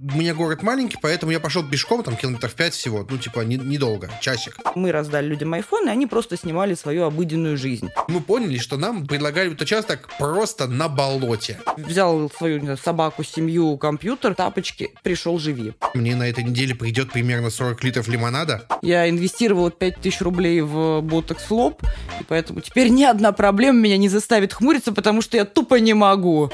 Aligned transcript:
У 0.00 0.18
меня 0.18 0.34
город 0.34 0.62
маленький, 0.62 0.98
поэтому 1.00 1.32
я 1.32 1.40
пошел 1.40 1.62
пешком, 1.62 2.02
там 2.02 2.16
километров 2.16 2.54
5 2.54 2.74
всего, 2.74 3.06
ну, 3.08 3.16
типа, 3.18 3.40
не- 3.40 3.56
недолго, 3.56 4.10
часик. 4.20 4.56
Мы 4.74 4.92
раздали 4.92 5.26
людям 5.26 5.52
айфон, 5.54 5.88
и 5.88 5.90
они 5.90 6.06
просто 6.06 6.36
снимали 6.36 6.74
свою 6.74 7.04
обыденную 7.04 7.56
жизнь. 7.56 7.88
Мы 8.08 8.20
поняли, 8.20 8.58
что 8.58 8.76
нам 8.76 9.06
предлагали 9.06 9.48
этот 9.48 9.62
участок 9.62 10.08
просто 10.18 10.66
на 10.66 10.88
болоте. 10.88 11.58
Взял 11.76 12.30
свою 12.30 12.60
знаю, 12.60 12.76
собаку, 12.76 13.22
семью, 13.24 13.76
компьютер, 13.78 14.34
тапочки, 14.34 14.90
пришел 15.02 15.38
живи. 15.38 15.74
Мне 15.94 16.16
на 16.16 16.28
этой 16.28 16.44
неделе 16.44 16.74
придет 16.74 17.12
примерно 17.12 17.50
40 17.50 17.82
литров 17.84 18.08
лимонада. 18.08 18.66
Я 18.82 19.08
инвестировала 19.08 19.70
5000 19.70 20.20
рублей 20.22 20.60
в 20.60 21.00
Botox 21.02 21.38
лоб, 21.50 21.82
и 22.20 22.24
поэтому 22.24 22.60
теперь 22.60 22.88
ни 22.88 23.04
одна 23.04 23.32
проблема 23.32 23.78
меня 23.80 23.96
не 23.96 24.08
заставит 24.08 24.52
хмуриться, 24.52 24.92
потому 24.92 25.22
что 25.22 25.36
я 25.36 25.44
тупо 25.44 25.76
не 25.76 25.94
могу. 25.94 26.50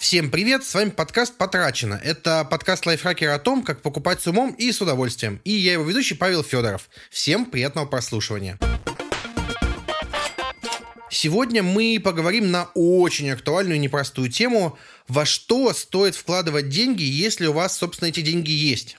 Всем 0.00 0.30
привет, 0.30 0.64
с 0.64 0.72
вами 0.72 0.88
подкаст 0.88 1.36
«Потрачено». 1.36 2.00
Это 2.02 2.46
подкаст 2.46 2.86
лайфхакера 2.86 3.34
о 3.34 3.38
том, 3.38 3.62
как 3.62 3.82
покупать 3.82 4.22
с 4.22 4.26
умом 4.26 4.52
и 4.52 4.72
с 4.72 4.80
удовольствием. 4.80 5.42
И 5.44 5.52
я 5.52 5.74
его 5.74 5.84
ведущий 5.84 6.14
Павел 6.14 6.42
Федоров. 6.42 6.88
Всем 7.10 7.44
приятного 7.44 7.84
прослушивания. 7.84 8.58
Сегодня 11.10 11.62
мы 11.62 12.00
поговорим 12.02 12.50
на 12.50 12.70
очень 12.74 13.30
актуальную 13.30 13.76
и 13.76 13.78
непростую 13.78 14.30
тему, 14.30 14.78
во 15.06 15.26
что 15.26 15.70
стоит 15.74 16.16
вкладывать 16.16 16.70
деньги, 16.70 17.02
если 17.02 17.46
у 17.46 17.52
вас, 17.52 17.76
собственно, 17.76 18.08
эти 18.08 18.22
деньги 18.22 18.52
есть. 18.52 18.96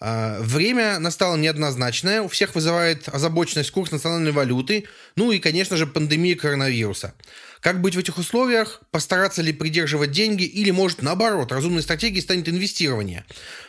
А, 0.00 0.40
Время 0.40 0.98
настало 0.98 1.36
неоднозначное, 1.36 2.22
у 2.22 2.28
всех 2.28 2.54
вызывает 2.54 3.08
озабоченность 3.08 3.70
курс 3.70 3.90
национальной 3.90 4.32
валюты, 4.32 4.84
ну 5.16 5.32
и, 5.32 5.38
конечно 5.38 5.76
же, 5.76 5.86
пандемия 5.86 6.36
коронавируса. 6.36 7.14
Как 7.60 7.80
быть 7.80 7.96
в 7.96 7.98
этих 7.98 8.18
условиях? 8.18 8.80
Постараться 8.92 9.42
ли 9.42 9.52
придерживать 9.52 10.12
деньги 10.12 10.44
или, 10.44 10.70
может, 10.70 11.02
наоборот, 11.02 11.50
разумной 11.50 11.82
стратегией 11.82 12.22
станет 12.22 12.48
инвестирование? 12.48 13.24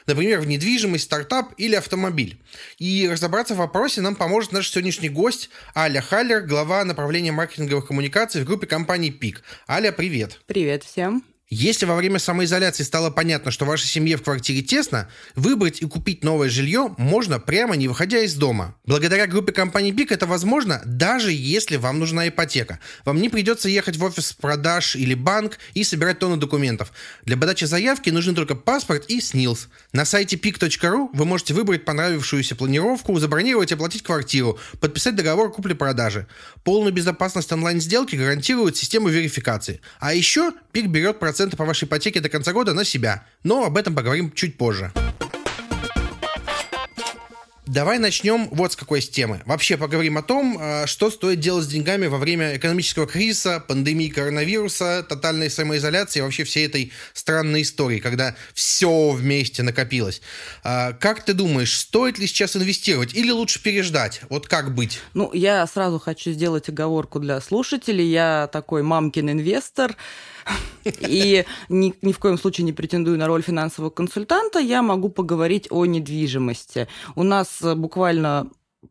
Например, 0.06 0.40
в 0.40 0.48
недвижимость, 0.48 1.06
стартап 1.06 1.54
или 1.58 1.74
автомобиль. 1.74 2.40
И 2.78 3.10
разобраться 3.12 3.56
в 3.56 3.58
вопросе 3.58 4.02
нам 4.02 4.16
поможет 4.16 4.52
наш 4.52 4.70
сегодняшний 4.70 5.10
гость 5.10 5.50
Аля 5.76 6.02
Халлер, 6.02 6.42
глава 6.42 6.86
направления 6.86 7.32
маркетинговых 7.32 7.88
коммуникаций 7.88 8.44
в 8.44 8.46
группе 8.46 8.68
компании 8.68 9.10
ПИК. 9.10 9.42
Аля, 9.68 9.92
привет! 9.92 10.40
Привет 10.46 10.84
всем. 10.84 11.24
Если 11.52 11.88
во 11.88 11.96
время 11.96 12.20
самоизоляции 12.20 12.84
стало 12.84 13.10
понятно, 13.10 13.50
что 13.50 13.66
вашей 13.66 13.88
семье 13.88 14.18
в 14.18 14.22
квартире 14.22 14.62
тесно, 14.62 15.10
выбрать 15.34 15.82
и 15.82 15.86
купить 15.86 16.24
новое 16.24 16.48
жилье 16.48 16.94
можно 17.00 17.40
прямо 17.40 17.76
не 17.76 17.88
выходя 17.88 18.20
из 18.20 18.36
дома. 18.36 18.76
Благодаря 18.86 19.26
группе 19.26 19.52
компании 19.52 19.90
БИК 19.90 20.12
это 20.12 20.28
возможно, 20.28 20.80
даже 20.86 21.32
если 21.32 21.78
вам 21.78 21.98
нужна 21.98 22.28
ипотека. 22.28 22.78
Вам 23.04 23.20
не 23.20 23.30
придется 23.30 23.68
ехать 23.68 23.98
в 23.98 24.04
офис 24.04 24.34
продаж 24.34 24.96
или 24.96 25.16
банк 25.16 25.58
и 25.74 25.84
собирать 25.84 26.20
тонны 26.20 26.38
документов. 26.38 26.92
Для 27.24 27.36
подачи 27.36 27.66
заявки 27.66 28.12
нужны 28.12 28.36
только 28.36 28.54
паспорт 28.54 29.06
и 29.08 29.20
СНИЛС. 29.20 29.70
На 29.92 30.06
сайте 30.06 30.36
pic.ru 30.36 31.10
вы 31.14 31.26
можете 31.26 31.56
выбрать 31.56 31.84
понравившуюся 31.84 32.56
планировку, 32.56 33.18
забронировать 33.18 33.72
и 33.72 33.74
оплатить 33.74 34.04
квартиру, 34.04 34.60
подписать 34.80 35.16
договор 35.16 35.52
купли-продажи. 35.52 36.28
Полную 36.64 36.94
безопасность 36.94 37.52
онлайн-сделки 37.52 38.16
гарантирует 38.16 38.78
система 38.78 39.10
верификации. 39.10 39.82
А 40.00 40.14
еще 40.14 40.52
ПИК 40.74 40.86
берет 40.86 41.18
проценты 41.40 41.56
по 41.56 41.64
вашей 41.64 41.86
ипотеке 41.86 42.20
до 42.20 42.28
конца 42.28 42.52
года 42.52 42.74
на 42.74 42.84
себя. 42.84 43.24
Но 43.44 43.64
об 43.64 43.78
этом 43.78 43.96
поговорим 43.96 44.30
чуть 44.34 44.58
позже. 44.58 44.92
Давай 47.66 48.00
начнем 48.00 48.50
вот 48.52 48.74
с 48.74 48.76
какой 48.76 49.00
темы. 49.00 49.42
Вообще 49.46 49.78
поговорим 49.78 50.18
о 50.18 50.24
том, 50.24 50.58
э, 50.60 50.88
что 50.88 51.12
стоит 51.12 51.40
делать 51.40 51.66
с 51.66 51.68
деньгами 51.68 52.08
во 52.08 52.18
время 52.18 52.58
экономического 52.58 53.06
кризиса, 53.06 53.64
пандемии 53.66 54.10
коронавируса, 54.10 55.06
тотальной 55.08 55.52
самоизоляции 55.52 56.20
и 56.20 56.22
вообще 56.24 56.44
всей 56.46 56.66
этой 56.66 56.92
странной 57.14 57.62
истории, 57.62 58.00
когда 58.00 58.36
все 58.56 59.12
вместе 59.12 59.62
накопилось. 59.62 60.22
А, 60.64 60.94
Как 60.94 61.24
ты 61.24 61.34
думаешь, 61.34 61.78
стоит 61.78 62.18
ли 62.18 62.26
сейчас 62.26 62.58
инвестировать 62.58 63.14
или 63.14 63.30
лучше 63.30 63.62
переждать? 63.62 64.22
Вот 64.30 64.48
как 64.48 64.74
быть? 64.74 65.00
Ну, 65.14 65.32
я 65.34 65.66
сразу 65.68 66.00
хочу 66.00 66.32
сделать 66.32 66.68
оговорку 66.70 67.20
для 67.20 67.40
слушателей. 67.40 68.08
Я 68.10 68.50
такой 68.52 68.82
мамкин 68.82 69.30
инвестор. 69.30 69.96
И 71.00 71.46
ни, 71.70 71.94
ни 72.02 72.12
в 72.12 72.20
коем 72.20 72.38
случае 72.38 72.66
не 72.66 72.74
претендую 72.74 73.18
на 73.18 73.28
роль 73.28 73.42
финансового 73.42 73.90
консультанта, 73.90 74.60
я 74.60 74.82
могу 74.82 75.10
поговорить 75.10 75.68
о 75.70 75.86
недвижимости. 75.86 76.88
У 77.16 77.24
нас 77.24 77.62
э, 77.62 77.76
буквально 77.76 78.48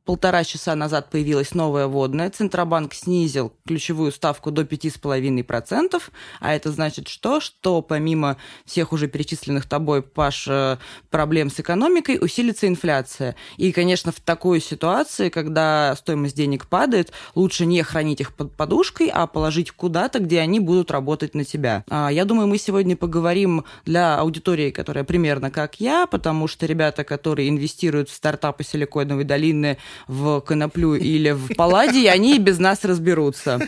полтора 0.09 0.43
часа 0.43 0.75
назад 0.75 1.11
появилась 1.11 1.53
новая 1.53 1.87
водная. 1.87 2.31
Центробанк 2.31 2.95
снизил 2.95 3.53
ключевую 3.67 4.11
ставку 4.11 4.51
до 4.51 4.63
5,5%. 4.63 6.03
А 6.41 6.55
это 6.55 6.73
значит 6.73 7.09
что? 7.09 7.41
Что 7.41 7.83
помимо 7.83 8.39
всех 8.65 8.95
уже 8.95 9.07
перечисленных 9.07 9.69
тобой, 9.69 10.01
Паш, 10.01 10.47
э, 10.49 10.79
проблем 11.11 11.51
с 11.51 11.61
экономикой, 11.61 12.17
усилится 12.23 12.67
инфляция. 12.69 13.37
И, 13.59 13.71
конечно, 13.71 14.11
в 14.11 14.21
такой 14.21 14.63
ситуации, 14.63 15.29
когда 15.29 15.95
стоимость 15.95 16.35
денег 16.35 16.69
падает, 16.69 17.13
лучше 17.35 17.67
не 17.67 17.83
хранить 17.83 18.23
их 18.23 18.35
под 18.35 18.57
подушкой, 18.57 19.11
а 19.13 19.27
положить 19.27 19.73
куда-то, 19.73 20.21
где 20.21 20.41
они 20.41 20.59
будут 20.59 20.91
работать 20.91 21.35
на 21.35 21.45
тебя. 21.45 21.85
А, 21.91 22.09
Я 22.09 22.25
думаю, 22.25 22.49
мы 22.49 22.57
сегодня 22.57 22.97
поговорим 22.97 23.67
для 23.85 24.17
аудитории, 24.17 24.71
которая 24.71 25.05
примерно 25.05 25.51
как 25.51 25.81
я, 25.81 26.07
потому 26.07 26.49
что 26.49 26.65
ребята, 26.65 27.05
которые 27.05 27.51
инвестируют 27.51 28.09
в 28.09 28.15
стартапы 28.15 28.65
Силиконовой 28.65 29.25
долины, 29.25 29.77
в 30.07 30.41
коноплю 30.41 30.95
или 30.95 31.31
в 31.31 31.55
палладий, 31.55 32.11
они 32.11 32.39
без 32.39 32.59
нас 32.59 32.85
разберутся. 32.85 33.61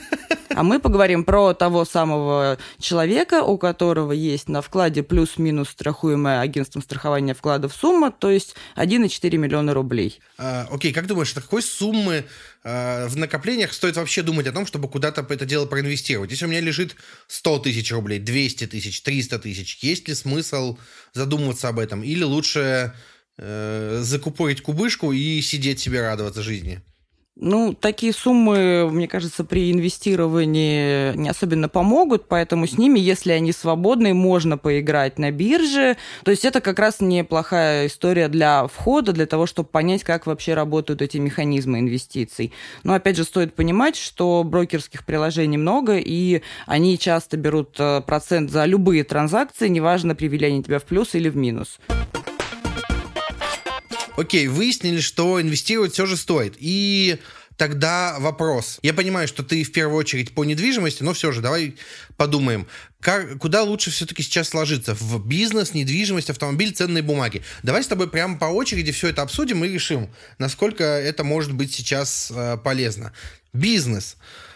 А 0.52 0.64
мы 0.64 0.80
поговорим 0.80 1.24
про 1.24 1.54
того 1.54 1.84
самого 1.84 2.58
человека, 2.80 3.42
у 3.44 3.56
которого 3.56 4.10
есть 4.10 4.48
на 4.48 4.62
вкладе 4.62 5.04
плюс-минус 5.04 5.69
страхуемая 5.69 6.40
агентством 6.40 6.82
страхования 6.82 7.34
вкладов 7.34 7.72
сумма, 7.72 8.10
то 8.10 8.30
есть 8.30 8.56
1,4 8.76 9.36
миллиона 9.36 9.74
рублей. 9.74 10.20
А, 10.38 10.66
Окей, 10.70 10.92
как 10.92 11.06
думаешь, 11.06 11.32
до 11.34 11.40
какой 11.40 11.62
суммы 11.62 12.24
а, 12.64 13.06
в 13.06 13.16
накоплениях 13.16 13.72
стоит 13.72 13.96
вообще 13.96 14.22
думать 14.22 14.48
о 14.48 14.52
том, 14.52 14.66
чтобы 14.66 14.88
куда-то 14.88 15.24
это 15.28 15.46
дело 15.46 15.66
проинвестировать? 15.66 16.30
Если 16.30 16.46
у 16.46 16.48
меня 16.48 16.60
лежит 16.60 16.96
100 17.28 17.60
тысяч 17.60 17.92
рублей, 17.92 18.19
200 18.19 18.66
тысяч, 18.66 19.02
300 19.02 19.38
тысяч, 19.38 19.78
есть 19.82 20.08
ли 20.08 20.14
смысл 20.14 20.78
задумываться 21.14 21.69
об 21.69 21.78
этом? 21.78 22.02
Или 22.02 22.24
лучше 22.24 22.92
э, 23.40 24.00
закупорить 24.02 24.62
кубышку 24.62 25.12
и 25.12 25.40
сидеть 25.40 25.80
себе 25.80 26.02
радоваться 26.02 26.42
жизни? 26.42 26.82
Ну, 27.42 27.72
такие 27.72 28.12
суммы, 28.12 28.90
мне 28.90 29.08
кажется, 29.08 29.44
при 29.44 29.72
инвестировании 29.72 31.16
не 31.16 31.30
особенно 31.30 31.70
помогут, 31.70 32.28
поэтому 32.28 32.66
с 32.66 32.76
ними, 32.76 33.00
если 33.00 33.32
они 33.32 33.52
свободные, 33.52 34.12
можно 34.12 34.58
поиграть 34.58 35.18
на 35.18 35.30
бирже. 35.30 35.96
То 36.22 36.32
есть 36.32 36.44
это 36.44 36.60
как 36.60 36.78
раз 36.78 37.00
неплохая 37.00 37.86
история 37.86 38.28
для 38.28 38.66
входа, 38.66 39.12
для 39.12 39.24
того, 39.24 39.46
чтобы 39.46 39.70
понять, 39.70 40.04
как 40.04 40.26
вообще 40.26 40.52
работают 40.52 41.00
эти 41.00 41.16
механизмы 41.16 41.78
инвестиций. 41.78 42.52
Но 42.82 42.92
опять 42.92 43.16
же, 43.16 43.24
стоит 43.24 43.54
понимать, 43.54 43.96
что 43.96 44.44
брокерских 44.44 45.06
приложений 45.06 45.58
много, 45.58 45.96
и 45.96 46.42
они 46.66 46.98
часто 46.98 47.38
берут 47.38 47.76
э, 47.78 48.02
процент 48.02 48.50
за 48.50 48.66
любые 48.66 49.02
транзакции, 49.02 49.68
неважно, 49.68 50.14
привели 50.14 50.46
они 50.46 50.62
тебя 50.62 50.78
в 50.78 50.84
плюс 50.84 51.14
или 51.14 51.30
в 51.30 51.36
минус. 51.38 51.78
Окей, 54.16 54.48
выяснили, 54.48 55.00
что 55.00 55.41
инвестировать 55.41 55.93
все 55.93 56.06
же 56.06 56.16
стоит. 56.16 56.54
И 56.59 57.19
тогда 57.56 58.16
вопрос. 58.19 58.78
Я 58.82 58.94
понимаю, 58.94 59.28
что 59.28 59.43
ты 59.43 59.62
в 59.65 59.72
первую 59.72 59.98
очередь 59.98 60.32
по 60.32 60.44
недвижимости, 60.44 61.03
но 61.03 61.12
все 61.12 61.31
же 61.32 61.41
давай 61.41 61.76
подумаем, 62.16 62.66
как, 63.00 63.38
куда 63.38 63.62
лучше 63.62 63.91
все-таки 63.91 64.22
сейчас 64.22 64.49
сложиться? 64.49 64.94
В 64.94 65.26
бизнес, 65.26 65.75
недвижимость, 65.75 66.31
автомобиль, 66.31 66.72
ценные 66.72 67.03
бумаги. 67.03 67.43
Давай 67.62 67.82
с 67.82 67.87
тобой 67.87 68.09
прямо 68.09 68.38
по 68.38 68.47
очереди 68.47 68.93
все 68.93 69.09
это 69.09 69.22
обсудим 69.22 69.65
и 69.65 69.69
решим, 69.69 70.10
насколько 70.38 70.84
это 70.84 71.25
может 71.25 71.53
быть 71.53 71.72
сейчас 71.75 72.32
э, 72.34 72.56
полезно. 72.62 73.12
Бизнес. 73.53 74.16
Э, 74.19 74.50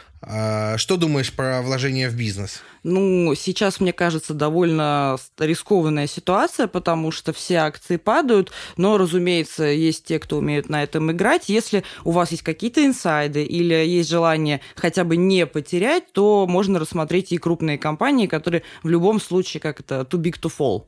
что 0.78 0.96
думаешь 0.96 1.32
про 1.32 1.62
вложение 1.62 2.08
в 2.08 2.16
бизнес? 2.16 2.62
Ну, 2.82 3.34
сейчас, 3.34 3.80
мне 3.80 3.92
кажется, 3.92 4.34
довольно 4.34 5.16
рискованная 5.38 6.06
ситуация, 6.06 6.66
потому 6.66 7.10
что 7.10 7.32
все 7.32 7.56
акции 7.56 7.96
падают, 7.96 8.52
но, 8.76 8.98
разумеется, 8.98 9.64
есть 9.64 10.04
те, 10.04 10.18
кто 10.18 10.38
умеют 10.38 10.68
на 10.68 10.82
этом 10.82 11.10
играть. 11.10 11.48
Если 11.48 11.84
у 12.04 12.10
вас 12.10 12.30
есть 12.30 12.42
какие-то 12.42 12.84
инсайды 12.84 13.42
или 13.42 13.74
есть 13.74 14.10
желание 14.10 14.60
хотя 14.76 15.04
бы 15.04 15.16
не 15.16 15.46
потерять, 15.46 16.12
то 16.12 16.46
можно 16.46 16.78
рассмотреть 16.78 17.32
и 17.32 17.38
крупные 17.38 17.78
компании, 17.78 18.26
которые 18.26 18.62
в 18.82 18.88
любом 18.88 19.20
случае 19.20 19.60
как 19.60 19.80
это 19.80 20.06
too 20.10 20.20
big 20.20 20.38
to 20.40 20.52
fall 20.54 20.84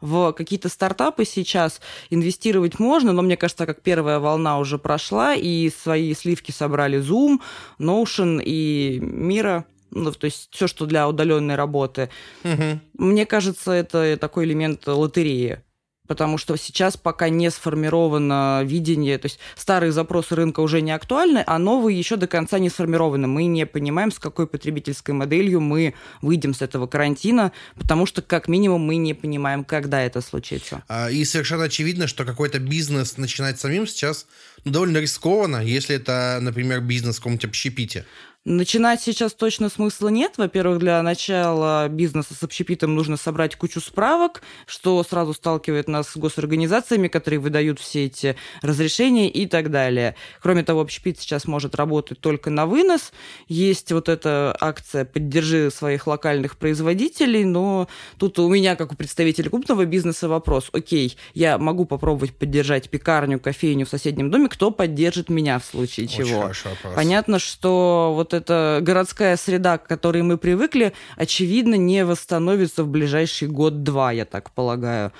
в 0.00 0.32
какие-то 0.32 0.68
стартапы 0.68 1.24
сейчас 1.24 1.80
инвестировать 2.10 2.78
можно, 2.78 3.12
но 3.12 3.22
мне 3.22 3.36
кажется, 3.36 3.66
как 3.66 3.82
первая 3.82 4.18
волна 4.18 4.58
уже 4.58 4.78
прошла, 4.78 5.34
и 5.34 5.70
свои 5.70 6.14
сливки 6.14 6.50
собрали 6.50 6.98
Zoom, 7.00 7.40
Notion 7.78 8.42
и 8.44 8.98
Мира, 9.00 9.64
ну, 9.90 10.10
то 10.12 10.24
есть 10.26 10.48
все, 10.50 10.66
что 10.66 10.86
для 10.86 11.08
удаленной 11.08 11.54
работы. 11.54 12.10
Угу. 12.42 12.80
Мне 12.98 13.26
кажется, 13.26 13.72
это 13.72 14.16
такой 14.16 14.44
элемент 14.44 14.86
лотереи. 14.86 15.60
Потому 16.06 16.38
что 16.38 16.56
сейчас 16.56 16.96
пока 16.96 17.28
не 17.28 17.50
сформировано 17.50 18.62
видение, 18.64 19.18
то 19.18 19.26
есть 19.26 19.38
старые 19.56 19.92
запросы 19.92 20.34
рынка 20.34 20.60
уже 20.60 20.80
не 20.80 20.92
актуальны, 20.92 21.42
а 21.46 21.58
новые 21.58 21.98
еще 21.98 22.16
до 22.16 22.26
конца 22.26 22.58
не 22.58 22.68
сформированы. 22.68 23.26
Мы 23.26 23.46
не 23.46 23.66
понимаем, 23.66 24.12
с 24.12 24.18
какой 24.18 24.46
потребительской 24.46 25.14
моделью 25.14 25.60
мы 25.60 25.94
выйдем 26.20 26.54
с 26.54 26.62
этого 26.62 26.86
карантина, 26.86 27.52
потому 27.76 28.06
что, 28.06 28.22
как 28.22 28.48
минимум, 28.48 28.82
мы 28.82 28.96
не 28.96 29.14
понимаем, 29.14 29.64
когда 29.64 30.02
это 30.02 30.20
случится. 30.20 30.82
А, 30.88 31.10
и 31.10 31.24
совершенно 31.24 31.64
очевидно, 31.64 32.06
что 32.06 32.24
какой-то 32.24 32.58
бизнес 32.58 33.16
начинать 33.16 33.58
самим 33.58 33.86
сейчас 33.86 34.26
довольно 34.64 34.98
рискованно, 34.98 35.64
если 35.64 35.96
это, 35.96 36.38
например, 36.40 36.80
бизнес 36.80 37.16
в 37.16 37.18
каком-нибудь 37.20 37.46
общепите. 37.46 38.04
Начинать 38.46 39.00
сейчас 39.00 39.32
точно 39.32 39.70
смысла 39.70 40.08
нет. 40.08 40.34
Во-первых, 40.36 40.78
для 40.78 41.00
начала 41.00 41.88
бизнеса 41.88 42.34
с 42.34 42.42
общепитом 42.42 42.94
нужно 42.94 43.16
собрать 43.16 43.56
кучу 43.56 43.80
справок, 43.80 44.42
что 44.66 45.02
сразу 45.02 45.32
сталкивает 45.32 45.88
нас 45.88 46.10
с 46.10 46.16
госорганизациями, 46.18 47.08
которые 47.08 47.40
выдают 47.40 47.80
все 47.80 48.04
эти 48.04 48.36
разрешения 48.60 49.30
и 49.30 49.46
так 49.46 49.70
далее. 49.70 50.14
Кроме 50.42 50.62
того, 50.62 50.82
общепит 50.82 51.18
сейчас 51.18 51.46
может 51.46 51.74
работать 51.74 52.20
только 52.20 52.50
на 52.50 52.66
вынос. 52.66 53.14
Есть 53.48 53.92
вот 53.92 54.10
эта 54.10 54.54
акция 54.60 55.06
«Поддержи 55.06 55.70
своих 55.70 56.06
локальных 56.06 56.58
производителей», 56.58 57.46
но 57.46 57.88
тут 58.18 58.38
у 58.38 58.50
меня, 58.50 58.76
как 58.76 58.92
у 58.92 58.94
представителя 58.94 59.48
крупного 59.48 59.86
бизнеса, 59.86 60.28
вопрос. 60.28 60.68
Окей, 60.74 61.16
я 61.32 61.56
могу 61.56 61.86
попробовать 61.86 62.34
поддержать 62.34 62.90
пекарню, 62.90 63.40
кофейню 63.40 63.86
в 63.86 63.88
соседнем 63.88 64.30
доме, 64.30 64.50
кто 64.50 64.70
поддержит 64.70 65.30
меня 65.30 65.58
в 65.58 65.64
случае 65.64 66.08
чего? 66.08 66.50
Понятно, 66.94 67.38
что 67.38 68.12
вот 68.14 68.33
эта 68.34 68.80
городская 68.82 69.36
среда, 69.36 69.78
к 69.78 69.86
которой 69.86 70.22
мы 70.22 70.36
привыкли, 70.36 70.92
очевидно, 71.16 71.74
не 71.76 72.04
восстановится 72.04 72.84
в 72.84 72.88
ближайший 72.88 73.48
год-два, 73.48 74.12
я 74.12 74.24
так 74.24 74.50
полагаю 74.50 75.12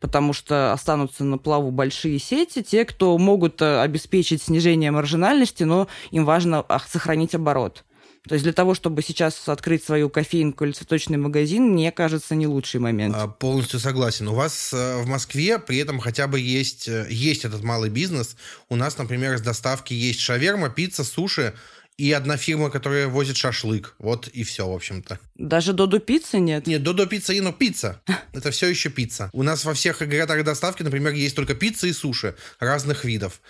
потому 0.00 0.32
что 0.32 0.72
останутся 0.72 1.24
на 1.24 1.38
плаву 1.38 1.70
большие 1.70 2.18
сети, 2.18 2.62
те, 2.62 2.84
кто 2.84 3.16
могут 3.18 3.60
э, 3.62 3.80
обеспечить 3.80 4.42
снижение 4.42 4.90
маржинальности, 4.90 5.64
но 5.64 5.88
им 6.10 6.24
важно 6.24 6.60
а, 6.60 6.78
сохранить 6.80 7.34
оборот. 7.34 7.84
То 8.28 8.34
есть 8.34 8.42
для 8.42 8.52
того, 8.52 8.74
чтобы 8.74 9.02
сейчас 9.02 9.48
открыть 9.48 9.84
свою 9.84 10.10
кофейнку 10.10 10.64
или 10.64 10.72
цветочный 10.72 11.16
магазин, 11.16 11.70
мне 11.70 11.90
кажется, 11.92 12.34
не 12.34 12.46
лучший 12.46 12.80
момент. 12.80 13.14
А, 13.16 13.26
полностью 13.28 13.80
согласен. 13.80 14.28
У 14.28 14.34
вас 14.34 14.72
э, 14.72 15.02
в 15.02 15.06
Москве 15.06 15.58
при 15.58 15.78
этом 15.78 15.98
хотя 15.98 16.26
бы 16.26 16.38
есть, 16.38 16.88
э, 16.88 17.06
есть 17.08 17.44
этот 17.44 17.62
малый 17.62 17.90
бизнес. 17.90 18.36
У 18.68 18.76
нас, 18.76 18.98
например, 18.98 19.34
из 19.34 19.40
доставки 19.40 19.94
есть 19.94 20.20
шаверма, 20.20 20.68
пицца, 20.68 21.04
суши– 21.04 21.54
и 21.98 22.12
одна 22.12 22.36
фирма, 22.36 22.70
которая 22.70 23.08
возит 23.08 23.36
шашлык. 23.36 23.94
Вот 23.98 24.28
и 24.28 24.44
все, 24.44 24.66
в 24.66 24.72
общем-то. 24.72 25.18
Даже 25.34 25.72
Додо 25.72 25.98
пиццы 25.98 26.38
нет? 26.38 26.66
Нет, 26.66 26.82
Додо 26.82 27.06
пицца 27.06 27.32
и 27.32 27.40
но 27.40 27.52
пицца. 27.52 28.00
Это 28.32 28.52
все 28.52 28.68
еще 28.68 28.88
пицца. 28.88 29.28
У 29.32 29.42
нас 29.42 29.64
во 29.64 29.74
всех 29.74 29.98
городах 29.98 30.44
доставки, 30.44 30.84
например, 30.84 31.12
есть 31.12 31.34
только 31.34 31.54
пицца 31.54 31.88
и 31.88 31.92
суши 31.92 32.36
разных 32.60 33.04
видов. 33.04 33.40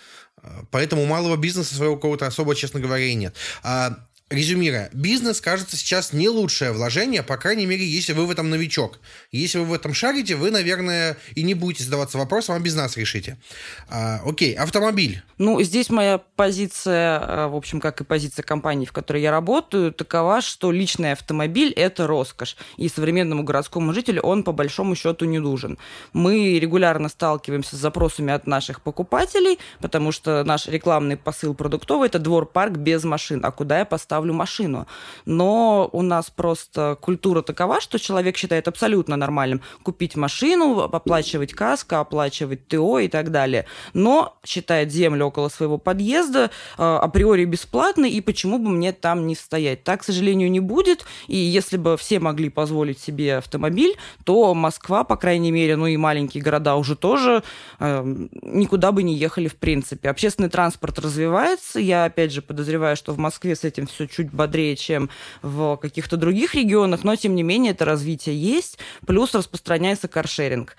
Поэтому 0.71 1.03
у 1.03 1.05
малого 1.05 1.37
бизнеса 1.37 1.75
своего 1.75 1.95
какого-то 1.95 2.25
особо, 2.25 2.55
честно 2.55 2.79
говоря, 2.79 3.05
и 3.05 3.13
нет. 3.13 3.35
А 3.61 4.05
Резюмируя, 4.29 4.91
бизнес, 4.93 5.41
кажется, 5.41 5.75
сейчас 5.75 6.13
не 6.13 6.29
лучшее 6.29 6.71
вложение, 6.71 7.23
по 7.23 7.35
крайней 7.37 7.65
мере, 7.65 7.83
если 7.83 8.13
вы 8.13 8.27
в 8.27 8.31
этом 8.31 8.51
новичок. 8.51 8.99
Если 9.31 9.57
вы 9.57 9.65
в 9.65 9.73
этом 9.73 9.95
шарите, 9.95 10.35
вы, 10.35 10.51
наверное, 10.51 11.17
и 11.33 11.41
не 11.41 11.55
будете 11.55 11.83
задаваться 11.83 12.19
вопросом, 12.19 12.53
а 12.53 12.59
без 12.59 12.75
нас 12.75 12.95
решите. 12.95 13.37
А, 13.89 14.21
окей, 14.23 14.53
автомобиль. 14.53 15.23
Ну, 15.39 15.59
здесь 15.63 15.89
моя 15.89 16.19
позиция, 16.35 17.19
а, 17.19 17.47
в 17.47 17.55
общем, 17.55 17.79
как 17.81 18.01
и 18.01 18.03
позиция 18.03 18.43
компании, 18.43 18.85
в 18.85 18.91
которой 18.91 19.23
я 19.23 19.31
работаю, 19.31 19.91
такова, 19.91 20.41
что 20.41 20.71
личный 20.71 21.13
автомобиль– 21.13 21.73
это 21.75 22.05
роскошь. 22.05 22.55
И 22.77 22.87
современному 22.87 23.41
городскому 23.41 23.93
жителю 23.93 24.21
он, 24.21 24.43
по 24.43 24.51
большому 24.51 24.95
счету, 24.95 25.25
не 25.25 25.39
нужен. 25.39 25.79
Мы 26.13 26.59
регулярно 26.59 27.09
сталкиваемся 27.09 27.75
с 27.75 27.79
запросами 27.79 28.31
от 28.31 28.45
наших 28.45 28.81
покупателей, 28.81 29.57
потому 29.81 30.11
что 30.11 30.43
наш 30.43 30.67
рекламный 30.67 31.17
посыл 31.17 31.55
продуктовый– 31.55 32.07
это 32.09 32.19
двор-парк 32.19 32.73
без 32.73 33.03
машин. 33.03 33.43
А 33.43 33.49
куда 33.49 33.79
я 33.79 33.85
поставлю 33.85 34.18
ставлю 34.19 34.33
машину. 34.33 34.85
Но 35.25 35.89
у 35.93 36.01
нас 36.01 36.29
просто 36.29 36.97
культура 36.99 37.41
такова, 37.41 37.79
что 37.79 37.97
человек 37.97 38.35
считает 38.37 38.67
абсолютно 38.67 39.15
нормальным 39.15 39.61
купить 39.83 40.17
машину, 40.17 40.81
оплачивать 40.81 41.53
каско, 41.53 42.01
оплачивать 42.01 42.67
ТО 42.67 42.99
и 42.99 43.07
так 43.07 43.31
далее. 43.31 43.65
Но 43.93 44.37
считает 44.45 44.91
землю 44.91 45.27
около 45.27 45.49
своего 45.49 45.77
подъезда 45.77 46.51
э, 46.77 46.83
априори 46.83 47.45
бесплатной, 47.45 48.09
и 48.09 48.19
почему 48.21 48.59
бы 48.59 48.69
мне 48.69 48.91
там 48.91 49.25
не 49.25 49.35
стоять? 49.35 49.83
Так, 49.83 50.01
к 50.01 50.03
сожалению, 50.03 50.51
не 50.51 50.59
будет. 50.59 51.05
И 51.27 51.37
если 51.37 51.77
бы 51.77 51.95
все 51.95 52.19
могли 52.19 52.49
позволить 52.49 52.99
себе 52.99 53.37
автомобиль, 53.37 53.95
то 54.25 54.53
Москва, 54.53 55.05
по 55.05 55.15
крайней 55.15 55.51
мере, 55.51 55.77
ну 55.77 55.87
и 55.87 55.95
маленькие 55.95 56.43
города 56.43 56.75
уже 56.75 56.95
тоже 56.97 57.41
э, 57.79 58.03
никуда 58.41 58.91
бы 58.91 59.03
не 59.03 59.15
ехали 59.15 59.47
в 59.47 59.55
принципе. 59.55 60.09
Общественный 60.09 60.49
транспорт 60.49 60.99
развивается. 60.99 61.79
Я, 61.79 62.03
опять 62.03 62.33
же, 62.33 62.41
подозреваю, 62.41 62.97
что 62.97 63.13
в 63.13 63.17
Москве 63.17 63.55
с 63.55 63.63
этим 63.63 63.87
все 63.87 64.08
чуть 64.09 64.31
бодрее, 64.31 64.75
чем 64.75 65.09
в 65.41 65.77
каких-то 65.77 66.17
других 66.17 66.55
регионах, 66.55 67.03
но 67.03 67.15
тем 67.15 67.35
не 67.35 67.43
менее 67.43 67.71
это 67.71 67.85
развитие 67.85 68.39
есть, 68.39 68.79
плюс 69.05 69.33
распространяется 69.33 70.07
каршеринг. 70.07 70.75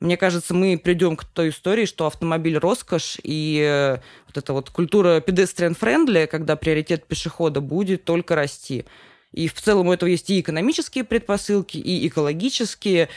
Мне 0.00 0.16
кажется, 0.16 0.52
мы 0.52 0.80
придем 0.82 1.14
к 1.14 1.24
той 1.24 1.50
истории, 1.50 1.84
что 1.84 2.08
автомобиль 2.08 2.58
роскошь 2.58 3.18
и 3.22 3.62
э, 3.64 3.98
вот 4.26 4.36
эта 4.36 4.52
вот 4.52 4.68
культура 4.68 5.20
pedestrian-friendly, 5.20 6.26
когда 6.26 6.56
приоритет 6.56 7.06
пешехода 7.06 7.60
будет 7.60 8.04
только 8.04 8.34
расти. 8.34 8.84
И 9.30 9.46
в 9.46 9.54
целом 9.54 9.86
у 9.86 9.92
этого 9.92 10.08
есть 10.08 10.28
и 10.28 10.40
экономические 10.40 11.04
предпосылки, 11.04 11.78
и 11.78 12.08
экологические. 12.08 13.10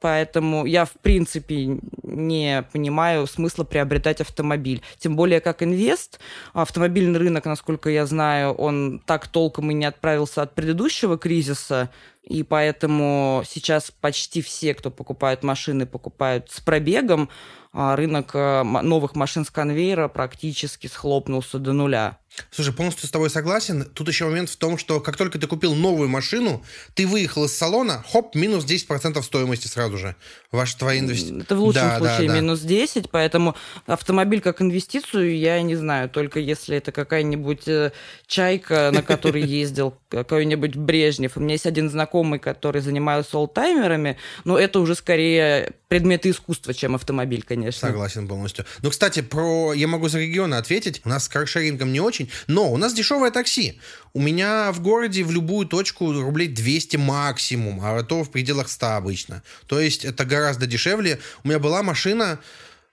Поэтому 0.00 0.64
я, 0.64 0.84
в 0.84 0.92
принципе, 0.92 1.78
не 2.04 2.64
понимаю 2.72 3.26
смысла 3.26 3.64
приобретать 3.64 4.20
автомобиль. 4.20 4.82
Тем 4.98 5.16
более, 5.16 5.40
как 5.40 5.62
инвест, 5.62 6.20
автомобильный 6.52 7.18
рынок, 7.18 7.46
насколько 7.46 7.90
я 7.90 8.06
знаю, 8.06 8.52
он 8.52 9.00
так 9.04 9.26
толком 9.26 9.70
и 9.70 9.74
не 9.74 9.86
отправился 9.86 10.42
от 10.42 10.54
предыдущего 10.54 11.18
кризиса, 11.18 11.90
и 12.22 12.42
поэтому 12.42 13.42
сейчас 13.46 13.90
почти 13.90 14.42
все, 14.42 14.74
кто 14.74 14.90
покупают 14.90 15.42
машины, 15.42 15.86
покупают 15.86 16.50
с 16.50 16.60
пробегом, 16.60 17.30
рынок 17.72 18.30
э, 18.34 18.62
новых 18.62 19.14
машин 19.14 19.44
с 19.44 19.50
конвейера 19.50 20.08
практически 20.08 20.86
схлопнулся 20.86 21.58
до 21.58 21.72
нуля. 21.72 22.18
Слушай, 22.50 22.72
полностью 22.72 23.08
с 23.08 23.10
тобой 23.10 23.30
согласен. 23.30 23.84
Тут 23.84 24.08
еще 24.08 24.26
момент 24.26 24.50
в 24.50 24.56
том, 24.56 24.78
что 24.78 25.00
как 25.00 25.16
только 25.16 25.38
ты 25.38 25.46
купил 25.46 25.74
новую 25.74 26.08
машину, 26.08 26.64
ты 26.94 27.06
выехал 27.06 27.44
из 27.44 27.56
салона, 27.56 28.04
хоп, 28.10 28.34
минус 28.34 28.64
10% 28.64 29.20
стоимости 29.22 29.66
сразу 29.66 29.98
же. 29.98 30.14
Ваша 30.50 30.78
твоя 30.78 31.00
инвестиция. 31.00 31.40
Это 31.40 31.56
в 31.56 31.60
лучшем 31.60 31.88
да, 31.88 31.98
случае 31.98 32.28
да, 32.28 32.34
да. 32.34 32.40
минус 32.40 32.60
10, 32.60 33.10
поэтому 33.10 33.56
автомобиль 33.86 34.40
как 34.40 34.62
инвестицию 34.62 35.36
я 35.36 35.60
не 35.62 35.76
знаю, 35.76 36.08
только 36.08 36.40
если 36.40 36.76
это 36.76 36.92
какая-нибудь 36.92 37.68
э, 37.68 37.92
чайка, 38.26 38.90
на 38.92 39.02
которой 39.02 39.42
ездил 39.46 39.94
какой-нибудь 40.08 40.76
Брежнев. 40.76 41.36
У 41.36 41.40
меня 41.40 41.54
есть 41.54 41.66
один 41.66 41.90
знакомый, 41.90 42.38
который 42.38 42.80
занимается 42.80 43.38
олдтаймерами, 43.38 44.16
но 44.44 44.58
это 44.58 44.80
уже 44.80 44.94
скорее 44.94 45.72
предметы 45.88 46.30
искусства, 46.30 46.72
чем 46.72 46.94
автомобиль, 46.94 47.42
конечно. 47.42 47.57
Согласен 47.80 48.28
полностью. 48.28 48.64
Ну, 48.82 48.90
кстати, 48.90 49.22
про 49.22 49.72
я 49.72 49.88
могу 49.88 50.08
за 50.08 50.20
регионы 50.20 50.54
ответить. 50.54 51.00
У 51.04 51.08
нас 51.08 51.24
с 51.24 51.28
каршерингом 51.28 51.92
не 51.92 52.00
очень, 52.00 52.30
но 52.46 52.72
у 52.72 52.76
нас 52.76 52.94
дешевое 52.94 53.30
такси. 53.30 53.80
У 54.14 54.20
меня 54.20 54.72
в 54.72 54.80
городе 54.80 55.24
в 55.24 55.30
любую 55.30 55.66
точку 55.66 56.12
рублей 56.12 56.48
200 56.48 56.96
максимум, 56.96 57.80
а 57.82 58.02
то 58.02 58.24
в 58.24 58.30
пределах 58.30 58.68
100 58.68 58.86
обычно. 58.96 59.42
То 59.66 59.80
есть 59.80 60.04
это 60.04 60.24
гораздо 60.24 60.66
дешевле. 60.66 61.18
У 61.44 61.48
меня 61.48 61.58
была 61.58 61.82
машина, 61.82 62.40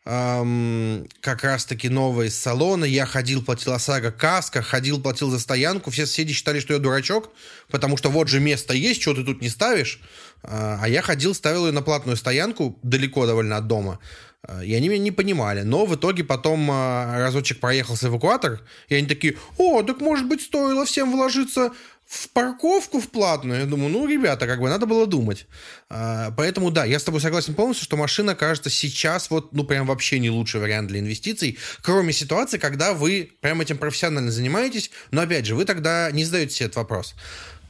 эм, 0.05 1.07
как 1.21 1.43
раз-таки 1.43 1.89
новая 1.89 2.27
из 2.27 2.37
салона. 2.37 2.85
Я 2.85 3.05
ходил, 3.05 3.43
платил 3.43 3.73
ОСАГО 3.73 4.11
каска, 4.11 4.61
ходил, 4.61 5.01
платил 5.01 5.29
за 5.29 5.39
стоянку. 5.39 5.91
Все 5.91 6.05
соседи 6.05 6.33
считали, 6.33 6.59
что 6.59 6.73
я 6.73 6.79
дурачок, 6.79 7.31
потому 7.69 7.97
что 7.97 8.09
вот 8.09 8.27
же 8.27 8.39
место 8.39 8.73
есть, 8.73 9.01
что 9.01 9.13
ты 9.13 9.23
тут 9.23 9.41
не 9.41 9.49
ставишь. 9.49 10.01
А, 10.43 10.79
а 10.81 10.87
я 10.87 11.01
ходил, 11.01 11.33
ставил 11.33 11.65
ее 11.65 11.71
на 11.71 11.81
платную 11.81 12.17
стоянку, 12.17 12.79
далеко 12.83 13.25
довольно 13.25 13.57
от 13.57 13.67
дома. 13.67 13.99
А, 14.47 14.63
и 14.63 14.73
они 14.73 14.89
меня 14.89 15.01
не 15.01 15.11
понимали. 15.11 15.61
Но 15.61 15.85
в 15.85 15.95
итоге 15.95 16.23
потом 16.23 16.69
а, 16.71 17.19
разочек 17.19 17.59
проехался 17.59 18.07
эвакуатор, 18.07 18.61
и 18.87 18.95
они 18.95 19.07
такие, 19.07 19.37
о, 19.57 19.81
так 19.83 19.99
может 20.01 20.27
быть 20.27 20.41
стоило 20.41 20.85
всем 20.85 21.11
вложиться 21.11 21.71
в 22.05 22.29
парковку 22.29 22.99
в 22.99 23.09
платную. 23.09 23.61
Я 23.61 23.65
думаю, 23.65 23.89
ну, 23.89 24.05
ребята, 24.05 24.45
как 24.45 24.59
бы 24.59 24.69
надо 24.69 24.85
было 24.85 25.07
думать. 25.07 25.47
Поэтому, 25.89 26.69
да, 26.69 26.85
я 26.85 26.99
с 26.99 27.03
тобой 27.03 27.19
согласен 27.19 27.55
полностью, 27.55 27.83
что 27.83 27.97
машина, 27.97 28.35
кажется, 28.35 28.69
сейчас 28.69 29.31
вот, 29.31 29.53
ну, 29.53 29.63
прям 29.63 29.87
вообще 29.87 30.19
не 30.19 30.29
лучший 30.29 30.61
вариант 30.61 30.89
для 30.89 30.99
инвестиций, 30.99 31.57
кроме 31.81 32.13
ситуации, 32.13 32.59
когда 32.59 32.93
вы 32.93 33.31
прям 33.41 33.59
этим 33.59 33.79
профессионально 33.79 34.29
занимаетесь, 34.29 34.91
но, 35.09 35.21
опять 35.21 35.47
же, 35.47 35.55
вы 35.55 35.65
тогда 35.65 36.11
не 36.11 36.25
задаете 36.25 36.53
себе 36.53 36.65
этот 36.67 36.77
вопрос. 36.77 37.15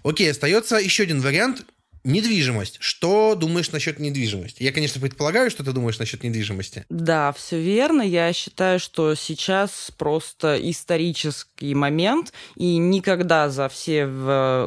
Окей, 0.03 0.29
остается 0.29 0.75
еще 0.75 1.03
один 1.03 1.21
вариант, 1.21 1.65
Недвижимость. 2.05 2.77
Что 2.79 3.33
думаешь 3.33 3.71
насчет 3.71 3.97
недвижимости? 3.99 4.61
Я, 4.61 4.71
конечно, 4.71 5.01
предполагаю, 5.01 5.49
что 5.49 5.63
ты 5.63 5.71
думаешь 5.71 5.97
насчет 5.97 6.23
недвижимости. 6.23 6.85
Да, 6.87 7.33
все 7.33 7.59
верно. 7.59 8.03
Я 8.03 8.31
считаю, 8.31 8.79
что 8.79 9.15
сейчас 9.15 9.91
просто 9.97 10.57
исторический 10.69 11.73
момент, 11.73 12.31
и 12.55 12.77
никогда 12.77 13.49
за 13.49 13.69
все 13.69 14.05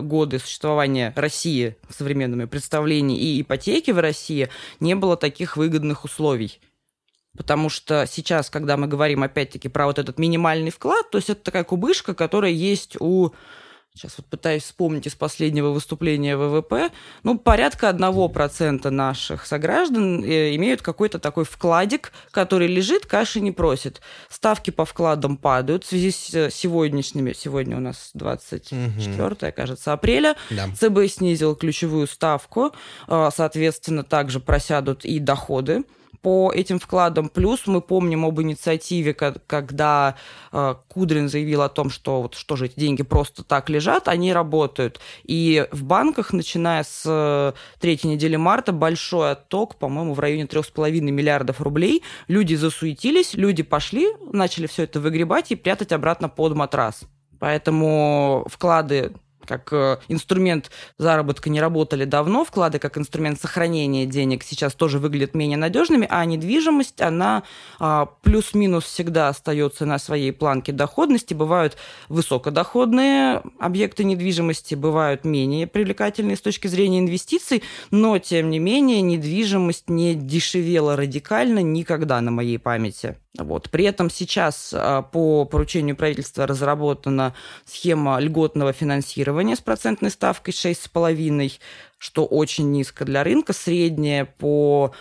годы 0.02 0.40
существования 0.40 1.12
России 1.14 1.76
в 1.88 1.94
современном 1.94 2.48
представлении 2.48 3.16
и 3.16 3.40
ипотеки 3.42 3.92
в 3.92 4.00
России 4.00 4.48
не 4.80 4.96
было 4.96 5.16
таких 5.16 5.56
выгодных 5.56 6.04
условий. 6.04 6.58
Потому 7.36 7.68
что 7.68 8.04
сейчас, 8.10 8.50
когда 8.50 8.76
мы 8.76 8.88
говорим 8.88 9.22
опять-таки 9.22 9.68
про 9.68 9.86
вот 9.86 10.00
этот 10.00 10.18
минимальный 10.18 10.72
вклад, 10.72 11.08
то 11.12 11.18
есть 11.18 11.30
это 11.30 11.40
такая 11.44 11.62
кубышка, 11.62 12.12
которая 12.14 12.50
есть 12.50 12.96
у 12.98 13.30
сейчас 13.98 14.14
вот 14.16 14.26
пытаюсь 14.26 14.62
вспомнить 14.62 15.06
из 15.06 15.14
последнего 15.14 15.70
выступления 15.70 16.36
ВВП, 16.36 16.90
ну, 17.24 17.38
порядка 17.38 17.90
1% 17.90 18.88
наших 18.90 19.46
сограждан 19.46 20.22
э, 20.22 20.54
имеют 20.54 20.82
какой-то 20.82 21.18
такой 21.18 21.44
вкладик, 21.44 22.12
который 22.30 22.68
лежит, 22.68 23.06
каши 23.06 23.40
не 23.40 23.52
просит. 23.52 24.00
Ставки 24.30 24.70
по 24.70 24.84
вкладам 24.84 25.36
падают 25.36 25.84
в 25.84 25.88
связи 25.88 26.10
с 26.10 26.50
сегодняшними, 26.54 27.32
сегодня 27.32 27.76
у 27.76 27.80
нас 27.80 28.10
24, 28.14 29.26
угу. 29.26 29.36
кажется, 29.54 29.92
апреля, 29.92 30.36
да. 30.50 30.68
ЦБ 30.74 31.10
снизил 31.12 31.56
ключевую 31.56 32.06
ставку, 32.06 32.72
э, 33.08 33.30
соответственно, 33.34 34.04
также 34.04 34.40
просядут 34.40 35.04
и 35.04 35.18
доходы 35.18 35.84
по 36.22 36.52
этим 36.54 36.78
вкладам. 36.78 37.28
Плюс 37.28 37.66
мы 37.66 37.80
помним 37.80 38.24
об 38.24 38.40
инициативе, 38.40 39.14
когда 39.14 40.16
э, 40.52 40.74
Кудрин 40.88 41.28
заявил 41.28 41.62
о 41.62 41.68
том, 41.68 41.90
что 41.90 42.22
вот 42.22 42.34
что 42.34 42.56
же 42.56 42.66
эти 42.66 42.78
деньги 42.78 43.02
просто 43.02 43.44
так 43.44 43.68
лежат, 43.68 44.08
они 44.08 44.32
работают. 44.32 45.00
И 45.24 45.66
в 45.72 45.84
банках, 45.84 46.32
начиная 46.32 46.82
с 46.82 47.02
э, 47.06 47.52
третьей 47.80 48.10
недели 48.10 48.36
марта, 48.36 48.72
большой 48.72 49.32
отток, 49.32 49.76
по-моему, 49.76 50.14
в 50.14 50.20
районе 50.20 50.44
3,5 50.44 51.00
миллиардов 51.00 51.60
рублей. 51.60 52.02
Люди 52.26 52.54
засуетились, 52.54 53.34
люди 53.34 53.62
пошли, 53.62 54.08
начали 54.32 54.66
все 54.66 54.84
это 54.84 55.00
выгребать 55.00 55.50
и 55.52 55.56
прятать 55.56 55.92
обратно 55.92 56.28
под 56.28 56.54
матрас. 56.54 57.02
Поэтому 57.38 58.44
вклады 58.50 59.12
как 59.48 59.72
э, 59.72 59.98
инструмент 60.08 60.70
заработка 60.98 61.48
не 61.48 61.60
работали 61.60 62.04
давно, 62.04 62.44
вклады 62.44 62.78
как 62.78 62.98
инструмент 62.98 63.40
сохранения 63.40 64.04
денег 64.04 64.44
сейчас 64.44 64.74
тоже 64.74 64.98
выглядят 64.98 65.34
менее 65.34 65.56
надежными, 65.56 66.06
а 66.10 66.24
недвижимость, 66.24 67.00
она 67.00 67.42
а, 67.78 68.06
плюс-минус 68.22 68.84
всегда 68.84 69.28
остается 69.28 69.86
на 69.86 69.98
своей 69.98 70.32
планке 70.32 70.72
доходности. 70.72 71.32
Бывают 71.32 71.76
высокодоходные 72.08 73.42
объекты 73.58 74.04
недвижимости, 74.04 74.74
бывают 74.74 75.24
менее 75.24 75.66
привлекательные 75.66 76.36
с 76.36 76.40
точки 76.40 76.66
зрения 76.66 76.98
инвестиций, 76.98 77.62
но, 77.90 78.18
тем 78.18 78.50
не 78.50 78.58
менее, 78.58 79.00
недвижимость 79.00 79.88
не 79.88 80.14
дешевела 80.14 80.94
радикально 80.96 81.60
никогда 81.60 82.20
на 82.20 82.30
моей 82.30 82.58
памяти. 82.58 83.16
Вот. 83.38 83.70
При 83.70 83.84
этом 83.84 84.10
сейчас 84.10 84.74
а, 84.74 85.02
по 85.02 85.44
поручению 85.44 85.96
правительства 85.96 86.46
разработана 86.46 87.34
схема 87.64 88.18
льготного 88.18 88.72
финансирования 88.72 89.37
с 89.56 89.60
процентной 89.60 90.10
ставкой 90.10 90.52
6,5, 90.52 91.60
что 91.98 92.24
очень 92.24 92.70
низко 92.70 93.04
для 93.04 93.24
рынка. 93.24 93.52
Средняя 93.52 94.24
по 94.24 94.92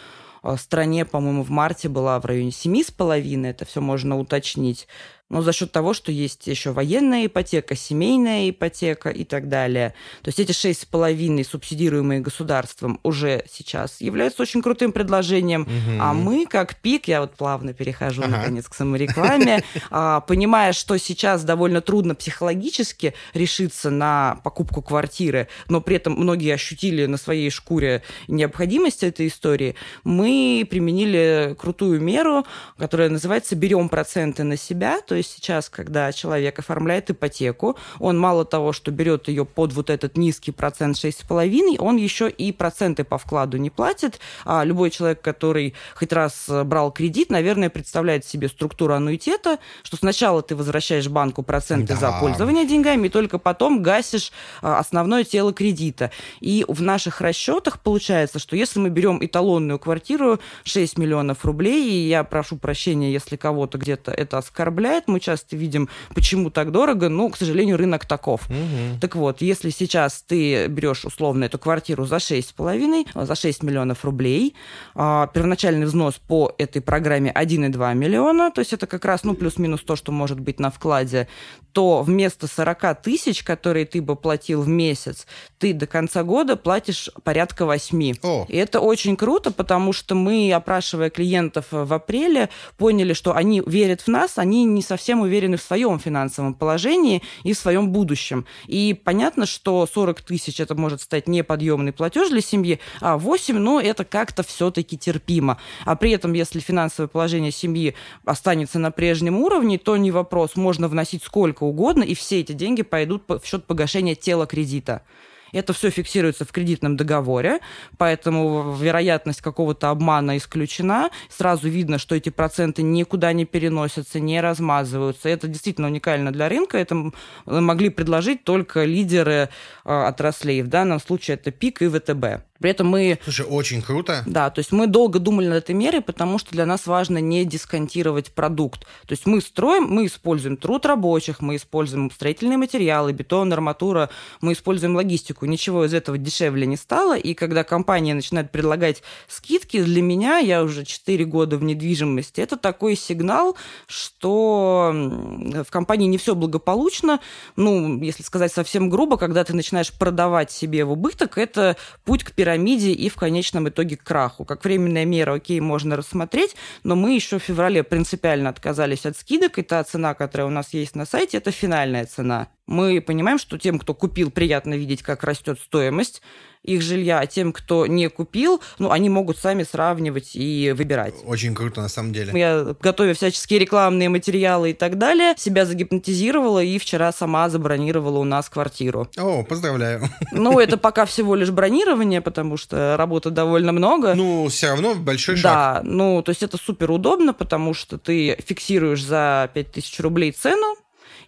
а, 0.42 0.58
стране, 0.58 1.06
по-моему, 1.06 1.44
в 1.44 1.50
марте 1.50 1.90
была 1.90 2.20
в 2.20 2.26
районе 2.26 2.50
7,5, 2.50 3.48
это 3.48 3.66
все 3.66 3.82
можно 3.82 4.18
уточнить 4.18 4.88
но 5.30 5.42
за 5.42 5.52
счет 5.52 5.72
того, 5.72 5.94
что 5.94 6.12
есть 6.12 6.48
еще 6.48 6.72
военная 6.72 7.26
ипотека, 7.26 7.76
семейная 7.76 8.50
ипотека 8.50 9.10
и 9.10 9.24
так 9.26 9.50
далее. 9.50 9.94
То 10.22 10.30
есть 10.30 10.40
эти 10.40 10.54
шесть 10.54 10.82
с 10.84 10.86
половиной 10.86 11.44
субсидируемые 11.44 12.22
государством 12.22 13.00
уже 13.04 13.44
сейчас 13.52 14.00
являются 14.00 14.42
очень 14.42 14.62
крутым 14.62 14.92
предложением. 14.92 15.64
Угу. 15.64 15.98
А 16.00 16.14
мы, 16.14 16.46
как 16.46 16.76
ПИК, 16.76 17.10
я 17.10 17.22
вот 17.22 17.34
плавно 17.36 17.74
перехожу 17.74 18.22
ага. 18.22 18.38
наконец 18.38 18.70
к 18.70 18.74
саморекламе, 18.74 19.64
а, 19.92 20.22
понимая, 20.22 20.72
что 20.72 20.98
сейчас 20.98 21.44
довольно 21.44 21.82
трудно 21.82 22.16
психологически 22.16 23.14
решиться 23.34 23.90
на 23.90 24.40
покупку 24.44 24.82
квартиры, 24.82 25.50
но 25.68 25.82
при 25.82 25.98
этом 25.98 26.14
многие 26.14 26.54
ощутили 26.54 27.06
на 27.06 27.18
своей 27.18 27.50
шкуре 27.50 28.02
необходимость 28.28 29.04
этой 29.04 29.28
истории, 29.28 29.76
мы 30.04 30.66
применили 30.70 31.56
крутую 31.60 32.02
меру, 32.02 32.46
которая 32.78 33.10
называется 33.10 33.56
«берем 33.56 33.90
проценты 33.90 34.44
на 34.44 34.56
себя», 34.56 35.02
то 35.02 35.17
есть 35.18 35.32
сейчас, 35.32 35.70
когда 35.70 36.12
человек 36.12 36.60
оформляет 36.60 37.10
ипотеку, 37.10 37.78
он 38.00 38.20
мало 38.20 38.46
того, 38.46 38.74
что 38.74 38.92
берет 38.92 39.28
ее 39.28 39.46
под 39.46 39.74
вот 39.74 39.90
этот 39.90 40.18
низкий 40.18 40.52
процент 40.52 40.96
6,5, 40.96 41.78
он 41.80 41.98
еще 41.98 42.30
и 42.30 42.52
проценты 42.52 43.04
по 43.04 43.18
вкладу 43.18 43.58
не 43.58 43.70
платит. 43.70 44.20
А 44.46 44.64
любой 44.64 44.90
человек, 44.90 45.22
который 45.22 45.74
хоть 45.96 46.14
раз 46.14 46.50
брал 46.66 46.92
кредит, 46.92 47.30
наверное, 47.30 47.70
представляет 47.70 48.26
себе 48.26 48.48
структуру 48.48 48.94
аннуитета, 48.94 49.60
что 49.84 49.98
сначала 49.98 50.42
ты 50.42 50.56
возвращаешь 50.56 51.08
банку 51.08 51.44
проценты 51.44 51.94
да. 51.94 51.96
за 51.96 52.20
пользование 52.20 52.66
деньгами, 52.66 53.08
и 53.08 53.10
только 53.10 53.38
потом 53.38 53.82
гасишь 53.82 54.32
а, 54.62 54.80
основное 54.80 55.24
тело 55.24 55.54
кредита. 55.54 56.12
И 56.40 56.66
в 56.68 56.82
наших 56.82 57.22
расчетах 57.22 57.80
получается, 57.80 58.40
что 58.40 58.56
если 58.56 58.80
мы 58.80 58.90
берем 58.90 59.24
эталонную 59.24 59.80
квартиру 59.80 60.40
6 60.64 60.98
миллионов 60.98 61.46
рублей, 61.46 61.90
и 61.90 62.08
я 62.08 62.24
прошу 62.24 62.58
прощения, 62.58 63.12
если 63.12 63.36
кого-то 63.36 63.78
где-то 63.78 64.12
это 64.12 64.38
оскорбляет, 64.38 65.07
мы 65.08 65.20
часто 65.20 65.56
видим, 65.56 65.90
почему 66.14 66.50
так 66.50 66.72
дорого, 66.72 67.10
но, 67.10 67.30
к 67.30 67.38
сожалению, 67.38 67.78
рынок 67.78 68.06
таков. 68.06 68.50
Угу. 68.50 69.00
Так 69.02 69.16
вот, 69.16 69.42
если 69.42 69.70
сейчас 69.70 70.24
ты 70.28 70.68
берешь 70.68 71.06
условно 71.06 71.46
эту 71.46 71.60
квартиру 71.60 72.06
за 72.06 72.18
6,5, 72.18 73.26
за 73.26 73.36
6 73.36 73.64
миллионов 73.64 74.06
рублей, 74.06 74.56
а, 74.96 75.28
первоначальный 75.28 75.86
взнос 75.86 76.16
по 76.16 76.54
этой 76.58 76.82
программе 76.82 77.32
1,2 77.32 77.94
миллиона, 77.94 78.52
то 78.52 78.60
есть 78.60 78.74
это 78.74 78.88
как 78.88 79.06
раз, 79.06 79.24
ну, 79.24 79.34
плюс-минус 79.34 79.82
то, 79.82 79.96
что 79.96 80.12
может 80.12 80.40
быть 80.40 80.60
на 80.60 80.72
вкладе, 80.72 81.28
то 81.72 82.02
вместо 82.02 82.48
40 82.48 83.02
тысяч, 83.04 83.44
которые 83.44 83.86
ты 83.86 84.02
бы 84.02 84.16
платил 84.16 84.64
в 84.64 84.68
месяц, 84.68 85.28
ты 85.60 85.74
до 85.74 85.86
конца 85.86 86.24
года 86.24 86.56
платишь 86.56 87.10
порядка 87.24 87.66
8. 87.66 88.16
О. 88.24 88.46
И 88.50 88.58
это 88.58 88.80
очень 88.80 89.16
круто, 89.16 89.52
потому 89.52 89.94
что 89.94 90.16
мы, 90.16 90.52
опрашивая 90.52 91.10
клиентов 91.10 91.66
в 91.72 91.94
апреле, 91.94 92.50
поняли, 92.78 93.14
что 93.14 93.36
они 93.36 93.62
верят 93.66 94.02
в 94.02 94.08
нас, 94.08 94.38
они 94.38 94.66
не 94.66 94.82
совсем 94.82 94.97
уверены 95.22 95.58
в 95.58 95.62
своем 95.62 96.00
финансовом 96.00 96.54
положении 96.54 97.22
и 97.44 97.54
в 97.54 97.58
своем 97.58 97.90
будущем. 97.90 98.46
И 98.68 98.94
понятно, 98.94 99.46
что 99.46 99.88
40 99.92 100.22
тысяч 100.22 100.60
это 100.60 100.76
может 100.76 101.02
стать 101.02 101.28
неподъемный 101.28 101.92
платеж 101.92 102.30
для 102.30 102.42
семьи, 102.42 102.80
а 103.00 103.18
8, 103.18 103.58
ну, 103.58 103.80
это 103.80 104.04
как-то 104.06 104.44
все-таки 104.44 104.98
терпимо. 104.98 105.58
А 105.86 105.96
при 105.96 106.12
этом, 106.12 106.34
если 106.34 106.60
финансовое 106.60 107.08
положение 107.08 107.52
семьи 107.52 107.96
останется 108.26 108.80
на 108.80 108.92
прежнем 108.92 109.40
уровне, 109.40 109.78
то 109.78 109.98
не 109.98 110.12
вопрос, 110.12 110.56
можно 110.56 110.88
вносить 110.88 111.24
сколько 111.24 111.64
угодно, 111.64 112.04
и 112.04 112.14
все 112.14 112.40
эти 112.40 112.52
деньги 112.52 112.82
пойдут 112.84 113.24
в 113.28 113.46
счет 113.46 113.66
погашения 113.66 114.16
тела 114.16 114.46
кредита. 114.46 115.04
Это 115.52 115.74
все 115.74 115.90
фиксируется 115.90 116.46
в 116.46 116.52
кредитном 116.52 116.98
договоре, 116.98 117.60
поэтому 117.98 118.76
вероятность 118.76 119.42
какого-то 119.42 119.90
обмана 119.90 120.38
исключена. 120.38 121.10
Сразу 121.30 121.70
видно, 121.70 121.98
что 121.98 122.16
эти 122.16 122.30
проценты 122.30 122.82
никуда 122.82 123.34
не 123.34 123.46
переносятся, 123.46 124.20
не 124.20 124.42
размазываются. 124.42 125.30
Это 125.30 125.48
действительно 125.48 125.88
уникально 125.88 126.32
для 126.32 126.50
рынка. 126.50 126.78
Это 126.78 127.12
могли 127.46 127.90
предложить 127.90 128.44
только 128.44 128.84
лидеры 128.84 129.50
э, 129.86 129.92
отраслей. 129.92 130.62
В 130.62 130.68
данном 130.68 131.00
случае 131.00 131.36
это 131.36 131.52
ПИК 131.52 131.84
и 131.84 131.88
ВТБ. 131.88 132.44
При 132.60 132.72
этом 132.72 132.88
мы... 132.88 133.20
Слушай, 133.24 133.46
очень 133.46 133.82
круто. 133.82 134.24
Да, 134.26 134.50
то 134.50 134.60
есть 134.60 134.72
мы 134.72 134.88
долго 134.88 135.20
думали 135.20 135.48
над 135.48 135.64
этой 135.64 135.76
мерой, 135.76 136.02
потому 136.02 136.38
что 136.38 136.52
для 136.52 136.66
нас 136.66 136.88
важно 136.88 137.18
не 137.20 137.46
дисконтировать 137.46 138.32
продукт. 138.32 138.82
То 138.82 139.12
есть 139.12 139.26
мы 139.26 139.42
строим, 139.42 139.86
мы 139.86 140.06
используем 140.06 140.58
труд 140.58 140.86
рабочих, 140.86 141.42
мы 141.42 141.56
используем 141.56 142.12
строительные 142.12 142.58
материалы, 142.58 143.14
бетон, 143.14 143.52
арматура, 143.54 144.10
мы 144.42 144.54
используем 144.54 144.96
логистику. 144.96 145.46
Ничего 145.46 145.86
из 145.86 145.94
этого 145.94 146.18
дешевле 146.18 146.66
не 146.66 146.78
стало. 146.78 147.18
И 147.18 147.34
когда 147.34 147.64
компания 147.64 148.14
начинает 148.14 148.52
предлагать 148.52 149.04
скидки, 149.28 149.82
для 149.82 150.02
меня, 150.02 150.40
я 150.40 150.64
уже 150.64 150.86
4 150.86 151.26
года 151.26 151.58
в 151.58 151.64
недвижимости, 151.64 152.42
это 152.42 152.58
такой 152.58 152.96
сигнал, 152.96 153.56
что 153.88 154.92
в 154.94 155.72
компании 155.72 156.08
не 156.08 156.18
все 156.18 156.36
благополучно. 156.36 157.20
Ну, 157.56 158.02
если 158.02 158.24
сказать 158.24 158.52
совсем 158.52 158.90
грубо, 158.90 159.18
когда 159.18 159.44
ты 159.44 159.54
начинаешь 159.54 159.92
продавать 159.94 160.52
себе 160.52 160.86
в 160.86 160.92
убыток, 160.92 161.38
это 161.38 161.78
путь 162.04 162.24
к 162.24 162.34
пирамиде 162.48 162.92
и 162.94 163.10
в 163.10 163.16
конечном 163.16 163.68
итоге 163.68 163.98
к 163.98 164.04
краху. 164.04 164.46
Как 164.46 164.64
временная 164.64 165.04
мера, 165.04 165.34
окей, 165.34 165.60
можно 165.60 165.98
рассмотреть, 165.98 166.56
но 166.84 166.96
мы 166.96 167.14
еще 167.14 167.40
в 167.40 167.44
феврале 167.44 167.84
принципиально 167.84 168.50
отказались 168.50 169.06
от 169.06 169.18
скидок, 169.18 169.60
и 169.60 169.64
та 169.64 169.84
цена, 169.84 170.14
которая 170.14 170.48
у 170.48 170.52
нас 170.52 170.74
есть 170.74 170.96
на 170.96 171.06
сайте, 171.06 171.38
это 171.38 171.52
финальная 171.52 172.06
цена. 172.06 172.48
Мы 172.68 173.02
понимаем, 173.02 173.40
что 173.40 173.58
тем, 173.58 173.80
кто 173.80 173.94
купил, 173.94 174.30
приятно 174.30 174.76
видеть, 174.76 175.02
как 175.02 175.24
растет 175.24 175.60
стоимость 175.60 176.22
их 176.68 176.82
жилья, 176.82 177.20
а 177.20 177.26
тем, 177.26 177.54
кто 177.54 177.88
не 177.88 178.10
купил, 178.10 178.62
ну, 178.78 178.92
они 178.92 179.10
могут 179.10 179.38
сами 179.38 179.64
сравнивать 179.64 180.36
и 180.36 180.74
выбирать. 180.78 181.16
Очень 181.26 181.56
круто, 181.56 181.82
на 181.82 181.90
самом 181.90 182.14
деле. 182.14 182.38
Я, 182.38 182.76
готовя 182.82 183.14
всяческие 183.14 183.60
рекламные 183.60 184.10
материалы 184.10 184.72
и 184.72 184.74
так 184.74 184.98
далее, 184.98 185.34
себя 185.38 185.66
загипнотизировала 185.66 186.62
и 186.62 186.78
вчера 186.78 187.12
сама 187.12 187.50
забронировала 187.50 188.20
у 188.20 188.26
нас 188.26 188.50
квартиру. 188.50 189.10
О, 189.18 189.44
поздравляю. 189.44 190.10
Ну, 190.34 190.60
это 190.60 190.78
пока 190.78 191.06
всего 191.06 191.36
лишь 191.36 191.52
бронирование, 191.52 192.22
потому 192.22 192.58
что 192.58 192.96
работы 192.98 193.30
довольно 193.30 193.72
много. 193.72 194.14
Ну, 194.14 194.48
все 194.50 194.68
равно 194.68 194.96
большой 194.96 195.38
шаг. 195.38 195.44
Да, 195.44 195.82
ну, 195.84 196.22
то 196.22 196.32
есть 196.32 196.44
это 196.44 196.58
супер 196.58 196.92
удобно, 196.92 197.34
потому 197.34 197.74
что 197.74 197.98
ты 197.98 198.38
фиксируешь 198.46 199.04
за 199.04 199.50
5000 199.54 200.00
рублей 200.02 200.32
цену, 200.32 200.76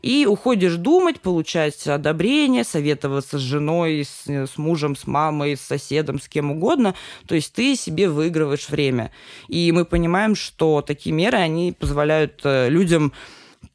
и 0.02 0.26
уходишь 0.26 0.76
думать, 0.76 1.20
получать 1.20 1.88
одобрение, 1.88 2.64
советоваться 2.64 3.38
с 3.38 3.42
женой, 3.42 4.06
с, 4.06 4.28
с 4.28 4.58
мужем, 4.58 4.96
с 4.96 5.08
мамой, 5.08 5.58
с 5.58 5.62
соседом, 5.62 6.20
с 6.20 6.28
кем 6.28 6.52
угодно. 6.52 6.96
То 7.28 7.36
есть 7.36 7.54
ты 7.54 7.76
себе 7.76 8.10
выигрываешь 8.10 8.70
время. 8.70 9.12
И 9.48 9.72
мы 9.72 9.86
понимаем, 9.86 10.36
что 10.36 10.82
такие 10.82 11.14
меры, 11.14 11.38
они 11.38 11.74
позволяют 11.74 12.42
э, 12.44 12.70
людям 12.70 13.14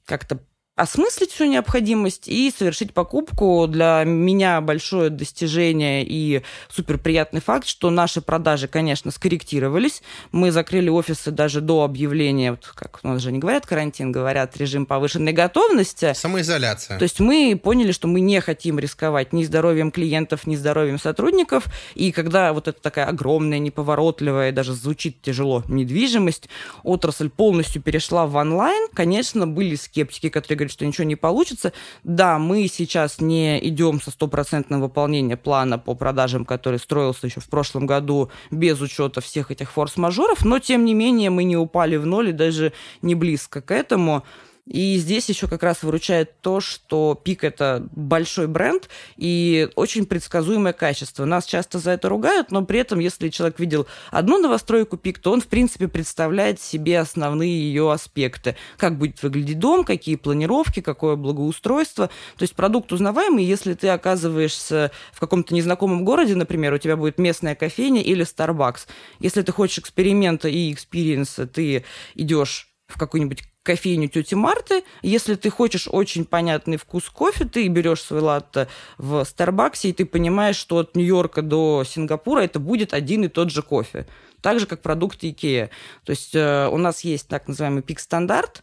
как-то 0.05 0.41
осмыслить 0.77 1.31
всю 1.31 1.45
необходимость 1.45 2.27
и 2.27 2.53
совершить 2.57 2.93
покупку. 2.93 3.67
Для 3.69 4.03
меня 4.05 4.61
большое 4.61 5.09
достижение 5.09 6.05
и 6.05 6.43
супер 6.69 6.99
приятный 6.99 7.41
факт, 7.41 7.69
что 7.69 7.91
наши 7.91 8.21
продажи, 8.21 8.67
конечно, 8.67 9.11
скорректировались. 9.13 10.03
Мы 10.33 10.51
закрыли 10.51 10.89
офисы 10.89 11.31
даже 11.31 11.61
до 11.61 11.85
объявления, 11.85 12.53
вот 12.53 12.67
как 12.75 12.99
у 13.03 13.09
нас 13.09 13.23
же 13.23 13.31
не 13.31 13.39
говорят 13.39 13.67
карантин, 13.67 14.11
говорят 14.11 14.57
режим 14.57 14.85
повышенной 14.87 15.33
готовности. 15.33 16.13
Самоизоляция. 16.15 16.99
То 16.99 17.05
есть 17.05 17.21
мы 17.21 17.59
поняли, 17.63 17.93
что 17.93 18.09
мы 18.09 18.21
не 18.21 18.41
хотим 18.41 18.79
рисковать 18.79 19.33
ни 19.33 19.45
здоровьем 19.45 19.93
клиентов, 19.93 20.47
ни 20.47 20.57
здоровьем 20.57 20.99
сотрудников. 20.99 21.67
И 21.95 22.11
когда 22.11 22.53
вот 22.53 22.67
эта 22.67 22.81
такая 22.81 23.07
огромная, 23.07 23.61
неповоротливая, 23.61 24.51
даже 24.51 24.73
звучит 24.73 25.23
тяжело, 25.23 25.63
недвижимость, 25.69 26.49
отрасль 26.83 27.29
полностью 27.29 27.81
перешла 27.81 28.27
в 28.27 28.35
онлайн, 28.35 28.89
конечно, 28.93 29.47
были 29.47 29.77
скептики, 29.77 30.29
которые 30.29 30.64
говорит, 30.65 30.73
что 30.73 30.87
ничего 30.87 31.05
не 31.05 31.17
получится. 31.17 31.73
Да, 32.03 32.39
мы 32.39 32.69
сейчас 32.69 33.21
не 33.21 33.59
идем 33.69 34.01
со 34.01 34.11
стопроцентным 34.11 34.81
выполнением 34.81 35.39
плана 35.39 35.79
по 35.79 35.95
продажам, 35.95 36.45
который 36.45 36.79
строился 36.79 37.27
еще 37.27 37.41
в 37.41 37.49
прошлом 37.49 37.87
году 37.87 38.31
без 38.51 38.81
учета 38.81 39.21
всех 39.21 39.51
этих 39.51 39.71
форс-мажоров, 39.71 40.45
но 40.45 40.59
тем 40.59 40.85
не 40.85 40.95
менее 40.95 41.31
мы 41.31 41.45
не 41.45 41.57
упали 41.57 41.97
в 41.97 42.07
ноль 42.07 42.31
и 42.31 42.33
даже 42.33 42.73
не 43.03 43.15
близко 43.15 43.61
к 43.61 43.71
этому. 43.71 44.25
И 44.67 44.97
здесь 44.97 45.29
еще 45.29 45.47
как 45.47 45.63
раз 45.63 45.83
выручает 45.83 46.41
то, 46.41 46.61
что 46.61 47.21
Пик– 47.23 47.45
это 47.45 47.87
большой 47.93 48.47
бренд 48.47 48.89
и 49.17 49.69
очень 49.75 50.07
предсказуемое 50.07 50.73
качество. 50.73 51.27
Нас 51.27 51.45
часто 51.45 51.79
за 51.79 51.91
это 51.91 52.09
ругают, 52.09 52.51
но 52.51 52.65
при 52.65 52.81
этом, 52.81 52.99
если 52.99 53.29
человек 53.29 53.61
видел 53.61 53.87
одну 54.11 54.39
новостройку 54.39 54.97
Пик, 54.97 55.19
то 55.19 55.33
он, 55.33 55.43
в 55.43 55.49
принципе, 55.49 55.87
представляет 55.87 56.63
себе 56.63 56.99
основные 56.99 57.53
ее 57.53 57.93
аспекты. 57.93 58.57
Как 58.79 58.97
будет 58.97 59.23
выглядеть 59.23 59.59
дом, 59.59 59.85
какие 59.85 60.17
планировки, 60.17 60.81
какое 60.81 61.17
благоустройство. 61.17 62.07
То 62.39 62.43
есть 62.43 62.55
продукт 62.55 62.91
узнаваемый, 62.91 63.45
если 63.45 63.75
ты 63.75 63.89
оказываешься 63.89 64.91
в 65.13 65.21
каком-то 65.21 65.55
незнакомом 65.55 66.07
городе, 66.07 66.35
например, 66.37 66.73
у 66.73 66.79
тебя 66.79 66.97
будет 66.97 67.19
местная 67.19 67.55
кофейня 67.55 68.01
или 68.01 68.25
Starbucks. 68.25 68.87
Если 69.19 69.43
ты 69.43 69.53
хочешь 69.53 69.79
эксперимента 69.79 70.49
и 70.49 70.73
experience 70.73 71.35
а, 71.35 71.47
ты 71.47 71.85
идешь 72.15 72.69
в 72.87 72.99
какую-нибудь 72.99 73.43
кофейню 73.65 74.09
тети 74.09 74.35
Марты. 74.35 74.85
Если 75.03 75.35
ты 75.35 75.51
хочешь 75.51 75.89
очень 75.91 76.25
понятный 76.25 76.77
вкус 76.77 77.09
кофе, 77.11 77.47
ты 77.47 77.67
берешь 77.67 78.03
свой 78.03 78.21
латте 78.21 78.69
в 78.99 79.25
Старбаксе, 79.25 79.89
и 79.89 79.93
ты 79.93 80.05
понимаешь, 80.05 80.57
что 80.57 80.79
от 80.79 80.95
Нью-Йорка 80.95 81.43
до 81.43 81.83
Сингапура 81.85 82.43
это 82.43 82.61
будет 82.61 82.95
один 82.95 83.25
и 83.25 83.29
тот 83.29 83.51
же 83.51 83.63
кофе. 83.63 84.07
Так 84.41 84.61
же, 84.61 84.67
как 84.67 84.83
продукты 84.83 85.31
Икея. 85.31 85.71
То 86.05 86.11
есть 86.11 86.35
э, 86.35 86.69
у 86.71 86.77
нас 86.77 87.01
есть 87.01 87.27
так 87.27 87.49
называемый 87.49 87.83
пик-стандарт, 87.83 88.63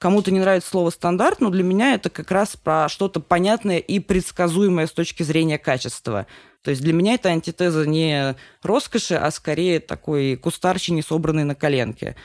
Кому-то 0.00 0.30
не 0.30 0.40
нравится 0.40 0.70
слово 0.70 0.88
стандарт, 0.88 1.42
но 1.42 1.50
для 1.50 1.62
меня 1.62 1.92
это 1.92 2.08
как 2.08 2.30
раз 2.30 2.56
про 2.56 2.88
что-то 2.88 3.20
понятное 3.20 3.76
и 3.76 3.98
предсказуемое 3.98 4.86
с 4.86 4.92
точки 4.92 5.22
зрения 5.22 5.58
качества. 5.58 6.26
То 6.62 6.70
есть 6.70 6.82
для 6.82 6.94
меня 6.94 7.14
это 7.14 7.28
антитеза 7.28 7.86
не 7.86 8.34
роскоши, 8.62 9.14
а 9.16 9.30
скорее 9.30 9.78
такой 9.78 10.36
кустарщине, 10.36 11.02
собранной 11.02 11.44
на 11.44 11.54
коленке. 11.54 12.16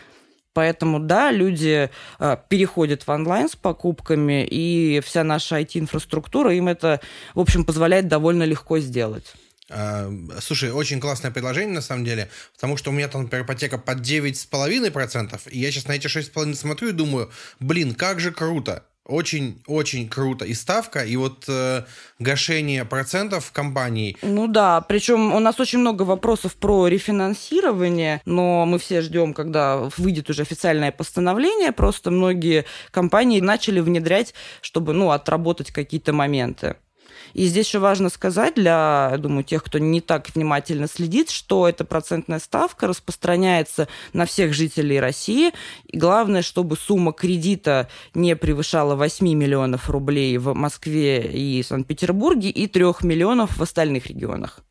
Поэтому, 0.55 1.01
да, 1.01 1.31
люди 1.31 1.89
э, 2.17 2.37
переходят 2.47 3.03
в 3.03 3.09
онлайн 3.09 3.49
с 3.49 3.57
покупками, 3.57 4.47
и 4.49 5.01
вся 5.03 5.25
наша 5.25 5.59
IT-инфраструктура 5.59 6.55
им 6.55 6.69
это, 6.69 7.01
в 7.33 7.41
общем, 7.41 7.65
позволяет 7.65 8.07
довольно 8.07 8.43
легко 8.43 8.79
сделать. 8.79 9.33
А, 9.69 10.09
слушай, 10.39 10.71
очень 10.71 11.01
классное 11.01 11.31
предложение, 11.31 11.75
на 11.75 11.81
самом 11.81 12.05
деле, 12.05 12.29
потому 12.53 12.77
что 12.77 12.91
у 12.91 12.93
меня 12.93 13.09
там, 13.09 13.23
например, 13.23 13.45
ипотека 13.45 13.77
под 13.77 13.99
9,5%, 13.99 15.41
и 15.49 15.59
я 15.59 15.71
сейчас 15.71 15.87
на 15.87 15.91
эти 15.91 16.07
6,5% 16.07 16.53
смотрю 16.53 16.87
и 16.87 16.93
думаю, 16.93 17.29
блин, 17.59 17.93
как 17.93 18.21
же 18.21 18.31
круто. 18.31 18.85
Очень-очень 19.05 20.09
круто. 20.09 20.45
И 20.45 20.53
ставка, 20.55 21.03
и 21.03 21.15
вот 21.15 21.45
э, 21.47 21.83
гашение 22.17 22.85
процентов 22.85 23.45
в 23.45 23.51
компании. 23.51 24.17
Ну 24.23 24.47
да, 24.47 24.81
причем 24.81 25.33
у 25.33 25.39
нас 25.39 25.59
очень 25.59 25.79
много 25.79 26.03
вопросов 26.03 26.55
про 26.55 26.87
рефинансирование, 26.87 28.21
но 28.25 28.65
мы 28.65 28.79
все 28.79 29.01
ждем, 29.01 29.33
когда 29.33 29.89
выйдет 29.97 30.29
уже 30.31 30.41
официальное 30.41 30.91
постановление. 30.91 31.71
Просто 31.71 32.09
многие 32.09 32.65
компании 32.89 33.41
начали 33.41 33.79
внедрять, 33.79 34.33
чтобы 34.61 34.93
ну, 34.93 35.11
отработать 35.11 35.71
какие-то 35.71 36.11
моменты. 36.11 36.77
И 37.35 37.47
здесь 37.47 37.67
еще 37.67 37.79
важно 37.79 38.07
сказать 38.07 38.55
для, 38.55 39.09
я 39.11 39.17
думаю, 39.17 39.43
тех, 39.43 39.61
кто 39.61 39.77
не 39.77 39.99
так 39.99 40.33
внимательно 40.33 40.87
следит, 40.87 41.29
что 41.29 41.67
эта 41.67 41.83
процентная 41.83 42.39
ставка 42.39 42.87
распространяется 42.87 43.89
на 44.13 44.25
всех 44.25 44.53
жителей 44.53 45.01
России. 45.01 45.51
И 45.85 45.97
главное, 45.97 46.41
чтобы 46.41 46.77
сумма 46.77 47.11
кредита 47.11 47.89
не 48.13 48.37
превышала 48.37 48.95
8 48.95 49.27
миллионов 49.27 49.89
рублей 49.89 50.37
в 50.37 50.53
Москве 50.53 51.29
и 51.29 51.61
Санкт-Петербурге 51.61 52.49
и 52.51 52.67
3 52.67 52.85
миллионов 53.01 53.57
в 53.57 53.61
остальных 53.61 54.07
регионах. 54.07 54.61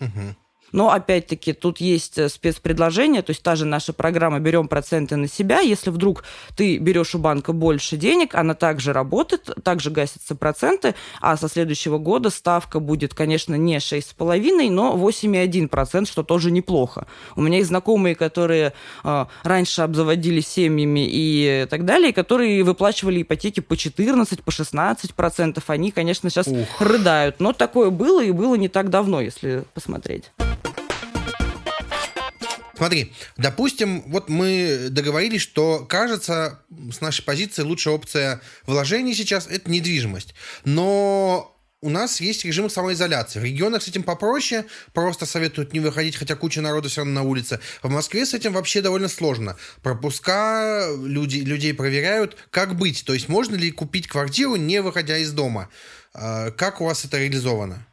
Угу. 0.00 0.34
Но, 0.72 0.90
опять-таки, 0.90 1.52
тут 1.52 1.80
есть 1.80 2.18
э, 2.18 2.28
спецпредложение, 2.28 3.22
то 3.22 3.30
есть 3.30 3.42
та 3.42 3.56
же 3.56 3.64
наша 3.64 3.92
программа 3.92 4.38
«Берем 4.40 4.68
проценты 4.68 5.16
на 5.16 5.28
себя». 5.28 5.60
Если 5.60 5.90
вдруг 5.90 6.24
ты 6.56 6.78
берешь 6.78 7.14
у 7.14 7.18
банка 7.18 7.52
больше 7.52 7.96
денег, 7.96 8.34
она 8.34 8.54
также 8.54 8.92
работает, 8.92 9.50
также 9.62 9.90
гасятся 9.90 10.34
проценты, 10.34 10.94
а 11.20 11.36
со 11.36 11.48
следующего 11.48 11.98
года 11.98 12.30
ставка 12.30 12.80
будет, 12.80 13.14
конечно, 13.14 13.54
не 13.54 13.76
6,5, 13.76 14.70
но 14.70 14.96
8,1%, 14.96 16.06
что 16.06 16.22
тоже 16.22 16.50
неплохо. 16.50 17.06
У 17.36 17.42
меня 17.42 17.58
есть 17.58 17.68
знакомые, 17.68 18.14
которые 18.14 18.72
э, 19.04 19.26
раньше 19.42 19.82
обзаводились 19.82 20.48
семьями 20.48 21.06
и 21.08 21.66
так 21.70 21.84
далее, 21.84 22.12
которые 22.12 22.62
выплачивали 22.62 23.22
ипотеки 23.22 23.60
по 23.60 23.76
14, 23.76 24.42
по 24.42 24.50
16%. 24.50 25.62
Они, 25.66 25.90
конечно, 25.90 26.30
сейчас 26.30 26.46
Ух. 26.46 26.80
рыдают. 26.80 27.40
Но 27.40 27.52
такое 27.52 27.90
было 27.90 28.22
и 28.22 28.32
было 28.32 28.54
не 28.54 28.68
так 28.68 28.90
давно, 28.90 29.20
если 29.20 29.64
посмотреть. 29.74 30.30
Смотри, 32.78 33.12
допустим, 33.36 34.04
вот 34.06 34.28
мы 34.28 34.86
договорились, 34.90 35.42
что, 35.42 35.84
кажется, 35.84 36.60
с 36.92 37.00
нашей 37.00 37.24
позиции 37.24 37.62
лучшая 37.62 37.94
опция 37.94 38.40
вложений 38.66 39.14
сейчас– 39.14 39.46
это 39.50 39.68
недвижимость. 39.68 40.32
Но 40.64 41.58
у 41.80 41.90
нас 41.90 42.20
есть 42.20 42.44
режим 42.44 42.70
самоизоляции. 42.70 43.40
В 43.40 43.44
регионах 43.44 43.82
с 43.82 43.88
этим 43.88 44.04
попроще, 44.04 44.64
просто 44.92 45.26
советуют 45.26 45.72
не 45.72 45.80
выходить, 45.80 46.14
хотя 46.14 46.36
куча 46.36 46.60
народу 46.60 46.88
все 46.88 47.00
равно 47.00 47.14
на 47.14 47.22
улице. 47.22 47.58
В 47.82 47.90
Москве 47.90 48.24
с 48.24 48.32
этим 48.32 48.52
вообще 48.52 48.80
довольно 48.80 49.08
сложно. 49.08 49.56
Пропуска, 49.82 50.88
люди, 51.02 51.38
людей 51.38 51.74
проверяют. 51.74 52.36
Как 52.52 52.76
быть? 52.76 53.04
То 53.04 53.12
есть 53.12 53.28
можно 53.28 53.56
ли 53.56 53.72
купить 53.72 54.06
квартиру, 54.06 54.54
не 54.54 54.82
выходя 54.82 55.18
из 55.18 55.32
дома? 55.32 55.68
А, 56.14 56.52
как 56.52 56.80
у 56.80 56.84
вас 56.84 57.04
это 57.04 57.18
реализовано? 57.18 57.84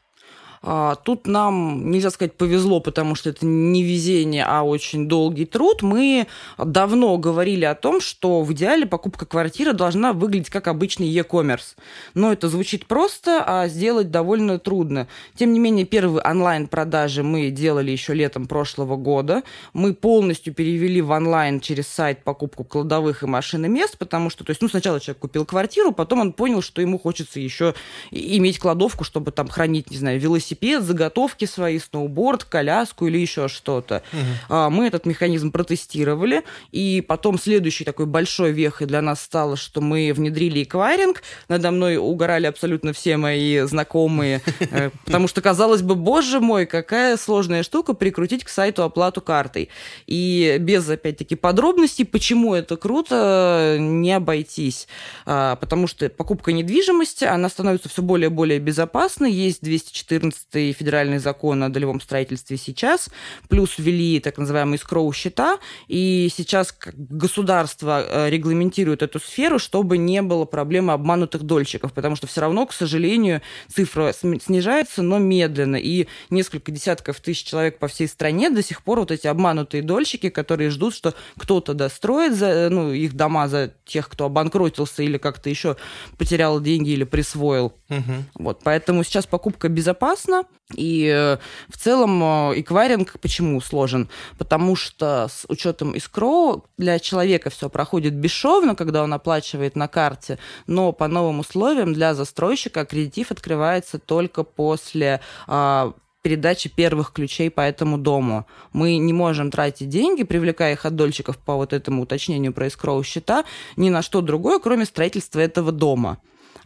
А, 0.67 0.95
тут 0.95 1.27
нам, 1.27 1.91
нельзя 1.91 2.09
сказать, 2.09 2.33
повезло, 2.33 2.79
потому 2.79 3.13
что 3.13 3.29
это 3.29 3.45
не 3.45 3.83
везение, 3.83 4.43
а 4.43 4.63
очень 4.63 5.07
долгий 5.07 5.45
труд. 5.45 5.83
Мы 5.83 6.25
давно 6.57 7.15
говорили 7.19 7.65
о 7.65 7.75
том, 7.75 8.01
что 8.01 8.41
в 8.41 8.51
идеале 8.51 8.87
покупка 8.87 9.27
квартиры 9.27 9.73
должна 9.73 10.11
выглядеть 10.11 10.49
как 10.49 10.67
обычный 10.67 11.07
e-commerce. 11.07 11.75
Но 12.15 12.33
это 12.33 12.49
звучит 12.49 12.87
просто, 12.87 13.43
а 13.45 13.67
сделать 13.67 14.09
довольно 14.09 14.57
трудно. 14.57 15.07
Тем 15.35 15.53
не 15.53 15.59
менее, 15.59 15.85
первые 15.85 16.23
онлайн-продажи 16.23 17.21
мы 17.21 17.51
делали 17.51 17.91
еще 17.91 18.15
летом 18.15 18.47
прошлого 18.47 18.95
года. 18.95 19.43
Мы 19.73 19.93
полностью 19.93 20.51
перевели 20.51 20.99
в 20.99 21.11
онлайн 21.11 21.59
через 21.59 21.87
сайт 21.87 22.23
покупку 22.23 22.63
кладовых 22.63 23.21
и 23.21 23.27
машин 23.27 23.65
и 23.65 23.67
мест, 23.67 23.99
потому 23.99 24.31
что, 24.31 24.43
то 24.43 24.49
есть, 24.49 24.63
ну, 24.63 24.67
сначала 24.67 24.99
человек 24.99 25.19
купил 25.19 25.45
квартиру, 25.45 25.91
потом 25.91 26.21
он 26.21 26.33
понял, 26.33 26.63
что 26.63 26.81
ему 26.81 26.97
хочется 26.97 27.39
еще 27.39 27.75
иметь 28.09 28.57
кладовку, 28.57 29.03
чтобы 29.03 29.31
там 29.31 29.47
хранить, 29.47 29.91
не 29.91 29.97
знаю, 29.97 30.19
велосипед 30.19 30.54
велосипед, 30.55 30.83
заготовки 30.83 31.45
свои, 31.45 31.79
сноуборд, 31.79 32.43
коляску 32.43 33.07
или 33.07 33.17
еще 33.17 33.47
что-то. 33.47 34.03
Угу. 34.49 34.69
Мы 34.69 34.87
этот 34.87 35.05
механизм 35.05 35.51
протестировали, 35.51 36.43
и 36.71 37.03
потом 37.07 37.39
следующей 37.39 37.83
такой 37.83 38.05
большой 38.05 38.51
вехой 38.51 38.87
для 38.87 39.01
нас 39.01 39.21
стало, 39.21 39.57
что 39.57 39.81
мы 39.81 40.13
внедрили 40.13 40.63
эквайринг. 40.63 41.23
Надо 41.49 41.71
мной 41.71 41.97
угорали 41.97 42.45
абсолютно 42.45 42.93
все 42.93 43.17
мои 43.17 43.61
знакомые, 43.61 44.41
э, 44.59 44.89
потому 45.05 45.27
что 45.27 45.41
казалось 45.41 45.81
бы, 45.81 45.95
боже 45.95 46.39
мой, 46.39 46.65
какая 46.65 47.17
сложная 47.17 47.63
штука 47.63 47.93
прикрутить 47.93 48.43
к 48.43 48.49
сайту 48.49 48.83
оплату 48.83 49.21
картой. 49.21 49.69
И 50.07 50.57
без, 50.59 50.87
опять-таки, 50.89 51.35
подробностей, 51.35 52.05
почему 52.05 52.53
это 52.55 52.77
круто, 52.77 53.77
не 53.79 54.13
обойтись. 54.13 54.87
А, 55.25 55.55
потому 55.55 55.87
что 55.87 56.09
покупка 56.09 56.51
недвижимости, 56.51 57.25
она 57.25 57.49
становится 57.49 57.89
все 57.89 58.01
более 58.01 58.29
и 58.29 58.33
более 58.33 58.59
безопасной. 58.59 59.31
Есть 59.31 59.63
214 59.65 60.34
федеральный 60.51 61.17
закон 61.17 61.63
о 61.63 61.69
долевом 61.69 62.01
строительстве 62.01 62.57
сейчас, 62.57 63.09
плюс 63.49 63.77
ввели 63.77 64.19
так 64.19 64.37
называемые 64.37 64.77
скроу-счета, 64.77 65.59
и 65.87 66.29
сейчас 66.35 66.75
государство 66.93 68.03
э, 68.07 68.29
регламентирует 68.29 69.01
эту 69.01 69.19
сферу, 69.19 69.59
чтобы 69.59 69.97
не 69.97 70.21
было 70.21 70.45
проблемы 70.45 70.93
обманутых 70.93 71.43
дольщиков, 71.43 71.93
потому 71.93 72.15
что 72.15 72.27
все 72.27 72.41
равно, 72.41 72.65
к 72.65 72.73
сожалению, 72.73 73.41
цифра 73.73 74.13
снижается, 74.13 75.01
но 75.01 75.17
медленно, 75.17 75.75
и 75.75 76.07
несколько 76.29 76.71
десятков 76.71 77.19
тысяч 77.19 77.43
человек 77.43 77.79
по 77.79 77.87
всей 77.87 78.07
стране 78.07 78.49
до 78.49 78.61
сих 78.63 78.83
пор 78.83 78.99
вот 78.99 79.11
эти 79.11 79.27
обманутые 79.27 79.83
дольщики, 79.83 80.29
которые 80.29 80.69
ждут, 80.69 80.93
что 80.93 81.13
кто-то 81.37 81.73
достроит 81.73 82.35
за, 82.35 82.69
ну, 82.69 82.91
их 82.91 83.13
дома 83.13 83.47
за 83.47 83.73
тех, 83.85 84.09
кто 84.09 84.25
обанкротился 84.25 85.03
или 85.03 85.17
как-то 85.17 85.49
еще 85.49 85.77
потерял 86.17 86.59
деньги 86.61 86.91
или 86.91 87.03
присвоил. 87.03 87.73
Угу. 87.89 88.13
Вот, 88.35 88.61
поэтому 88.63 89.03
сейчас 89.03 89.27
покупка 89.27 89.69
безопасна, 89.69 90.24
и 90.73 91.11
э, 91.13 91.37
в 91.69 91.77
целом 91.77 92.21
эквайринг 92.59 93.19
почему 93.19 93.61
сложен? 93.61 94.09
Потому 94.37 94.75
что 94.75 95.27
с 95.29 95.45
учетом 95.47 95.91
искроу 95.91 96.65
для 96.77 96.99
человека 96.99 97.49
все 97.49 97.69
проходит 97.69 98.13
бесшовно, 98.15 98.75
когда 98.75 99.03
он 99.03 99.13
оплачивает 99.13 99.75
на 99.75 99.87
карте, 99.87 100.39
но 100.67 100.91
по 100.91 101.07
новым 101.07 101.39
условиям 101.39 101.93
для 101.93 102.15
застройщика 102.15 102.81
аккредитив 102.81 103.31
открывается 103.31 103.99
только 103.99 104.43
после 104.43 105.21
а, 105.47 105.93
передачи 106.25 106.69
первых 106.69 107.13
ключей 107.13 107.51
по 107.51 107.61
этому 107.61 107.99
дому. 107.99 108.47
Мы 108.73 108.97
не 108.97 109.13
можем 109.13 109.51
тратить 109.51 109.89
деньги, 109.89 110.23
привлекая 110.23 110.73
их 110.73 110.83
от 110.83 110.95
дольщиков 110.95 111.37
по 111.37 111.55
вот 111.55 111.71
этому 111.71 112.01
уточнению 112.01 112.51
про 112.51 112.65
искроу 112.65 113.03
счета, 113.03 113.45
ни 113.75 113.91
на 113.91 114.01
что 114.01 114.21
другое, 114.21 114.57
кроме 114.57 114.85
строительства 114.85 115.39
этого 115.39 115.71
дома. 115.71 116.17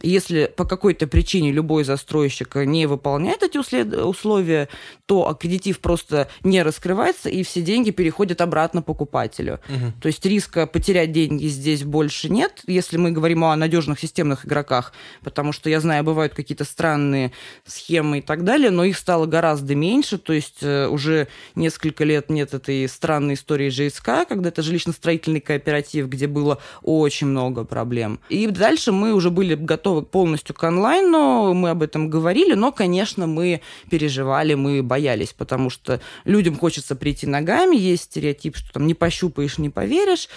Если 0.02 0.50
по 0.54 0.64
какой-то 0.64 1.06
причине 1.06 1.52
любой 1.52 1.84
застройщик 1.84 2.56
не 2.56 2.86
выполняет 2.86 3.42
эти 3.42 3.58
условия, 3.58 4.68
то 5.06 5.28
аккредитив 5.28 5.80
просто 5.80 6.28
не 6.44 6.62
раскрывается, 6.62 7.28
и 7.28 7.42
все 7.42 7.62
деньги 7.62 7.90
переходят 7.90 8.40
обратно 8.40 8.82
покупателю. 8.82 9.60
Угу. 9.68 9.92
То 10.02 10.06
есть 10.06 10.24
риска 10.24 10.66
потерять 10.66 11.12
деньги 11.12 11.46
здесь 11.46 11.84
больше 11.84 12.28
нет, 12.28 12.62
если 12.66 12.96
мы 12.96 13.10
говорим 13.10 13.44
о 13.44 13.56
надежных 13.56 14.00
системных 14.00 14.46
игроках, 14.46 14.92
потому 15.22 15.52
что 15.52 15.68
я 15.68 15.80
знаю, 15.80 16.04
бывают 16.04 16.34
какие-то 16.34 16.64
странные 16.64 17.32
схемы 17.66 18.18
и 18.18 18.22
так 18.22 18.44
далее, 18.44 18.70
но 18.70 18.84
их 18.84 18.96
стало 18.96 19.26
гораздо 19.26 19.74
меньше, 19.74 20.18
то 20.18 20.32
есть 20.32 20.62
э, 20.62 20.86
уже 20.86 21.28
несколько 21.54 22.04
лет 22.04 22.30
нет 22.30 22.54
этой 22.54 22.88
странной 22.88 23.34
истории 23.34 23.68
ЖСК, 23.68 24.26
когда 24.28 24.48
это 24.48 24.62
жилищно-строительный 24.62 25.40
кооператив, 25.40 26.08
где 26.08 26.26
было 26.26 26.58
очень 26.82 27.26
много 27.26 27.64
проблем. 27.64 28.20
И 28.28 28.46
дальше 28.46 28.92
мы 28.92 29.12
уже 29.12 29.30
были 29.30 29.54
готовы 29.54 29.89
готовы 29.90 30.02
полностью 30.02 30.54
к 30.54 30.62
онлайну, 30.64 31.52
мы 31.54 31.70
об 31.70 31.82
этом 31.82 32.08
говорили, 32.10 32.54
но, 32.54 32.72
конечно, 32.72 33.26
мы 33.26 33.60
переживали, 33.90 34.54
мы 34.54 34.82
боялись, 34.82 35.32
потому 35.32 35.70
что 35.70 36.00
людям 36.24 36.56
хочется 36.56 36.94
прийти 36.94 37.26
ногами, 37.26 37.76
есть 37.76 38.04
стереотип, 38.04 38.56
что 38.56 38.72
там 38.72 38.86
не 38.86 38.94
пощупаешь, 38.94 39.58
не 39.58 39.68
поверишь. 39.68 40.28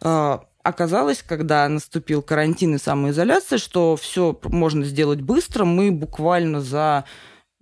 А, 0.00 0.44
оказалось, 0.62 1.22
когда 1.22 1.68
наступил 1.68 2.22
карантин 2.22 2.74
и 2.74 2.78
самоизоляция, 2.78 3.58
что 3.58 3.96
все 3.96 4.38
можно 4.44 4.84
сделать 4.84 5.20
быстро. 5.20 5.64
Мы 5.64 5.92
буквально 5.92 6.60
за 6.60 7.04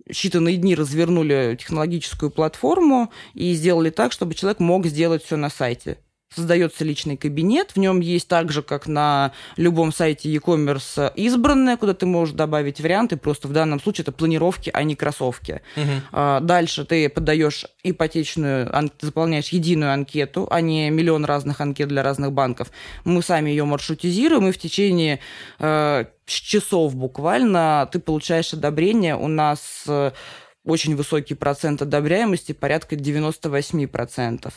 считанные 0.09 0.55
дни 0.55 0.73
развернули 0.73 1.57
технологическую 1.59 2.31
платформу 2.31 3.11
и 3.33 3.53
сделали 3.53 3.89
так, 3.89 4.11
чтобы 4.11 4.33
человек 4.33 4.59
мог 4.59 4.87
сделать 4.87 5.23
все 5.23 5.35
на 5.35 5.49
сайте 5.49 5.97
создается 6.33 6.83
личный 6.83 7.17
кабинет, 7.17 7.71
в 7.71 7.77
нем 7.77 7.99
есть 7.99 8.27
так 8.27 8.51
же, 8.51 8.61
как 8.61 8.87
на 8.87 9.31
любом 9.55 9.93
сайте 9.93 10.29
e-commerce, 10.29 11.11
избранное, 11.15 11.77
куда 11.77 11.93
ты 11.93 12.05
можешь 12.05 12.35
добавить 12.35 12.79
варианты, 12.79 13.17
просто 13.17 13.47
в 13.47 13.53
данном 13.53 13.79
случае 13.79 14.03
это 14.03 14.11
планировки, 14.11 14.69
а 14.73 14.83
не 14.83 14.95
кроссовки. 14.95 15.61
Угу. 15.75 16.41
Дальше 16.41 16.85
ты 16.85 17.09
подаешь 17.09 17.65
ипотечную, 17.83 18.71
заполняешь 18.99 19.49
единую 19.49 19.93
анкету, 19.93 20.47
а 20.51 20.61
не 20.61 20.89
миллион 20.89 21.25
разных 21.25 21.61
анкет 21.61 21.87
для 21.87 22.03
разных 22.03 22.31
банков. 22.31 22.71
Мы 23.03 23.21
сами 23.21 23.49
ее 23.49 23.65
маршрутизируем, 23.65 24.47
и 24.47 24.51
в 24.51 24.57
течение 24.57 25.19
э, 25.59 26.05
часов 26.25 26.95
буквально 26.95 27.89
ты 27.91 27.99
получаешь 27.99 28.53
одобрение. 28.53 29.15
У 29.15 29.27
нас 29.27 29.83
э, 29.87 30.11
очень 30.65 30.95
высокий 30.95 31.33
процент 31.33 31.81
одобряемости, 31.81 32.51
порядка 32.51 32.95
98%. 32.95 34.53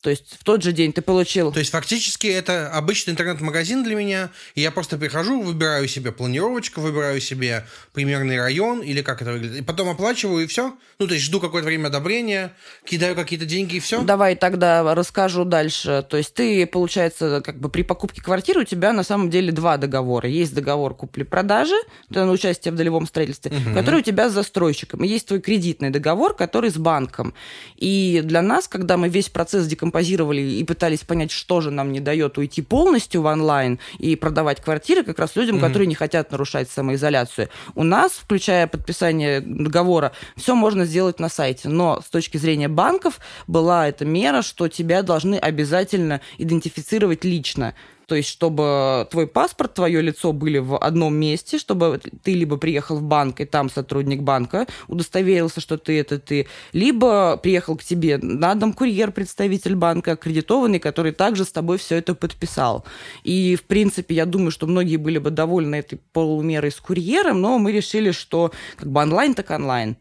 То 0.00 0.10
есть 0.10 0.36
в 0.38 0.44
тот 0.44 0.62
же 0.62 0.70
день 0.70 0.92
ты 0.92 1.02
получил... 1.02 1.52
То 1.52 1.58
есть 1.58 1.72
фактически 1.72 2.28
это 2.28 2.70
обычный 2.70 3.10
интернет-магазин 3.12 3.82
для 3.82 3.96
меня, 3.96 4.30
и 4.54 4.60
я 4.60 4.70
просто 4.70 4.96
прихожу, 4.96 5.42
выбираю 5.42 5.88
себе 5.88 6.12
планировочку, 6.12 6.80
выбираю 6.80 7.20
себе 7.20 7.66
примерный 7.92 8.38
район, 8.38 8.80
или 8.80 9.02
как 9.02 9.22
это 9.22 9.32
выглядит, 9.32 9.56
и 9.56 9.62
потом 9.62 9.88
оплачиваю, 9.88 10.44
и 10.44 10.46
все? 10.46 10.76
Ну, 11.00 11.08
то 11.08 11.14
есть 11.14 11.26
жду 11.26 11.40
какое-то 11.40 11.66
время 11.66 11.88
одобрения, 11.88 12.54
кидаю 12.84 13.16
какие-то 13.16 13.44
деньги, 13.44 13.76
и 13.76 13.80
все? 13.80 14.00
Давай 14.02 14.36
тогда 14.36 14.94
расскажу 14.94 15.44
дальше. 15.44 16.06
То 16.08 16.16
есть 16.16 16.32
ты, 16.32 16.64
получается, 16.66 17.42
как 17.44 17.58
бы 17.58 17.68
при 17.68 17.82
покупке 17.82 18.22
квартиры 18.22 18.60
у 18.60 18.64
тебя 18.64 18.92
на 18.92 19.02
самом 19.02 19.30
деле 19.30 19.50
два 19.50 19.78
договора. 19.78 20.28
Есть 20.28 20.54
договор 20.54 20.94
купли-продажи, 20.94 21.74
на 22.08 22.30
участие 22.30 22.70
в 22.70 22.76
долевом 22.76 23.08
строительстве, 23.08 23.50
угу. 23.50 23.74
который 23.74 24.00
у 24.00 24.02
тебя 24.04 24.30
с 24.30 24.32
застройщиком. 24.32 25.02
И 25.02 25.08
есть 25.08 25.26
твой 25.26 25.40
кредитный 25.40 25.90
договор, 25.90 26.34
который 26.34 26.70
с 26.70 26.76
банком. 26.76 27.34
И 27.76 28.20
для 28.24 28.42
нас, 28.42 28.68
когда 28.68 28.96
мы 28.96 29.08
весь 29.08 29.28
процесс 29.28 29.66
декомпозиции 29.66 29.87
композировали 29.88 30.42
и 30.42 30.64
пытались 30.64 31.00
понять, 31.00 31.30
что 31.30 31.62
же 31.62 31.70
нам 31.70 31.92
не 31.92 32.00
дает 32.00 32.36
уйти 32.36 32.60
полностью 32.60 33.22
в 33.22 33.24
онлайн 33.24 33.78
и 33.98 34.16
продавать 34.16 34.60
квартиры 34.60 35.02
как 35.02 35.18
раз 35.18 35.34
людям, 35.34 35.56
mm-hmm. 35.56 35.60
которые 35.60 35.86
не 35.86 35.94
хотят 35.94 36.30
нарушать 36.30 36.70
самоизоляцию. 36.70 37.48
У 37.74 37.84
нас, 37.84 38.12
включая 38.12 38.66
подписание 38.66 39.40
договора, 39.40 40.12
все 40.36 40.54
можно 40.54 40.84
сделать 40.84 41.20
на 41.20 41.30
сайте. 41.30 41.70
Но 41.70 42.02
с 42.06 42.10
точки 42.10 42.36
зрения 42.36 42.68
банков 42.68 43.18
была 43.46 43.88
эта 43.88 44.04
мера, 44.04 44.42
что 44.42 44.68
тебя 44.68 45.02
должны 45.02 45.36
обязательно 45.36 46.20
идентифицировать 46.36 47.24
лично. 47.24 47.72
То 48.08 48.14
есть, 48.14 48.30
чтобы 48.30 49.06
твой 49.10 49.26
паспорт, 49.26 49.74
твое 49.74 50.00
лицо 50.00 50.32
были 50.32 50.56
в 50.56 50.78
одном 50.78 51.14
месте, 51.14 51.58
чтобы 51.58 52.00
ты 52.22 52.32
либо 52.32 52.56
приехал 52.56 52.96
в 52.96 53.02
банк, 53.02 53.40
и 53.40 53.44
там 53.44 53.68
сотрудник 53.68 54.22
банка 54.22 54.66
удостоверился, 54.86 55.60
что 55.60 55.76
ты 55.76 56.00
это 56.00 56.18
ты, 56.18 56.48
либо 56.72 57.36
приехал 57.36 57.76
к 57.76 57.84
тебе 57.84 58.16
на 58.16 58.54
дом 58.54 58.72
курьер, 58.72 59.12
представитель 59.12 59.76
банка, 59.76 60.12
аккредитованный, 60.12 60.78
который 60.78 61.12
также 61.12 61.44
с 61.44 61.52
тобой 61.52 61.76
все 61.76 61.96
это 61.96 62.14
подписал. 62.14 62.86
И, 63.24 63.56
в 63.56 63.64
принципе, 63.64 64.14
я 64.14 64.24
думаю, 64.24 64.52
что 64.52 64.66
многие 64.66 64.96
были 64.96 65.18
бы 65.18 65.30
довольны 65.30 65.76
этой 65.76 66.00
полумерой 66.14 66.70
с 66.70 66.76
курьером, 66.76 67.42
но 67.42 67.58
мы 67.58 67.72
решили, 67.72 68.12
что 68.12 68.52
как 68.78 68.90
бы 68.90 69.02
онлайн 69.02 69.34
так 69.34 69.50
онлайн. 69.50 69.98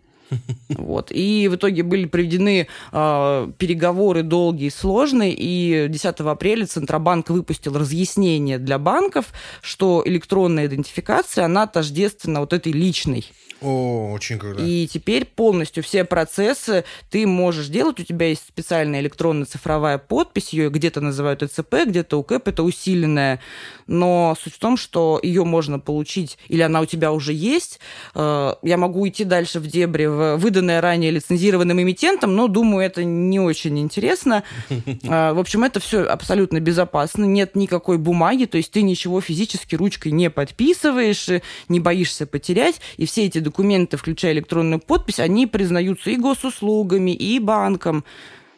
Вот. 0.69 1.11
И 1.11 1.47
в 1.47 1.55
итоге 1.55 1.83
были 1.83 2.05
проведены 2.05 2.67
э, 2.91 3.51
переговоры 3.57 4.23
долгие 4.23 4.67
и 4.67 4.69
сложные, 4.69 5.33
и 5.33 5.87
10 5.89 6.19
апреля 6.19 6.65
Центробанк 6.65 7.29
выпустил 7.29 7.77
разъяснение 7.77 8.57
для 8.57 8.77
банков, 8.77 9.27
что 9.61 10.03
электронная 10.05 10.67
идентификация, 10.67 11.45
она 11.45 11.67
тождественна 11.67 12.41
вот 12.41 12.53
этой 12.53 12.71
личной. 12.71 13.25
О, 13.61 14.11
очень 14.13 14.37
круто. 14.37 14.61
И 14.63 14.87
теперь 14.87 15.25
полностью 15.25 15.83
все 15.83 16.05
процессы 16.05 16.85
ты 17.09 17.25
можешь 17.25 17.67
делать. 17.67 17.99
У 17.99 18.03
тебя 18.03 18.27
есть 18.27 18.47
специальная 18.47 18.99
электронная 18.99 19.45
цифровая 19.45 19.97
подпись, 19.97 20.53
ее 20.53 20.69
где-то 20.69 21.01
называют 21.01 21.41
ЭЦП, 21.41 21.85
где-то 21.87 22.19
УКЭП, 22.19 22.49
это 22.49 22.63
усиленная. 22.63 23.39
Но 23.87 24.35
суть 24.39 24.53
в 24.53 24.59
том, 24.59 24.77
что 24.77 25.19
ее 25.23 25.43
можно 25.43 25.79
получить, 25.79 26.37
или 26.49 26.61
она 26.61 26.81
у 26.81 26.85
тебя 26.85 27.11
уже 27.11 27.33
есть. 27.33 27.79
Э, 28.13 28.53
я 28.61 28.77
могу 28.77 29.07
идти 29.07 29.23
дальше 29.23 29.59
в 29.59 29.67
дебри, 29.67 30.05
выданное 30.37 30.81
ранее 30.81 31.11
лицензированным 31.11 31.81
эмитентом, 31.81 32.35
но 32.35 32.47
думаю, 32.47 32.85
это 32.85 33.03
не 33.03 33.39
очень 33.39 33.79
интересно. 33.79 34.43
Э, 34.69 35.33
в 35.33 35.39
общем, 35.39 35.63
это 35.63 35.79
все 35.79 36.03
абсолютно 36.03 36.59
безопасно, 36.59 37.25
нет 37.25 37.55
никакой 37.55 37.97
бумаги, 37.97 38.45
то 38.45 38.57
есть 38.57 38.71
ты 38.71 38.81
ничего 38.81 39.21
физически 39.21 39.75
ручкой 39.75 40.11
не 40.11 40.29
подписываешь, 40.29 41.29
не 41.69 41.79
боишься 41.79 42.25
потерять, 42.25 42.81
и 42.97 43.05
все 43.05 43.25
эти 43.25 43.39
документы, 43.39 43.97
включая 43.97 44.33
электронную 44.33 44.79
подпись, 44.79 45.19
они 45.19 45.47
признаются 45.47 46.09
и 46.09 46.17
госуслугами, 46.17 47.11
и 47.11 47.39
банком. 47.39 48.03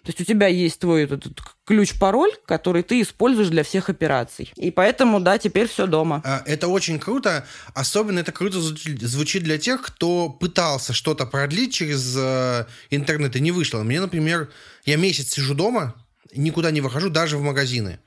То 0.04 0.10
есть 0.10 0.22
у 0.22 0.24
тебя 0.24 0.48
есть 0.48 0.80
твой 0.80 1.04
этот 1.04 1.40
ключ-пароль, 1.70 2.32
который 2.48 2.82
ты 2.82 3.00
используешь 3.00 3.50
для 3.50 3.64
всех 3.64 3.90
операций. 3.90 4.52
И 4.56 4.72
поэтому, 4.72 5.20
да, 5.20 5.38
теперь 5.38 5.68
все 5.68 5.86
дома. 5.86 6.20
А, 6.26 6.42
это 6.48 6.68
очень 6.68 6.98
круто. 6.98 7.46
Особенно 7.76 8.18
это 8.18 8.32
круто 8.32 8.60
звучит 8.60 9.44
для 9.44 9.60
тех, 9.60 9.84
кто 9.84 10.30
пытался 10.30 10.94
что-то 10.94 11.28
продлить 11.28 11.72
через 11.72 12.16
э, 12.18 12.66
интернет 12.90 13.36
и 13.36 13.40
не 13.40 13.52
вышло. 13.52 13.84
Мне, 13.84 14.02
например, 14.02 14.50
я 14.86 14.98
месяц 14.98 15.30
сижу 15.30 15.54
дома, 15.54 15.94
никуда 16.34 16.72
не 16.72 16.82
выхожу, 16.82 17.12
даже 17.12 17.38
в 17.38 17.44
магазины. 17.44 18.00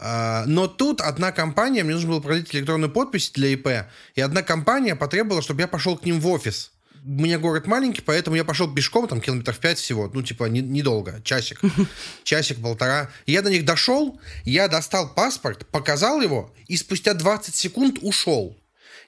А, 0.00 0.42
но 0.46 0.66
тут 0.66 1.00
одна 1.00 1.30
компания, 1.30 1.84
мне 1.84 1.94
нужно 1.94 2.10
было 2.10 2.20
продлить 2.20 2.52
электронную 2.52 2.90
подпись 2.90 3.30
для 3.30 3.50
ИП, 3.50 3.86
и 4.16 4.20
одна 4.20 4.42
компания 4.42 4.96
потребовала, 4.96 5.40
чтобы 5.40 5.60
я 5.60 5.68
пошел 5.68 5.96
к 5.96 6.04
ним 6.04 6.18
в 6.18 6.26
офис. 6.26 6.72
У 7.06 7.20
меня 7.20 7.38
город 7.38 7.66
маленький, 7.66 8.00
поэтому 8.00 8.34
я 8.34 8.44
пошел 8.44 8.72
пешком, 8.72 9.06
там 9.06 9.20
километров 9.20 9.58
пять 9.58 9.76
всего, 9.76 10.10
ну, 10.14 10.22
типа, 10.22 10.44
не, 10.44 10.62
недолго, 10.62 11.20
часик, 11.22 11.60
часик-полтора. 12.24 13.10
Я 13.26 13.42
до 13.42 13.50
них 13.50 13.66
дошел, 13.66 14.18
я 14.46 14.68
достал 14.68 15.12
паспорт, 15.12 15.66
показал 15.66 16.22
его, 16.22 16.54
и 16.66 16.78
спустя 16.78 17.12
20 17.12 17.54
секунд 17.54 17.98
ушел. 18.00 18.56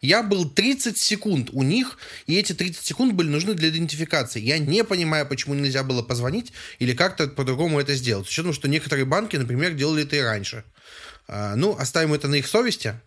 Я 0.03 0.23
был 0.23 0.47
30 0.47 0.99
секунд 0.99 1.49
у 1.53 1.63
них, 1.63 1.97
и 2.27 2.37
эти 2.37 2.53
30 2.53 2.85
секунд 2.85 3.15
были 3.15 3.29
нужны 3.29 3.55
для 3.55 3.71
идентификации. 3.71 4.43
Я 4.43 4.59
не 4.59 4.85
понимаю, 4.85 5.27
почему 5.27 5.55
нельзя 5.55 5.83
было 5.83 6.03
позвонить 6.03 6.53
или 6.79 6.93
как-то 6.93 7.29
по-другому 7.29 7.81
это 7.81 7.95
сделать. 7.95 8.27
С 8.27 8.31
учетом, 8.31 8.53
что 8.53 8.69
некоторые 8.69 9.07
банки, 9.07 9.37
например, 9.37 9.73
делали 9.73 10.03
это 10.03 10.17
и 10.17 10.21
раньше. 10.21 10.65
А, 11.29 11.57
ну, 11.57 11.75
оставим 11.79 12.13
это 12.13 12.29
на 12.29 12.35
их 12.35 12.47
совести. 12.47 13.01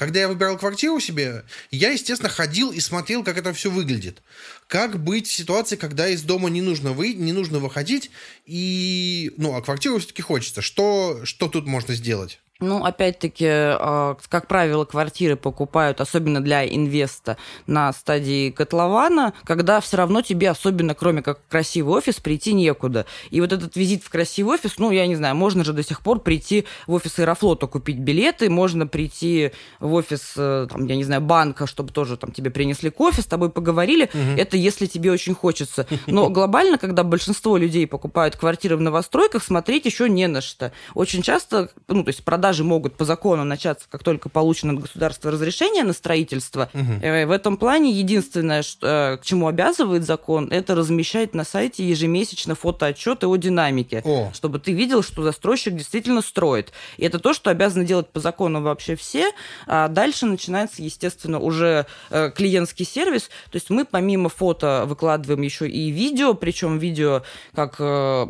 Когда 0.00 0.20
я 0.20 0.28
выбирал 0.28 0.56
квартиру 0.56 0.98
себе, 0.98 1.44
я, 1.70 1.90
естественно, 1.90 2.30
ходил 2.30 2.72
и 2.72 2.80
смотрел, 2.80 3.22
как 3.22 3.36
это 3.36 3.52
все 3.52 3.70
выглядит. 3.70 4.22
Как 4.66 4.98
быть 4.98 5.26
в 5.26 5.32
ситуации, 5.32 5.76
когда 5.76 6.08
из 6.08 6.22
дома 6.22 6.48
не 6.48 6.62
нужно, 6.62 6.92
вы, 6.92 7.12
не 7.12 7.34
нужно 7.34 7.58
выходить, 7.58 8.10
и, 8.46 9.30
ну, 9.36 9.54
а 9.54 9.60
квартиру 9.60 9.98
все-таки 9.98 10.22
хочется. 10.22 10.62
Что, 10.62 11.20
что 11.24 11.48
тут 11.48 11.66
можно 11.66 11.94
сделать? 11.94 12.40
Ну, 12.60 12.84
опять-таки, 12.84 13.46
а, 13.48 14.16
как 14.28 14.46
правило, 14.46 14.84
квартиры 14.84 15.36
покупают, 15.36 16.00
особенно 16.00 16.40
для 16.40 16.66
инвеста, 16.66 17.38
на 17.66 17.92
стадии 17.92 18.50
котлована, 18.50 19.32
когда 19.44 19.80
все 19.80 19.96
равно 19.96 20.22
тебе, 20.22 20.50
особенно 20.50 20.94
кроме 20.94 21.22
как 21.22 21.40
красивый 21.48 21.96
офис, 21.96 22.16
прийти 22.20 22.52
некуда. 22.52 23.06
И 23.30 23.40
вот 23.40 23.52
этот 23.52 23.76
визит 23.76 24.04
в 24.04 24.10
красивый 24.10 24.54
офис, 24.54 24.74
ну, 24.78 24.90
я 24.90 25.06
не 25.06 25.16
знаю, 25.16 25.34
можно 25.36 25.64
же 25.64 25.72
до 25.72 25.82
сих 25.82 26.02
пор 26.02 26.20
прийти 26.20 26.66
в 26.86 26.92
офис 26.92 27.18
Аэрофлота 27.18 27.66
купить 27.66 27.98
билеты, 27.98 28.50
можно 28.50 28.86
прийти 28.86 29.52
в 29.80 29.94
офис, 29.94 30.34
э, 30.36 30.66
там, 30.70 30.86
я 30.86 30.96
не 30.96 31.04
знаю, 31.04 31.22
банка, 31.22 31.66
чтобы 31.66 31.92
тоже 31.92 32.16
там 32.16 32.32
тебе 32.32 32.50
принесли 32.50 32.90
кофе, 32.90 33.22
с 33.22 33.26
тобой 33.26 33.50
поговорили. 33.50 34.04
Угу. 34.04 34.38
Это 34.38 34.56
если 34.56 34.86
тебе 34.86 35.10
очень 35.10 35.34
хочется. 35.34 35.86
Но 36.06 36.28
глобально, 36.28 36.76
когда 36.76 37.04
большинство 37.04 37.56
людей 37.56 37.86
покупают 37.86 38.36
квартиры 38.36 38.76
в 38.76 38.80
новостройках, 38.80 39.42
смотреть 39.42 39.86
еще 39.86 40.08
не 40.08 40.26
на 40.28 40.40
что. 40.40 40.72
Очень 40.94 41.22
часто, 41.22 41.70
ну, 41.88 42.04
то 42.04 42.10
есть 42.10 42.22
продажи 42.24 42.49
продажи 42.50 42.64
могут 42.64 42.96
по 42.96 43.04
закону 43.04 43.44
начаться, 43.44 43.86
как 43.88 44.02
только 44.02 44.28
получено 44.28 44.72
от 44.72 44.80
государства 44.80 45.30
разрешение 45.30 45.84
на 45.84 45.92
строительство. 45.92 46.68
Угу. 46.74 47.00
В 47.00 47.30
этом 47.30 47.56
плане 47.56 47.92
единственное, 47.92 48.62
что, 48.62 48.86
э, 49.14 49.16
к 49.18 49.24
чему 49.24 49.46
обязывает 49.46 50.04
закон, 50.04 50.48
это 50.50 50.74
размещать 50.74 51.32
на 51.32 51.44
сайте 51.44 51.88
ежемесячно 51.88 52.56
фотоотчеты 52.56 53.28
о 53.28 53.36
динамике, 53.36 54.02
о. 54.04 54.30
чтобы 54.34 54.58
ты 54.58 54.72
видел, 54.72 55.04
что 55.04 55.22
застройщик 55.22 55.76
действительно 55.76 56.22
строит. 56.22 56.72
И 56.96 57.04
это 57.04 57.20
то, 57.20 57.34
что 57.34 57.50
обязаны 57.50 57.84
делать 57.84 58.08
по 58.08 58.18
закону 58.18 58.62
вообще 58.62 58.96
все. 58.96 59.30
А 59.68 59.86
дальше 59.86 60.26
начинается, 60.26 60.82
естественно, 60.82 61.38
уже 61.38 61.86
э, 62.10 62.32
клиентский 62.34 62.84
сервис. 62.84 63.30
То 63.52 63.56
есть 63.56 63.70
мы 63.70 63.84
помимо 63.84 64.28
фото 64.28 64.84
выкладываем 64.86 65.42
еще 65.42 65.68
и 65.68 65.90
видео, 65.90 66.34
причем 66.34 66.78
видео 66.78 67.22
как 67.54 67.76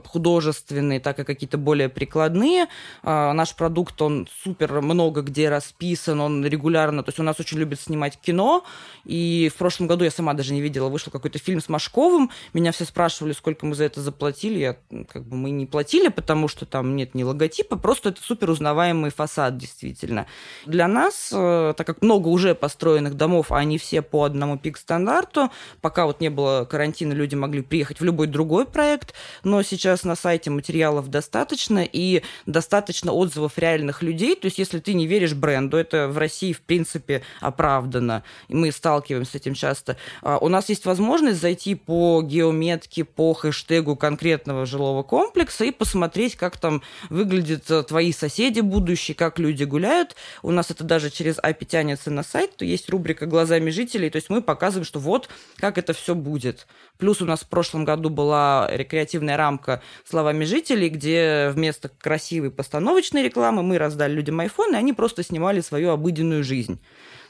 художественные, 0.06 1.00
так 1.00 1.18
и 1.20 1.24
какие-то 1.24 1.56
более 1.56 1.88
прикладные. 1.88 2.66
А, 3.02 3.30
наш 3.32 3.54
продукт, 3.54 4.00
он 4.02 4.09
он 4.10 4.28
супер 4.42 4.80
много 4.80 5.22
где 5.22 5.48
расписан, 5.48 6.20
он 6.20 6.44
регулярно, 6.44 7.02
то 7.02 7.10
есть 7.10 7.20
у 7.20 7.22
нас 7.22 7.38
очень 7.38 7.58
любит 7.58 7.80
снимать 7.80 8.18
кино, 8.18 8.64
и 9.04 9.50
в 9.54 9.58
прошлом 9.58 9.86
году 9.86 10.04
я 10.04 10.10
сама 10.10 10.34
даже 10.34 10.52
не 10.52 10.60
видела, 10.60 10.88
вышел 10.88 11.12
какой-то 11.12 11.38
фильм 11.38 11.60
с 11.60 11.68
Машковым, 11.68 12.30
меня 12.52 12.72
все 12.72 12.84
спрашивали, 12.84 13.32
сколько 13.32 13.66
мы 13.66 13.74
за 13.74 13.84
это 13.84 14.00
заплатили, 14.00 14.58
я, 14.58 14.76
как 15.08 15.24
бы 15.24 15.36
мы 15.36 15.50
не 15.50 15.66
платили, 15.66 16.08
потому 16.08 16.48
что 16.48 16.66
там 16.66 16.96
нет 16.96 17.14
ни 17.14 17.22
логотипа, 17.22 17.76
просто 17.76 18.10
это 18.10 18.22
супер 18.22 18.50
узнаваемый 18.50 19.10
фасад, 19.10 19.56
действительно. 19.56 20.26
Для 20.66 20.88
нас, 20.88 21.30
э, 21.32 21.74
так 21.76 21.86
как 21.86 22.02
много 22.02 22.28
уже 22.28 22.54
построенных 22.54 23.14
домов, 23.14 23.52
а 23.52 23.58
они 23.58 23.78
все 23.78 24.02
по 24.02 24.24
одному 24.24 24.58
пик-стандарту, 24.58 25.50
пока 25.80 26.06
вот 26.06 26.20
не 26.20 26.30
было 26.30 26.64
карантина, 26.64 27.12
люди 27.12 27.34
могли 27.34 27.62
приехать 27.62 28.00
в 28.00 28.04
любой 28.04 28.26
другой 28.26 28.66
проект, 28.66 29.14
но 29.44 29.62
сейчас 29.62 30.04
на 30.04 30.16
сайте 30.16 30.50
материалов 30.50 31.08
достаточно, 31.08 31.84
и 31.84 32.22
достаточно 32.46 33.12
отзывов 33.12 33.58
реальных 33.90 34.02
людей. 34.02 34.36
То 34.36 34.46
есть, 34.46 34.58
если 34.58 34.78
ты 34.78 34.94
не 34.94 35.06
веришь 35.06 35.34
бренду, 35.34 35.76
это 35.76 36.08
в 36.08 36.18
России, 36.18 36.52
в 36.52 36.60
принципе, 36.60 37.22
оправдано. 37.40 38.22
И 38.48 38.54
мы 38.54 38.72
сталкиваемся 38.72 39.32
с 39.32 39.34
этим 39.34 39.54
часто. 39.54 39.96
А, 40.22 40.38
у 40.38 40.48
нас 40.48 40.68
есть 40.68 40.86
возможность 40.86 41.40
зайти 41.40 41.74
по 41.74 42.22
геометке, 42.22 43.04
по 43.04 43.34
хэштегу 43.34 43.96
конкретного 43.96 44.66
жилого 44.66 45.02
комплекса 45.02 45.64
и 45.64 45.70
посмотреть, 45.70 46.36
как 46.36 46.56
там 46.56 46.82
выглядят 47.10 47.70
э, 47.70 47.82
твои 47.82 48.12
соседи 48.12 48.60
будущие, 48.60 49.14
как 49.14 49.38
люди 49.38 49.64
гуляют. 49.64 50.16
У 50.42 50.50
нас 50.50 50.70
это 50.70 50.84
даже 50.84 51.10
через 51.10 51.38
API 51.38 51.64
тянется 51.64 52.10
на 52.10 52.22
сайт, 52.22 52.56
то 52.56 52.64
есть 52.64 52.90
рубрика 52.90 53.26
«Глазами 53.26 53.70
жителей», 53.70 54.10
то 54.10 54.16
есть 54.16 54.30
мы 54.30 54.42
показываем, 54.42 54.84
что 54.84 55.00
вот 55.00 55.28
как 55.56 55.78
это 55.78 55.92
все 55.92 56.14
будет. 56.14 56.66
Плюс 57.00 57.22
у 57.22 57.24
нас 57.24 57.40
в 57.40 57.48
прошлом 57.48 57.84
году 57.84 58.10
была 58.10 58.68
рекреативная 58.70 59.38
рамка 59.38 59.82
«Словами 60.04 60.44
жителей», 60.44 60.90
где 60.90 61.50
вместо 61.52 61.88
красивой 61.88 62.50
постановочной 62.50 63.22
рекламы 63.22 63.62
мы 63.62 63.78
раздали 63.78 64.12
людям 64.12 64.38
айфон, 64.40 64.74
и 64.74 64.78
они 64.78 64.92
просто 64.92 65.22
снимали 65.22 65.62
свою 65.62 65.90
обыденную 65.90 66.44
жизнь. 66.44 66.78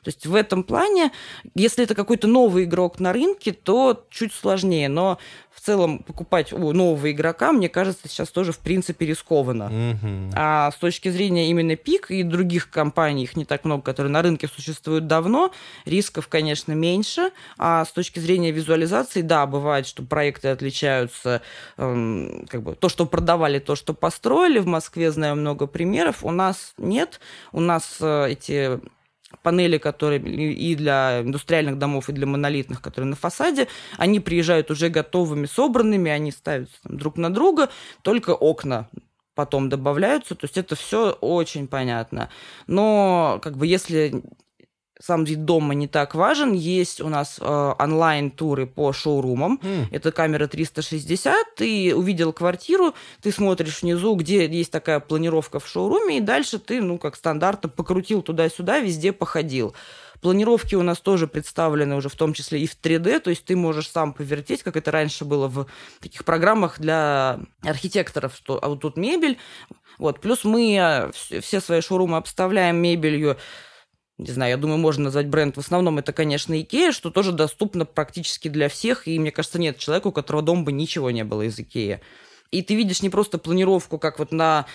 То 0.03 0.09
есть 0.09 0.27
в 0.27 0.35
этом 0.35 0.65
плане, 0.65 1.13
если 1.55 1.85
это 1.85 1.95
какой-то 1.95 2.27
новый 2.27 2.65
игрок 2.65 3.01
на 3.01 3.13
рынке, 3.13 3.53
то 3.53 4.07
чуть 4.11 4.33
сложнее. 4.33 4.89
Но 4.89 5.19
в 5.61 5.61
целом 5.61 5.99
покупать 5.99 6.53
у 6.53 6.73
нового 6.73 7.11
игрока, 7.11 7.53
мне 7.53 7.69
кажется, 7.69 8.09
сейчас 8.09 8.31
тоже 8.31 8.53
в 8.53 8.59
принципе 8.59 9.05
рискованно. 9.05 9.67
Угу. 9.67 10.33
А 10.35 10.71
с 10.71 10.77
точки 10.77 11.11
зрения 11.11 11.51
именно 11.51 11.77
ПИК 11.77 12.11
и 12.13 12.23
других 12.23 12.71
компаний, 12.71 13.25
их 13.25 13.37
не 13.37 13.45
так 13.45 13.65
много, 13.65 13.83
которые 13.83 14.11
на 14.11 14.23
рынке 14.23 14.49
существуют 14.49 15.07
давно, 15.07 15.53
рисков, 15.85 16.29
конечно, 16.29 16.73
меньше. 16.73 17.31
А 17.59 17.85
с 17.85 17.93
точки 17.93 18.21
зрения 18.21 18.53
визуализации, 18.53 19.21
да, 19.21 19.45
бывает, 19.47 19.87
что 19.87 20.03
проекты 20.03 20.49
отличаются, 20.49 21.43
эм, 21.77 22.47
как 22.49 22.63
бы 22.63 22.75
то, 22.75 22.89
что 22.89 23.05
продавали, 23.05 23.59
то, 23.59 23.77
что 23.77 23.93
построили. 23.93 24.61
В 24.61 24.67
Москве 24.67 25.11
знаю 25.11 25.37
много 25.37 25.67
примеров. 25.67 26.25
У 26.25 26.31
нас 26.31 26.73
нет. 26.79 27.21
У 27.53 27.61
нас 27.61 27.99
э, 28.01 28.31
эти 28.31 28.81
панели, 29.43 29.79
которые 29.79 30.21
и 30.21 30.75
для 30.75 31.23
индустриальных 31.23 31.79
домов, 31.79 32.09
и 32.09 32.13
для 32.13 32.27
монолитных, 32.27 32.81
которые 32.83 33.09
на 33.09 33.17
фасаде, 33.17 33.69
они 33.97 34.21
приезжают 34.21 34.71
уже 34.71 34.89
готовыми, 34.89 35.47
собранными, 35.47 36.11
они 36.11 36.31
ставятся 36.31 36.75
там, 36.83 36.97
друг 36.97 37.17
на 37.17 37.33
друга, 37.33 37.71
только 38.03 38.31
окна 38.31 38.89
потом 39.35 39.71
добавляются, 39.71 40.35
то 40.35 40.45
есть 40.45 40.59
это 40.59 40.75
все 40.75 41.13
очень 41.13 41.67
понятно. 41.67 42.29
Но 42.67 43.41
как 43.43 43.57
бы 43.57 43.67
если 43.67 44.23
сам 45.01 45.25
вид 45.25 45.45
дома 45.45 45.75
не 45.75 45.89
так 45.89 46.15
важен. 46.15 46.53
Есть 46.53 47.01
у 47.01 47.09
нас 47.09 47.39
э, 47.41 47.75
онлайн-туры 47.79 48.67
по 48.67 48.93
шоурумам. 48.93 49.59
Mm. 49.63 49.87
Это 49.91 50.13
камера 50.13 50.47
360. 50.47 51.55
Ты 51.57 51.95
увидел 51.97 52.33
квартиру, 52.33 52.95
ты 53.23 53.33
смотришь 53.33 53.83
внизу, 53.83 54.15
где 54.15 54.47
есть 54.47 54.71
такая 54.71 55.01
планировка 55.01 55.59
в 55.59 55.67
шоуруме, 55.67 56.19
и 56.19 56.21
дальше 56.21 56.59
ты, 56.59 56.83
ну, 56.83 56.99
как 56.99 57.17
стандартно, 57.17 57.69
покрутил 57.69 58.23
туда-сюда, 58.23 58.81
везде 58.81 59.13
походил. 59.13 59.75
Планировки 60.21 60.75
у 60.75 60.83
нас 60.83 61.01
тоже 61.01 61.27
представлены 61.27 61.97
уже 61.97 62.11
в 62.11 62.15
том 62.15 62.35
числе 62.35 62.61
и 62.61 62.67
в 62.67 62.77
3D, 62.79 63.21
то 63.21 63.31
есть 63.31 63.47
ты 63.47 63.57
можешь 63.57 63.89
сам 63.89 64.13
повертеть, 64.13 64.63
как 64.63 64.77
это 64.77 64.91
раньше 64.91 65.25
было 65.25 65.49
в 65.49 65.67
таких 66.01 66.27
программах 66.27 66.79
для 66.79 67.41
архитекторов, 67.63 68.35
что 68.35 68.59
а 68.63 68.69
вот 68.69 68.81
тут 68.81 68.99
мебель. 68.99 69.39
Вот. 69.99 70.21
Плюс 70.21 70.45
мы 70.45 70.77
э, 70.77 71.41
все 71.41 71.61
свои 71.61 71.81
шоурумы 71.81 72.19
обставляем 72.19 72.77
мебелью 72.77 73.39
не 74.21 74.33
знаю, 74.33 74.51
я 74.51 74.57
думаю, 74.57 74.79
можно 74.79 75.05
назвать 75.05 75.27
бренд. 75.27 75.57
В 75.57 75.61
основном 75.61 75.99
это, 75.99 76.13
конечно, 76.13 76.61
Икея, 76.61 76.93
что 76.93 77.11
тоже 77.11 77.33
доступно 77.33 77.85
практически 77.85 78.49
для 78.49 78.69
всех. 78.69 79.09
И, 79.09 79.19
мне 79.19 79.31
кажется, 79.31 79.59
нет 79.59 79.79
человека, 79.79 80.09
у 80.09 80.13
которого 80.13 80.43
дома 80.43 80.65
бы 80.65 80.73
ничего 80.73 81.11
не 81.11 81.25
было 81.25 81.43
из 81.43 81.59
Икеи. 81.59 82.01
И 82.51 82.63
ты 82.63 82.75
видишь 82.75 83.03
не 83.03 83.11
просто 83.11 83.39
планировку, 83.39 83.99
как 83.99 84.19
вот 84.19 84.33
на 84.33 84.67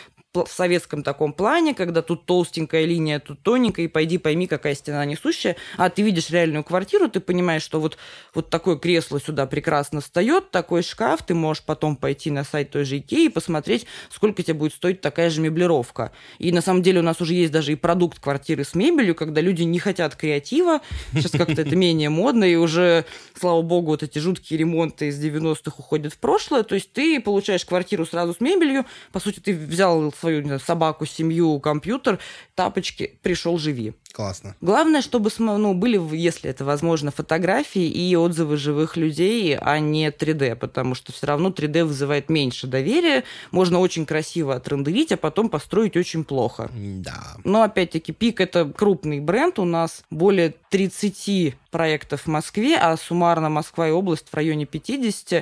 в 0.43 0.51
советском 0.51 1.03
таком 1.03 1.33
плане, 1.33 1.73
когда 1.73 2.01
тут 2.01 2.25
толстенькая 2.25 2.85
линия, 2.85 3.19
тут 3.19 3.41
тоненькая, 3.41 3.85
и 3.85 3.87
пойди 3.87 4.17
пойми, 4.17 4.47
какая 4.47 4.75
стена 4.75 5.05
несущая, 5.05 5.55
а 5.77 5.89
ты 5.89 6.01
видишь 6.01 6.29
реальную 6.29 6.63
квартиру, 6.63 7.09
ты 7.09 7.19
понимаешь, 7.19 7.61
что 7.61 7.79
вот, 7.79 7.97
вот 8.33 8.49
такое 8.49 8.77
кресло 8.77 9.19
сюда 9.19 9.45
прекрасно 9.45 10.01
встает, 10.01 10.51
такой 10.51 10.83
шкаф, 10.83 11.23
ты 11.25 11.33
можешь 11.33 11.63
потом 11.63 11.95
пойти 11.95 12.31
на 12.31 12.43
сайт 12.43 12.71
той 12.71 12.83
же 12.83 12.97
Икеи 12.97 13.25
и 13.25 13.29
посмотреть, 13.29 13.85
сколько 14.09 14.43
тебе 14.43 14.55
будет 14.55 14.73
стоить 14.73 15.01
такая 15.01 15.29
же 15.29 15.41
меблировка. 15.41 16.11
И 16.39 16.51
на 16.51 16.61
самом 16.61 16.81
деле 16.81 16.99
у 16.99 17.03
нас 17.03 17.21
уже 17.21 17.33
есть 17.33 17.51
даже 17.51 17.71
и 17.71 17.75
продукт 17.75 18.19
квартиры 18.19 18.63
с 18.63 18.75
мебелью, 18.75 19.15
когда 19.15 19.41
люди 19.41 19.63
не 19.63 19.79
хотят 19.79 20.15
креатива, 20.15 20.81
сейчас 21.13 21.31
как-то 21.31 21.61
это 21.61 21.75
менее 21.75 22.09
модно, 22.09 22.43
и 22.43 22.55
уже, 22.55 23.05
слава 23.39 23.61
богу, 23.61 23.91
вот 23.91 24.03
эти 24.03 24.19
жуткие 24.19 24.59
ремонты 24.59 25.07
из 25.07 25.23
90-х 25.23 25.75
уходят 25.77 26.13
в 26.13 26.17
прошлое, 26.17 26.63
то 26.63 26.75
есть 26.75 26.91
ты 26.91 27.19
получаешь 27.19 27.65
квартиру 27.65 28.05
сразу 28.05 28.33
с 28.33 28.39
мебелью, 28.39 28.85
по 29.11 29.19
сути, 29.19 29.39
ты 29.39 29.53
взял 29.53 30.11
свою 30.25 30.43
знаю, 30.43 30.59
собаку, 30.59 31.05
семью, 31.05 31.59
компьютер, 31.59 32.19
тапочки, 32.55 33.19
пришел, 33.21 33.59
живи. 33.59 33.93
Классно. 34.11 34.55
Главное, 34.61 35.01
чтобы 35.01 35.29
ну, 35.37 35.73
были, 35.73 35.99
если 36.15 36.49
это 36.49 36.63
возможно, 36.63 37.11
фотографии 37.11 37.85
и 37.85 38.15
отзывы 38.15 38.55
живых 38.55 38.95
людей, 38.95 39.57
а 39.57 39.77
не 39.79 40.07
3D, 40.07 40.55
потому 40.55 40.95
что 40.95 41.11
все 41.11 41.27
равно 41.27 41.49
3D 41.49 41.83
вызывает 41.83 42.29
меньше 42.29 42.65
доверия. 42.65 43.25
Можно 43.51 43.79
очень 43.79 44.05
красиво 44.05 44.55
отрендерить, 44.55 45.11
а 45.11 45.17
потом 45.17 45.49
построить 45.49 45.97
очень 45.97 46.23
плохо. 46.23 46.71
Да. 46.73 47.35
Но 47.43 47.61
опять-таки 47.63 48.13
Пик 48.13 48.39
это 48.39 48.65
крупный 48.65 49.19
бренд. 49.19 49.59
У 49.59 49.65
нас 49.65 50.03
более 50.09 50.55
30 50.69 51.55
проектов 51.69 52.21
в 52.21 52.27
Москве, 52.27 52.77
а 52.77 52.95
суммарно 52.95 53.49
Москва 53.49 53.89
и 53.89 53.91
область 53.91 54.29
в 54.31 54.33
районе 54.33 54.65
50. 54.65 55.33
Э, 55.33 55.41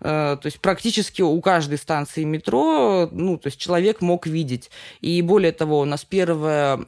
то 0.00 0.46
есть 0.46 0.60
практически 0.60 1.20
у 1.20 1.38
каждой 1.42 1.76
станции 1.76 2.24
метро, 2.24 3.08
ну, 3.12 3.36
то 3.36 3.48
есть 3.48 3.58
человек 3.58 4.00
мог 4.24 4.26
видеть. 4.26 4.70
И 5.00 5.22
более 5.22 5.52
того, 5.52 5.80
у 5.80 5.84
нас 5.84 6.04
первая 6.04 6.80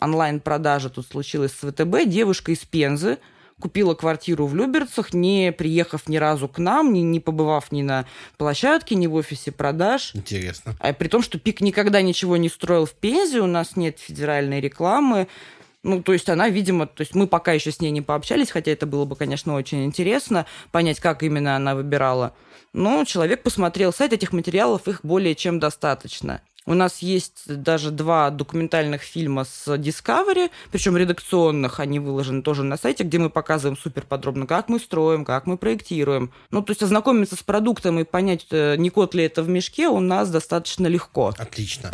онлайн-продажа 0.00 0.90
тут 0.90 1.06
случилась 1.06 1.52
с 1.52 1.68
ВТБ. 1.68 2.06
Девушка 2.06 2.52
из 2.52 2.58
Пензы 2.58 3.18
купила 3.60 3.94
квартиру 3.94 4.46
в 4.46 4.54
Люберцах, 4.54 5.12
не 5.12 5.50
приехав 5.50 6.08
ни 6.08 6.16
разу 6.16 6.46
к 6.46 6.58
нам, 6.58 6.92
не, 6.92 7.02
не 7.02 7.18
побывав 7.18 7.72
ни 7.72 7.82
на 7.82 8.06
площадке, 8.36 8.94
ни 8.94 9.08
в 9.08 9.14
офисе 9.14 9.50
продаж. 9.50 10.12
Интересно. 10.14 10.76
А 10.78 10.92
при 10.92 11.08
том, 11.08 11.22
что 11.22 11.38
Пик 11.38 11.60
никогда 11.60 12.00
ничего 12.00 12.36
не 12.36 12.48
строил 12.48 12.86
в 12.86 12.92
Пензе, 12.92 13.40
у 13.40 13.46
нас 13.46 13.76
нет 13.76 13.98
федеральной 13.98 14.60
рекламы. 14.60 15.26
Ну, 15.82 16.02
то 16.02 16.12
есть 16.12 16.28
она, 16.28 16.48
видимо, 16.48 16.86
то 16.86 17.02
есть 17.02 17.14
мы 17.14 17.26
пока 17.26 17.52
еще 17.52 17.70
с 17.70 17.80
ней 17.80 17.90
не 17.90 18.02
пообщались, 18.02 18.50
хотя 18.50 18.72
это 18.72 18.86
было 18.86 19.04
бы, 19.04 19.14
конечно, 19.14 19.54
очень 19.54 19.84
интересно 19.84 20.46
понять, 20.72 20.98
как 20.98 21.22
именно 21.22 21.54
она 21.56 21.74
выбирала. 21.74 22.34
Но 22.72 23.04
человек 23.04 23.42
посмотрел 23.42 23.92
сайт, 23.92 24.12
этих 24.12 24.32
материалов 24.32 24.88
их 24.88 25.00
более 25.02 25.34
чем 25.34 25.58
достаточно. 25.58 26.42
У 26.68 26.74
нас 26.74 26.98
есть 26.98 27.44
даже 27.46 27.90
два 27.90 28.28
документальных 28.28 29.00
фильма 29.00 29.44
с 29.44 29.66
Discovery, 29.68 30.50
причем 30.70 30.98
редакционных, 30.98 31.80
они 31.80 31.98
выложены 31.98 32.42
тоже 32.42 32.62
на 32.62 32.76
сайте, 32.76 33.04
где 33.04 33.16
мы 33.18 33.30
показываем 33.30 33.78
супер 33.78 34.02
подробно, 34.02 34.46
как 34.46 34.68
мы 34.68 34.78
строим, 34.78 35.24
как 35.24 35.46
мы 35.46 35.56
проектируем. 35.56 36.30
Ну, 36.50 36.60
то 36.62 36.72
есть 36.72 36.82
ознакомиться 36.82 37.36
с 37.36 37.42
продуктом 37.42 38.00
и 38.00 38.04
понять, 38.04 38.46
э, 38.50 38.76
не 38.76 38.90
кот 38.90 39.14
ли 39.14 39.24
это 39.24 39.42
в 39.42 39.48
мешке, 39.48 39.88
у 39.88 40.00
нас 40.00 40.28
достаточно 40.28 40.86
легко. 40.88 41.32
Отлично. 41.38 41.90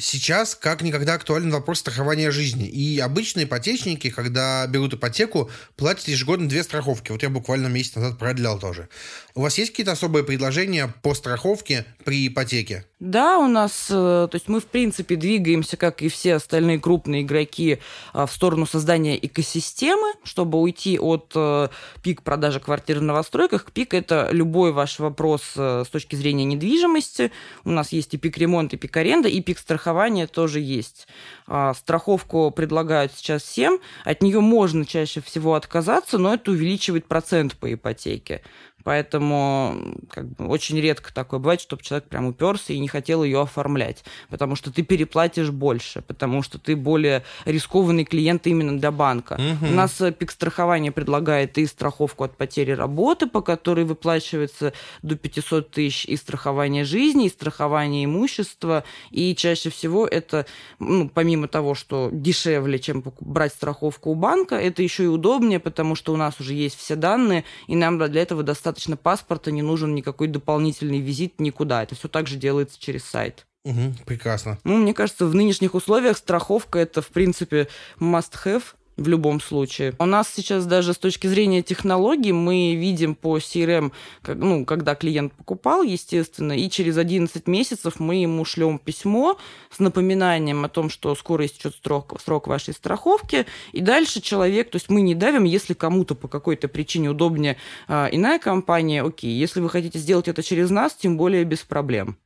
Сейчас 0.00 0.54
как 0.54 0.82
никогда 0.82 1.14
актуален 1.14 1.50
вопрос 1.50 1.80
страхования 1.80 2.30
жизни. 2.30 2.66
И 2.66 2.98
обычные 2.98 3.44
ипотечники, 3.44 4.10
когда 4.10 4.66
берут 4.66 4.94
ипотеку, 4.94 5.50
платят 5.76 6.08
ежегодно 6.08 6.48
две 6.48 6.62
страховки. 6.62 7.12
Вот 7.12 7.22
я 7.22 7.28
буквально 7.28 7.68
месяц 7.68 7.94
назад 7.96 8.18
продлял 8.18 8.58
тоже. 8.58 8.88
У 9.34 9.42
вас 9.42 9.58
есть 9.58 9.70
какие-то 9.70 9.92
особые 9.92 10.24
предложения 10.24 10.92
по 11.02 11.14
страховке 11.14 11.84
при 12.04 12.26
ипотеке? 12.28 12.84
Да, 12.98 13.38
у 13.38 13.46
нас, 13.46 13.86
э, 13.90 13.92
то 13.92 14.30
есть 14.34 14.48
мы, 14.48 14.60
в 14.60 14.66
принципе, 14.66 15.16
двигаемся, 15.16 15.76
как 15.78 16.02
и 16.02 16.08
все 16.08 16.34
остальные 16.34 16.80
крупные 16.80 17.22
игроки, 17.22 17.78
э, 18.12 18.26
в 18.26 18.30
сторону 18.30 18.66
создания 18.66 19.16
экосистемы, 19.24 20.12
чтобы 20.24 20.60
уйти 20.60 20.98
от 20.98 21.32
э, 21.34 21.68
пик 22.02 22.22
продажи 22.22 22.60
квартир 22.60 22.98
в 22.98 23.02
новостройках 23.02 23.72
пик. 23.72 23.94
Это 23.94 24.28
любой 24.32 24.72
ваш 24.72 24.98
вопрос 24.98 25.42
с 25.54 25.88
точки 25.90 26.16
зрения 26.16 26.44
недвижимости. 26.44 27.32
У 27.64 27.70
нас 27.70 27.92
есть 27.92 28.12
и 28.14 28.18
пик 28.18 28.36
ремонт, 28.36 28.74
и 28.74 28.76
пик 28.76 28.96
аренда, 28.96 29.28
и 29.28 29.40
пик 29.40 29.58
страхования 29.58 29.89
тоже 30.26 30.60
есть. 30.60 31.08
А, 31.46 31.74
страховку 31.74 32.50
предлагают 32.50 33.12
сейчас 33.12 33.42
всем. 33.42 33.80
От 34.04 34.22
нее 34.22 34.40
можно 34.40 34.84
чаще 34.84 35.20
всего 35.20 35.54
отказаться, 35.54 36.18
но 36.18 36.34
это 36.34 36.50
увеличивает 36.50 37.06
процент 37.06 37.56
по 37.56 37.72
ипотеке. 37.72 38.42
Поэтому 38.84 39.96
как 40.10 40.28
бы, 40.28 40.46
очень 40.46 40.80
редко 40.80 41.12
такое 41.12 41.40
бывает, 41.40 41.60
чтобы 41.60 41.82
человек 41.82 42.08
прям 42.08 42.26
уперся 42.26 42.72
и 42.72 42.78
не 42.78 42.88
хотел 42.88 43.22
ее 43.24 43.42
оформлять, 43.42 44.04
потому 44.28 44.56
что 44.56 44.72
ты 44.72 44.82
переплатишь 44.82 45.50
больше, 45.50 46.02
потому 46.02 46.42
что 46.42 46.58
ты 46.58 46.76
более 46.76 47.22
рискованный 47.44 48.04
клиент 48.04 48.46
именно 48.46 48.78
для 48.78 48.90
банка. 48.90 49.34
Угу. 49.34 49.70
У 49.70 49.74
нас 49.74 50.00
э, 50.00 50.12
пик 50.12 50.30
страхования 50.30 50.92
предлагает 50.92 51.58
и 51.58 51.66
страховку 51.66 52.24
от 52.24 52.36
потери 52.36 52.72
работы, 52.72 53.26
по 53.26 53.42
которой 53.42 53.84
выплачивается 53.84 54.72
до 55.02 55.16
500 55.16 55.70
тысяч, 55.70 56.04
и 56.06 56.16
страхование 56.16 56.84
жизни, 56.84 57.26
и 57.26 57.28
страхование 57.28 58.04
имущества, 58.04 58.84
и 59.10 59.34
чаще 59.34 59.70
всего 59.70 60.06
это, 60.06 60.46
ну, 60.78 61.08
помимо 61.08 61.48
того, 61.48 61.74
что 61.74 62.08
дешевле, 62.12 62.78
чем 62.78 63.04
брать 63.20 63.52
страховку 63.52 64.10
у 64.10 64.14
банка, 64.14 64.56
это 64.56 64.82
еще 64.82 65.04
и 65.04 65.06
удобнее, 65.06 65.60
потому 65.60 65.94
что 65.94 66.12
у 66.12 66.16
нас 66.16 66.40
уже 66.40 66.54
есть 66.54 66.78
все 66.78 66.96
данные, 66.96 67.44
и 67.66 67.76
нам 67.76 67.98
для 67.98 68.22
этого 68.22 68.42
достаточно 68.42 68.69
достаточно 68.70 68.96
паспорта, 68.96 69.50
не 69.50 69.62
нужен 69.62 69.94
никакой 69.94 70.28
дополнительный 70.28 71.00
визит 71.00 71.40
никуда. 71.40 71.82
Это 71.82 71.94
все 71.94 72.08
также 72.08 72.36
делается 72.36 72.80
через 72.80 73.04
сайт. 73.04 73.46
Угу, 73.64 73.94
прекрасно. 74.06 74.58
Ну, 74.64 74.78
мне 74.78 74.94
кажется, 74.94 75.26
в 75.26 75.34
нынешних 75.34 75.74
условиях 75.74 76.16
страховка 76.16 76.78
это, 76.78 77.02
в 77.02 77.08
принципе, 77.08 77.68
must-have 77.98 78.62
в 79.00 79.08
любом 79.08 79.40
случае. 79.40 79.94
У 79.98 80.04
нас 80.04 80.28
сейчас 80.32 80.66
даже 80.66 80.92
с 80.92 80.98
точки 80.98 81.26
зрения 81.26 81.62
технологий 81.62 82.32
мы 82.32 82.74
видим 82.74 83.14
по 83.14 83.38
CRM, 83.38 83.92
ну, 84.26 84.64
когда 84.66 84.94
клиент 84.94 85.32
покупал, 85.32 85.82
естественно, 85.82 86.52
и 86.52 86.68
через 86.68 86.98
11 86.98 87.48
месяцев 87.48 87.98
мы 87.98 88.16
ему 88.16 88.44
шлем 88.44 88.78
письмо 88.78 89.38
с 89.70 89.78
напоминанием 89.78 90.64
о 90.64 90.68
том, 90.68 90.90
что 90.90 91.14
скоро 91.14 91.46
истечет 91.46 91.74
срок, 91.82 92.20
срок 92.22 92.46
вашей 92.46 92.74
страховки, 92.74 93.46
и 93.72 93.80
дальше 93.80 94.20
человек, 94.20 94.70
то 94.70 94.76
есть 94.76 94.90
мы 94.90 95.00
не 95.00 95.14
давим, 95.14 95.44
если 95.44 95.72
кому-то 95.72 96.14
по 96.14 96.28
какой-то 96.28 96.68
причине 96.68 97.08
удобнее 97.08 97.56
э, 97.88 98.08
иная 98.12 98.38
компания, 98.38 99.02
окей, 99.02 99.32
если 99.32 99.60
вы 99.60 99.70
хотите 99.70 99.98
сделать 99.98 100.28
это 100.28 100.42
через 100.42 100.68
нас, 100.68 100.94
тем 100.94 101.16
более 101.16 101.44
без 101.44 101.60
проблем. 101.60 102.18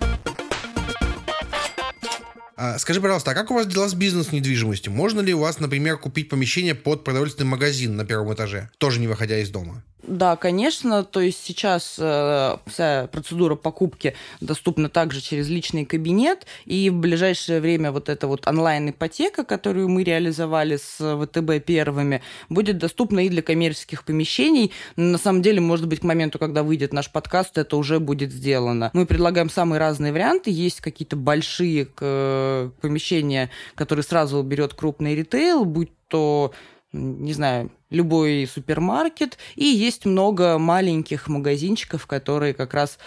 А, 2.57 2.79
скажи, 2.79 3.01
пожалуйста, 3.01 3.33
а 3.33 3.35
как 3.35 3.51
у 3.51 3.55
вас 3.55 3.67
дела 3.67 3.88
с 3.88 3.95
бизнес-недвижимостью? 3.95 4.93
Можно 4.93 5.21
ли 5.21 5.35
у 5.35 5.40
вас, 5.40 5.59
например, 5.59 5.99
купить 5.99 6.29
помещение 6.29 6.75
под 6.75 7.03
продовольственный 7.03 7.49
магазин 7.49 7.97
на 7.97 8.05
первом 8.05 8.33
этаже, 8.33 8.71
тоже 8.79 9.01
не 9.01 9.09
выходя 9.09 9.38
из 9.38 9.51
дома? 9.51 9.83
Да, 10.07 10.37
конечно. 10.37 11.03
То 11.05 11.21
есть 11.21 11.43
сейчас 11.45 11.97
э, 11.99 12.57
вся 12.67 13.09
процедура 13.11 13.55
покупки 13.55 14.14
доступна 14.40 14.88
также 14.88 15.21
через 15.21 15.49
личный 15.49 15.85
кабинет. 15.85 16.47
И 16.64 16.90
в 16.90 16.97
ближайшее 16.97 17.61
время 17.61 17.93
вот 17.93 18.09
эта 18.09 18.27
вот 18.27 18.47
онлайн-ипотека, 18.47 19.45
которую 19.45 19.88
мы 19.88 20.05
реализовали 20.05 20.77
с 20.77 20.99
ВТБ 20.99 21.64
первыми, 21.64 22.23
будет 22.49 22.79
доступна 22.79 23.21
и 23.21 23.29
для 23.29 23.43
коммерческих 23.43 24.05
помещений. 24.05 24.73
На 24.97 25.19
самом 25.19 25.43
деле, 25.43 25.61
может 25.61 25.88
быть, 25.88 26.01
к 26.01 26.05
моменту, 26.05 26.38
когда 26.38 26.62
выйдет 26.62 26.93
наш 26.93 27.11
подкаст, 27.11 27.57
это 27.59 27.77
уже 27.77 28.01
будет 28.01 28.33
сделано. 28.33 28.90
Мы 28.93 29.07
предлагаем 29.07 29.49
самые 29.49 29.79
разные 29.79 30.12
варианты. 30.12 30.51
Есть 30.51 30.81
какие-то 30.81 31.17
большие 31.17 31.88
э, 32.01 32.71
помещения, 32.81 33.51
которые 33.75 34.03
сразу 34.03 34.43
берет 34.43 34.75
крупный 34.75 35.14
ритейл, 35.14 35.64
будь 35.64 35.90
то 36.09 36.53
не 36.95 37.33
знаю, 37.33 37.71
любой 37.94 38.46
супермаркет, 38.52 39.38
и 39.54 39.64
есть 39.64 40.04
много 40.04 40.59
маленьких 40.59 41.28
магазинчиков, 41.28 42.07
которые 42.07 42.52
как 42.52 42.74
раз 42.74 42.98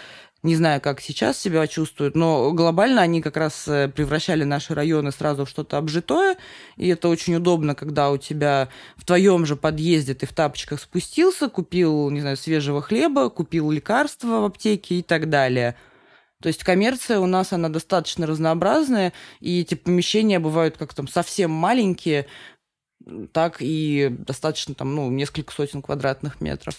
не 0.44 0.54
знаю, 0.54 0.80
как 0.80 1.00
сейчас 1.00 1.36
себя 1.36 1.66
чувствуют, 1.66 2.14
но 2.14 2.52
глобально 2.52 3.02
они 3.02 3.20
как 3.20 3.36
раз 3.36 3.66
э, 3.66 3.88
превращали 3.88 4.44
наши 4.44 4.72
районы 4.72 5.10
сразу 5.10 5.44
в 5.44 5.48
что-то 5.48 5.78
обжитое, 5.78 6.36
и 6.76 6.86
это 6.88 7.08
очень 7.08 7.34
удобно, 7.34 7.74
когда 7.74 8.10
у 8.10 8.18
тебя 8.18 8.68
в 8.96 9.04
твоем 9.04 9.46
же 9.46 9.56
подъезде 9.56 10.14
ты 10.14 10.26
в 10.26 10.32
тапочках 10.32 10.80
спустился, 10.80 11.48
купил, 11.48 12.10
не 12.10 12.20
знаю, 12.20 12.36
свежего 12.36 12.80
хлеба, 12.80 13.30
купил 13.30 13.72
лекарства 13.72 14.40
в 14.40 14.44
аптеке 14.44 15.00
и 15.00 15.02
так 15.02 15.28
далее. 15.28 15.74
То 16.40 16.46
есть 16.46 16.62
коммерция 16.62 17.18
у 17.18 17.26
нас, 17.26 17.52
она 17.52 17.68
достаточно 17.68 18.24
разнообразная, 18.24 19.12
и 19.40 19.62
эти 19.62 19.74
помещения 19.74 20.38
бывают 20.38 20.76
как 20.76 20.94
там 20.94 21.08
совсем 21.08 21.50
маленькие, 21.50 22.26
так 23.32 23.56
и 23.60 24.08
достаточно 24.10 24.74
там, 24.74 24.94
ну, 24.94 25.10
несколько 25.10 25.52
сотен 25.52 25.82
квадратных 25.82 26.40
метров. 26.40 26.78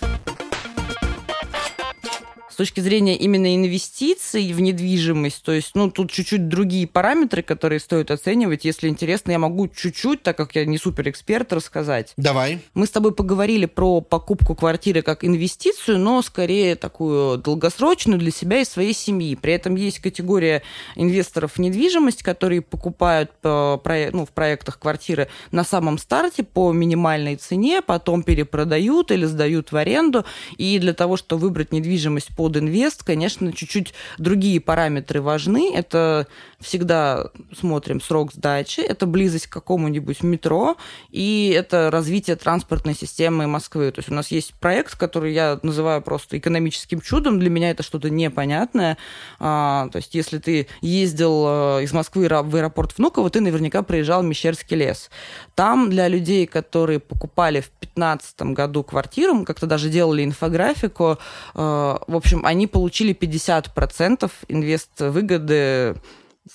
Точки 2.59 2.81
зрения 2.81 3.15
именно 3.15 3.55
инвестиций 3.55 4.51
в 4.51 4.59
недвижимость, 4.59 5.41
то 5.43 5.53
есть, 5.53 5.71
ну, 5.75 5.89
тут 5.89 6.11
чуть-чуть 6.11 6.49
другие 6.49 6.87
параметры, 6.87 7.41
которые 7.41 7.79
стоит 7.79 8.11
оценивать. 8.11 8.65
Если 8.65 8.89
интересно, 8.89 9.31
я 9.31 9.39
могу 9.39 9.69
чуть-чуть, 9.69 10.23
так 10.23 10.35
как 10.35 10.55
я 10.55 10.65
не 10.65 10.77
суперэксперт, 10.77 11.53
рассказать. 11.53 12.11
Давай. 12.17 12.59
Мы 12.73 12.85
с 12.85 12.89
тобой 12.89 13.13
поговорили 13.13 13.65
про 13.65 14.01
покупку 14.01 14.55
квартиры 14.55 15.01
как 15.03 15.23
инвестицию, 15.23 15.99
но 15.99 16.21
скорее 16.21 16.75
такую 16.75 17.37
долгосрочную 17.37 18.19
для 18.19 18.31
себя 18.31 18.59
и 18.59 18.65
своей 18.65 18.93
семьи. 18.93 19.35
При 19.35 19.53
этом 19.53 19.75
есть 19.75 19.99
категория 19.99 20.61
инвесторов 20.97 21.53
в 21.53 21.59
недвижимость, 21.59 22.23
которые 22.23 22.61
покупают 22.61 23.31
по, 23.39 23.81
ну, 24.11 24.25
в 24.25 24.31
проектах 24.31 24.79
квартиры 24.79 25.29
на 25.51 25.63
самом 25.63 25.97
старте 25.97 26.43
по 26.43 26.73
минимальной 26.73 27.37
цене, 27.37 27.81
потом 27.81 28.21
перепродают 28.21 29.11
или 29.11 29.23
сдают 29.23 29.71
в 29.71 29.77
аренду. 29.77 30.25
И 30.57 30.77
для 30.77 30.93
того, 30.93 31.15
чтобы 31.15 31.43
выбрать 31.43 31.71
недвижимость 31.71 32.35
под 32.35 32.48
инвест, 32.57 33.03
конечно, 33.03 33.51
чуть-чуть 33.53 33.93
другие 34.17 34.59
параметры 34.59 35.21
важны. 35.21 35.73
Это 35.73 36.27
всегда 36.59 37.29
смотрим 37.57 38.01
срок 38.01 38.33
сдачи, 38.33 38.81
это 38.81 39.05
близость 39.05 39.47
к 39.47 39.53
какому-нибудь 39.53 40.23
метро, 40.23 40.77
и 41.09 41.53
это 41.55 41.89
развитие 41.91 42.35
транспортной 42.35 42.95
системы 42.95 43.47
Москвы. 43.47 43.91
То 43.91 43.99
есть 43.99 44.09
у 44.09 44.13
нас 44.13 44.31
есть 44.31 44.53
проект, 44.55 44.97
который 44.97 45.33
я 45.33 45.59
называю 45.63 46.01
просто 46.01 46.37
экономическим 46.37 47.01
чудом. 47.01 47.39
Для 47.39 47.49
меня 47.49 47.71
это 47.71 47.83
что-то 47.83 48.09
непонятное. 48.09 48.97
А, 49.39 49.87
то 49.89 49.97
есть 49.97 50.15
если 50.15 50.37
ты 50.37 50.67
ездил 50.81 51.45
э, 51.47 51.83
из 51.83 51.93
Москвы 51.93 52.27
в 52.27 52.55
аэропорт 52.55 52.97
Внуково, 52.97 53.29
ты 53.29 53.41
наверняка 53.41 53.81
проезжал 53.83 54.23
Мещерский 54.23 54.77
лес. 54.77 55.09
Там 55.55 55.89
для 55.89 56.07
людей, 56.07 56.45
которые 56.47 56.99
покупали 56.99 57.61
в 57.61 57.71
2015 57.79 58.41
году 58.53 58.83
квартиру, 58.83 59.33
мы 59.33 59.45
как-то 59.45 59.65
даже 59.65 59.89
делали 59.89 60.23
инфографику, 60.23 61.17
э, 61.53 61.57
в 61.59 62.15
общем, 62.15 62.38
они 62.43 62.67
получили 62.67 63.13
50% 63.13 64.31
инвест-выгоды 64.47 65.95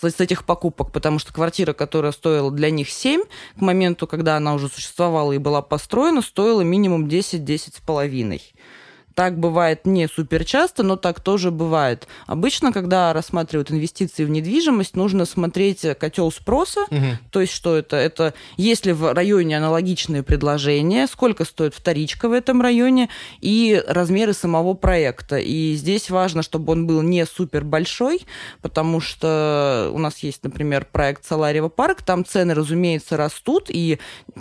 с 0.02 0.20
этих 0.20 0.44
покупок, 0.44 0.92
потому 0.92 1.18
что 1.18 1.32
квартира, 1.32 1.72
которая 1.72 2.12
стоила 2.12 2.50
для 2.50 2.70
них 2.70 2.90
7, 2.90 3.22
к 3.56 3.60
моменту, 3.60 4.06
когда 4.06 4.36
она 4.36 4.54
уже 4.54 4.68
существовала 4.68 5.32
и 5.32 5.38
была 5.38 5.62
построена, 5.62 6.22
стоила 6.22 6.62
минимум 6.62 7.06
10-10 7.06 7.76
с 7.76 7.80
половиной. 7.80 8.42
Так 9.14 9.38
бывает 9.38 9.86
не 9.86 10.08
супер 10.08 10.44
часто, 10.44 10.82
но 10.82 10.96
так 10.96 11.20
тоже 11.20 11.50
бывает. 11.50 12.08
Обычно, 12.26 12.72
когда 12.72 13.12
рассматривают 13.12 13.70
инвестиции 13.70 14.24
в 14.24 14.30
недвижимость, 14.30 14.96
нужно 14.96 15.24
смотреть 15.24 15.86
котел 15.98 16.32
спроса. 16.32 16.80
Угу. 16.90 17.18
То 17.30 17.40
есть, 17.40 17.52
что 17.52 17.76
это? 17.76 17.96
Это 17.96 18.34
есть 18.56 18.86
ли 18.86 18.92
в 18.92 19.12
районе 19.14 19.56
аналогичные 19.56 20.22
предложения, 20.22 21.06
сколько 21.06 21.44
стоит 21.44 21.74
вторичка 21.74 22.28
в 22.28 22.32
этом 22.32 22.60
районе 22.60 23.08
и 23.40 23.82
размеры 23.86 24.32
самого 24.32 24.74
проекта. 24.74 25.38
И 25.38 25.74
здесь 25.74 26.10
важно, 26.10 26.42
чтобы 26.42 26.72
он 26.72 26.86
был 26.86 27.00
не 27.02 27.24
супер 27.24 27.64
большой, 27.64 28.26
потому 28.62 29.00
что 29.00 29.90
у 29.92 29.98
нас 29.98 30.18
есть, 30.18 30.42
например, 30.42 30.86
проект 30.90 31.24
Саларева 31.24 31.68
парк, 31.68 32.02
там 32.02 32.24
цены, 32.24 32.54
разумеется, 32.54 33.16
растут, 33.16 33.66
и 33.68 33.98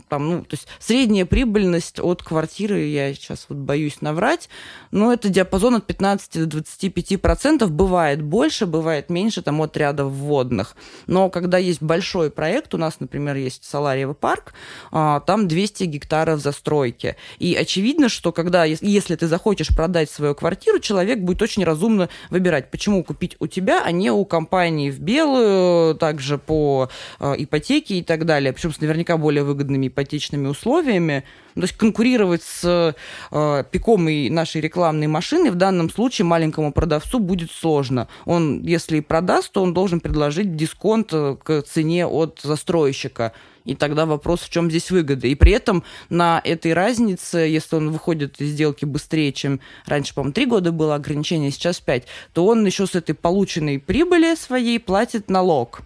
там, 0.09 0.29
ну, 0.29 0.41
то 0.41 0.55
есть 0.55 0.67
средняя 0.79 1.25
прибыльность 1.25 1.99
от 1.99 2.23
квартиры, 2.23 2.81
я 2.85 3.13
сейчас 3.13 3.45
вот 3.49 3.59
боюсь 3.59 4.01
наврать, 4.01 4.49
ну, 4.93 5.11
это 5.11 5.29
диапазон 5.29 5.75
от 5.75 5.87
15 5.87 6.41
до 6.41 6.45
25 6.45 7.19
процентов. 7.19 7.71
Бывает 7.71 8.21
больше, 8.21 8.67
бывает 8.67 9.09
меньше, 9.09 9.41
там, 9.41 9.59
от 9.61 9.75
ряда 9.75 10.05
вводных. 10.05 10.75
Но 11.07 11.31
когда 11.31 11.57
есть 11.57 11.81
большой 11.81 12.29
проект, 12.29 12.75
у 12.75 12.77
нас, 12.77 12.99
например, 12.99 13.35
есть 13.35 13.63
Салариевый 13.63 14.13
парк, 14.13 14.53
а, 14.91 15.21
там 15.21 15.47
200 15.47 15.85
гектаров 15.85 16.41
застройки. 16.41 17.15
И 17.39 17.55
очевидно, 17.55 18.07
что 18.07 18.31
когда, 18.31 18.65
если 18.65 19.15
ты 19.15 19.27
захочешь 19.27 19.75
продать 19.75 20.11
свою 20.11 20.35
квартиру, 20.35 20.77
человек 20.79 21.19
будет 21.19 21.41
очень 21.41 21.63
разумно 21.63 22.07
выбирать, 22.29 22.69
почему 22.69 23.03
купить 23.03 23.35
у 23.39 23.47
тебя, 23.47 23.81
а 23.83 23.91
не 23.91 24.11
у 24.11 24.23
компании 24.25 24.91
в 24.91 24.99
белую, 24.99 25.95
также 25.95 26.37
по 26.37 26.89
а, 27.19 27.33
ипотеке 27.33 27.95
и 27.95 28.03
так 28.03 28.25
далее. 28.25 28.53
Причем 28.53 28.71
с 28.71 28.79
наверняка 28.79 29.17
более 29.17 29.43
выгодными 29.43 29.87
ипотечными 29.87 30.45
условиями. 30.45 31.23
То 31.55 31.61
есть 31.61 31.73
конкурировать 31.77 32.43
с 32.43 32.95
э, 33.31 33.63
пиком 33.71 34.09
и 34.09 34.29
нашей 34.29 34.61
рекламной 34.61 35.07
машиной 35.07 35.51
в 35.51 35.55
данном 35.55 35.89
случае 35.89 36.25
маленькому 36.25 36.71
продавцу 36.73 37.19
будет 37.19 37.51
сложно. 37.51 38.07
Он, 38.25 38.61
если 38.63 38.97
и 38.97 39.01
продаст, 39.01 39.51
то 39.51 39.61
он 39.61 39.73
должен 39.73 39.99
предложить 39.99 40.55
дисконт 40.55 41.09
э, 41.13 41.35
к 41.43 41.61
цене 41.61 42.07
от 42.07 42.39
застройщика. 42.41 43.33
И 43.65 43.75
тогда 43.75 44.05
вопрос, 44.05 44.41
в 44.41 44.49
чем 44.49 44.69
здесь 44.69 44.91
выгода. 44.91 45.27
И 45.27 45.35
при 45.35 45.53
этом 45.53 45.83
на 46.09 46.41
этой 46.43 46.73
разнице, 46.73 47.37
если 47.37 47.75
он 47.77 47.91
выходит 47.91 48.41
из 48.41 48.49
сделки 48.49 48.85
быстрее, 48.85 49.31
чем 49.31 49.61
раньше, 49.85 50.13
по-моему, 50.13 50.33
три 50.33 50.45
года 50.45 50.71
было 50.71 50.95
ограничение, 50.95 51.51
сейчас 51.51 51.79
пять, 51.79 52.05
то 52.33 52.45
он 52.45 52.65
еще 52.65 52.87
с 52.87 52.95
этой 52.95 53.15
полученной 53.15 53.79
прибыли 53.79 54.35
своей 54.35 54.79
платит 54.79 55.29
налог. 55.29 55.81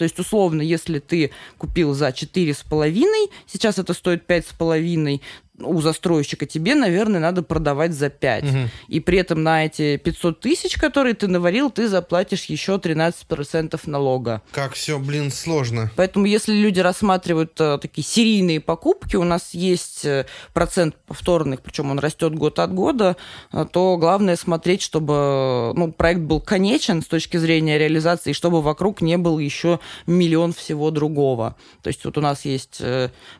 То 0.00 0.04
есть, 0.04 0.18
условно, 0.18 0.62
если 0.62 0.98
ты 0.98 1.30
купил 1.58 1.92
за 1.92 2.08
4,5, 2.08 3.30
сейчас 3.46 3.78
это 3.78 3.92
стоит 3.92 4.24
5,5, 4.26 5.20
у 5.62 5.80
застройщика, 5.80 6.46
тебе, 6.46 6.74
наверное, 6.74 7.20
надо 7.20 7.42
продавать 7.42 7.92
за 7.92 8.10
5. 8.10 8.44
Угу. 8.44 8.58
И 8.88 9.00
при 9.00 9.18
этом 9.18 9.42
на 9.42 9.66
эти 9.66 9.96
500 9.96 10.40
тысяч, 10.40 10.76
которые 10.76 11.14
ты 11.14 11.28
наварил, 11.28 11.70
ты 11.70 11.88
заплатишь 11.88 12.44
еще 12.44 12.76
13% 12.76 13.80
налога. 13.86 14.42
Как 14.52 14.74
все, 14.74 14.98
блин, 14.98 15.30
сложно. 15.30 15.90
Поэтому 15.96 16.26
если 16.26 16.54
люди 16.54 16.80
рассматривают 16.80 17.60
э, 17.60 17.78
такие 17.80 18.04
серийные 18.04 18.60
покупки, 18.60 19.16
у 19.16 19.24
нас 19.24 19.50
есть 19.52 20.04
э, 20.04 20.26
процент 20.52 20.96
повторных, 21.06 21.60
причем 21.62 21.90
он 21.90 21.98
растет 21.98 22.34
год 22.34 22.58
от 22.58 22.72
года, 22.72 23.16
э, 23.52 23.66
то 23.70 23.96
главное 23.96 24.36
смотреть, 24.36 24.82
чтобы 24.82 25.72
ну, 25.74 25.92
проект 25.92 26.20
был 26.20 26.40
конечен 26.40 27.02
с 27.02 27.06
точки 27.06 27.36
зрения 27.36 27.78
реализации, 27.78 28.32
чтобы 28.32 28.62
вокруг 28.62 29.00
не 29.00 29.16
было 29.16 29.38
еще 29.38 29.80
миллион 30.06 30.52
всего 30.52 30.90
другого. 30.90 31.56
То 31.82 31.88
есть 31.88 32.04
вот 32.04 32.18
у 32.18 32.20
нас 32.20 32.44
есть 32.44 32.82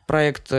проект 0.07 0.53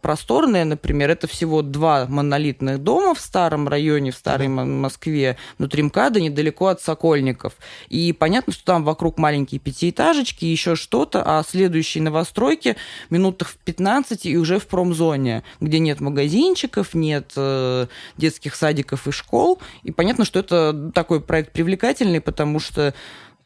просторный, 0.00 0.64
например, 0.64 1.03
например, 1.04 1.18
это 1.18 1.26
всего 1.26 1.62
два 1.62 2.06
монолитных 2.06 2.82
дома 2.82 3.14
в 3.14 3.20
старом 3.20 3.68
районе, 3.68 4.10
в 4.10 4.16
старой 4.16 4.48
Москве, 4.48 5.36
внутри 5.58 5.82
МКАДа, 5.82 6.20
недалеко 6.20 6.68
от 6.68 6.80
Сокольников. 6.80 7.54
И 7.88 8.12
понятно, 8.12 8.52
что 8.52 8.64
там 8.64 8.84
вокруг 8.84 9.18
маленькие 9.18 9.60
пятиэтажечки, 9.60 10.44
еще 10.44 10.76
что-то, 10.76 11.22
а 11.24 11.42
следующие 11.42 12.02
новостройки 12.02 12.76
минутах 13.10 13.48
в 13.48 13.56
15 13.58 14.26
и 14.26 14.36
уже 14.36 14.58
в 14.58 14.66
промзоне, 14.66 15.42
где 15.60 15.78
нет 15.78 16.00
магазинчиков, 16.00 16.94
нет 16.94 17.32
э, 17.36 17.86
детских 18.16 18.54
садиков 18.54 19.06
и 19.06 19.12
школ. 19.12 19.60
И 19.82 19.90
понятно, 19.90 20.24
что 20.24 20.40
это 20.40 20.90
такой 20.94 21.20
проект 21.20 21.52
привлекательный, 21.52 22.20
потому 22.20 22.60
что 22.60 22.94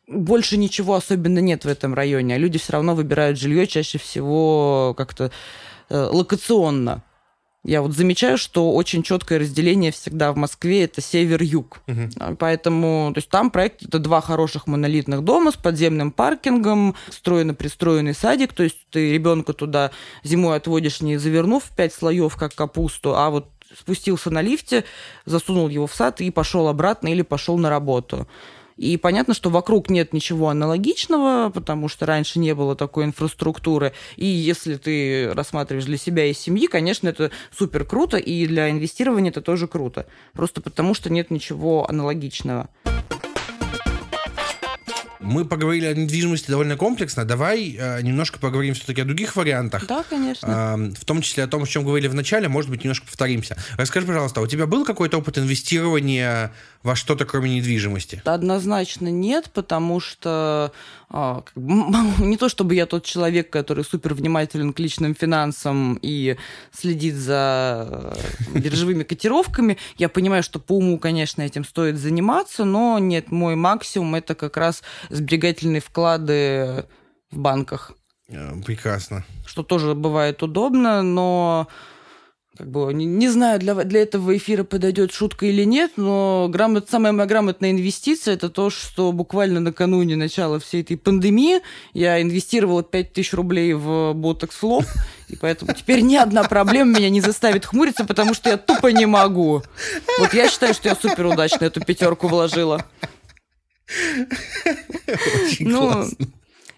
больше 0.06 0.56
ничего 0.56 0.94
особенно 0.94 1.40
нет 1.40 1.64
в 1.64 1.68
этом 1.68 1.94
районе, 1.94 2.36
а 2.36 2.38
люди 2.38 2.58
все 2.58 2.72
равно 2.74 2.94
выбирают 2.94 3.38
жилье 3.38 3.66
чаще 3.66 3.98
всего 3.98 4.94
как-то 4.96 5.30
э, 5.90 6.08
локационно. 6.12 7.02
Я 7.64 7.82
вот 7.82 7.92
замечаю, 7.92 8.38
что 8.38 8.72
очень 8.72 9.02
четкое 9.02 9.40
разделение 9.40 9.90
всегда 9.90 10.32
в 10.32 10.36
Москве 10.36 10.84
это 10.84 11.00
север-юг. 11.00 11.80
Угу. 11.86 12.36
Поэтому, 12.38 13.10
то 13.12 13.18
есть 13.18 13.28
там 13.28 13.50
проект 13.50 13.82
это 13.82 13.98
два 13.98 14.20
хороших 14.20 14.66
монолитных 14.66 15.22
дома 15.22 15.50
с 15.50 15.56
подземным 15.56 16.12
паркингом, 16.12 16.94
встроенно-пристроенный 17.08 18.14
садик. 18.14 18.52
То 18.52 18.62
есть 18.62 18.78
ты 18.90 19.12
ребенка 19.12 19.52
туда 19.52 19.90
зимой 20.22 20.56
отводишь 20.56 21.00
не 21.00 21.16
завернув 21.18 21.64
в 21.64 21.74
пять 21.74 21.92
слоев, 21.92 22.36
как 22.36 22.54
капусту, 22.54 23.16
а 23.16 23.30
вот 23.30 23.48
спустился 23.76 24.30
на 24.30 24.40
лифте, 24.40 24.84
засунул 25.26 25.68
его 25.68 25.86
в 25.86 25.94
сад 25.94 26.20
и 26.20 26.30
пошел 26.30 26.68
обратно 26.68 27.08
или 27.08 27.22
пошел 27.22 27.58
на 27.58 27.70
работу. 27.70 28.28
И 28.78 28.96
понятно, 28.96 29.34
что 29.34 29.50
вокруг 29.50 29.90
нет 29.90 30.12
ничего 30.12 30.48
аналогичного, 30.48 31.50
потому 31.50 31.88
что 31.88 32.06
раньше 32.06 32.38
не 32.38 32.54
было 32.54 32.76
такой 32.76 33.04
инфраструктуры. 33.04 33.92
И 34.16 34.24
если 34.24 34.76
ты 34.76 35.32
рассматриваешь 35.34 35.84
для 35.84 35.98
себя 35.98 36.24
и 36.26 36.32
семьи, 36.32 36.68
конечно, 36.68 37.08
это 37.08 37.30
супер 37.56 37.84
круто, 37.84 38.16
и 38.16 38.46
для 38.46 38.70
инвестирования 38.70 39.30
это 39.30 39.42
тоже 39.42 39.66
круто. 39.66 40.06
Просто 40.32 40.60
потому 40.60 40.94
что 40.94 41.10
нет 41.10 41.30
ничего 41.30 41.88
аналогичного. 41.88 42.68
Мы 45.20 45.44
поговорили 45.44 45.86
о 45.86 45.94
недвижимости 45.94 46.50
довольно 46.50 46.76
комплексно. 46.76 47.24
Давай 47.24 47.76
э, 47.78 48.02
немножко 48.02 48.38
поговорим 48.38 48.74
все-таки 48.74 49.00
о 49.00 49.04
других 49.04 49.36
вариантах. 49.36 49.86
Да, 49.86 50.04
конечно. 50.08 50.46
Э, 50.46 50.92
в 50.94 51.04
том 51.04 51.22
числе 51.22 51.44
о 51.44 51.48
том, 51.48 51.62
о 51.64 51.66
чем 51.66 51.84
говорили 51.84 52.08
в 52.08 52.14
начале, 52.14 52.48
может 52.48 52.70
быть, 52.70 52.84
немножко 52.84 53.06
повторимся. 53.06 53.56
Расскажи, 53.76 54.06
пожалуйста, 54.06 54.40
у 54.40 54.46
тебя 54.46 54.66
был 54.66 54.84
какой-то 54.84 55.18
опыт 55.18 55.38
инвестирования 55.38 56.52
во 56.82 56.94
что-то, 56.94 57.24
кроме 57.24 57.56
недвижимости? 57.56 58.22
Однозначно 58.24 59.08
нет, 59.08 59.50
потому 59.52 60.00
что 60.00 60.72
а, 61.10 61.42
бы, 61.54 61.74
не 62.24 62.36
то 62.36 62.48
чтобы 62.48 62.74
я 62.74 62.86
тот 62.86 63.04
человек, 63.04 63.50
который 63.50 63.84
супер 63.84 64.14
внимателен 64.14 64.72
к 64.72 64.78
личным 64.78 65.14
финансам 65.14 65.98
и 66.02 66.36
следит 66.70 67.14
за 67.14 68.14
э, 68.54 68.58
биржевыми 68.58 69.04
котировками. 69.04 69.78
Я 69.96 70.08
понимаю, 70.08 70.42
что 70.42 70.58
по 70.58 70.76
уму, 70.76 70.98
конечно, 70.98 71.42
этим 71.42 71.64
стоит 71.64 71.96
заниматься, 71.96 72.64
но 72.64 72.98
нет, 72.98 73.30
мой 73.30 73.56
максимум 73.56 74.14
это 74.16 74.34
как 74.34 74.56
раз 74.56 74.82
сберегательные 75.08 75.80
вклады 75.80 76.86
в 77.30 77.38
банках. 77.38 77.92
Прекрасно. 78.64 79.24
Что 79.46 79.62
тоже 79.62 79.94
бывает 79.94 80.42
удобно, 80.42 81.02
но 81.02 81.68
как 82.58 82.70
бы 82.70 82.92
не, 82.92 83.06
не 83.06 83.28
знаю, 83.28 83.60
для, 83.60 83.74
для 83.74 84.02
этого 84.02 84.36
эфира 84.36 84.64
подойдет 84.64 85.12
шутка 85.12 85.46
или 85.46 85.62
нет, 85.62 85.92
но 85.96 86.48
грамот, 86.50 86.90
самая 86.90 87.12
моя 87.12 87.26
грамотная 87.28 87.70
инвестиция 87.70 88.34
это 88.34 88.50
то, 88.50 88.68
что 88.68 89.12
буквально 89.12 89.60
накануне 89.60 90.16
начала 90.16 90.58
всей 90.58 90.82
этой 90.82 90.96
пандемии 90.96 91.60
я 91.94 92.20
инвестировала 92.20 92.82
5000 92.82 93.32
рублей 93.34 93.74
в 93.74 94.12
Botox 94.12 94.50
Lab, 94.62 94.86
и 95.28 95.36
поэтому 95.36 95.72
теперь 95.72 96.00
ни 96.00 96.16
одна 96.16 96.42
проблема 96.42 96.98
меня 96.98 97.10
не 97.10 97.20
заставит 97.20 97.64
хмуриться, 97.64 98.04
потому 98.04 98.34
что 98.34 98.50
я 98.50 98.56
тупо 98.56 98.88
не 98.88 99.06
могу. 99.06 99.62
Вот 100.18 100.34
я 100.34 100.48
считаю, 100.50 100.74
что 100.74 100.88
я 100.88 100.96
супер 100.96 101.26
удачно 101.26 101.64
эту 101.64 101.80
пятерку 101.80 102.26
вложила. 102.26 102.84
Очень 105.44 105.68
Ну, 105.68 105.92
классно. 105.92 106.26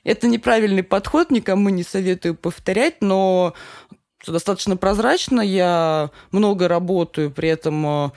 это 0.04 0.28
неправильный 0.28 0.82
подход, 0.82 1.30
никому 1.30 1.68
не 1.68 1.82
советую 1.82 2.34
повторять, 2.34 3.00
но 3.00 3.54
достаточно 4.26 4.76
прозрачно, 4.76 5.40
я 5.40 6.11
много 6.30 6.68
работаю, 6.68 7.30
при 7.30 7.48
этом 7.48 8.06
э, 8.06 8.11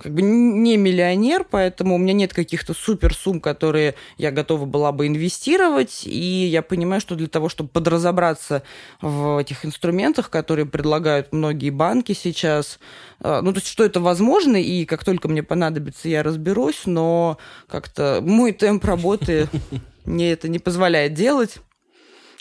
как 0.00 0.14
бы 0.14 0.22
не 0.22 0.76
миллионер, 0.76 1.44
поэтому 1.48 1.94
у 1.94 1.98
меня 1.98 2.14
нет 2.14 2.32
каких-то 2.32 2.72
супер 2.72 3.14
сумм, 3.14 3.40
которые 3.40 3.94
я 4.16 4.30
готова 4.30 4.64
была 4.64 4.92
бы 4.92 5.06
инвестировать, 5.06 6.02
и 6.06 6.46
я 6.46 6.62
понимаю, 6.62 7.00
что 7.00 7.16
для 7.16 7.28
того, 7.28 7.48
чтобы 7.48 7.68
подразобраться 7.68 8.62
в 9.02 9.38
этих 9.38 9.64
инструментах, 9.66 10.30
которые 10.30 10.66
предлагают 10.66 11.32
многие 11.32 11.70
банки 11.70 12.12
сейчас, 12.12 12.78
э, 13.22 13.40
ну, 13.42 13.52
то 13.52 13.58
есть, 13.58 13.68
что 13.68 13.84
это 13.84 14.00
возможно, 14.00 14.56
и 14.56 14.86
как 14.86 15.04
только 15.04 15.28
мне 15.28 15.42
понадобится, 15.42 16.08
я 16.08 16.22
разберусь, 16.22 16.82
но 16.86 17.38
как-то 17.68 18.20
мой 18.22 18.52
темп 18.52 18.84
работы 18.84 19.48
мне 20.04 20.32
это 20.32 20.48
не 20.48 20.58
позволяет 20.58 21.14
делать. 21.14 21.58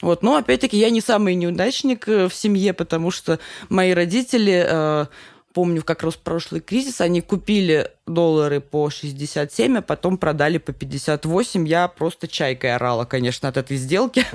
Вот, 0.01 0.23
но 0.23 0.37
опять-таки 0.37 0.77
я 0.77 0.89
не 0.89 1.01
самый 1.01 1.35
неудачник 1.35 2.07
э, 2.07 2.29
в 2.29 2.33
семье, 2.33 2.73
потому 2.73 3.11
что 3.11 3.39
мои 3.67 3.91
родители, 3.91 4.65
э, 4.65 5.05
помню, 5.53 5.83
как 5.83 6.03
раз 6.03 6.15
прошлый 6.15 6.61
кризис, 6.61 7.01
они 7.01 7.21
купили 7.21 7.91
доллары 8.07 8.61
по 8.61 8.89
67, 8.89 9.77
а 9.77 9.81
потом 9.81 10.17
продали 10.17 10.57
по 10.57 10.73
58. 10.73 11.67
Я 11.67 11.87
просто 11.87 12.27
чайкой 12.27 12.75
орала, 12.75 13.05
конечно, 13.05 13.49
от 13.49 13.57
этой 13.57 13.77
сделки. 13.77 14.25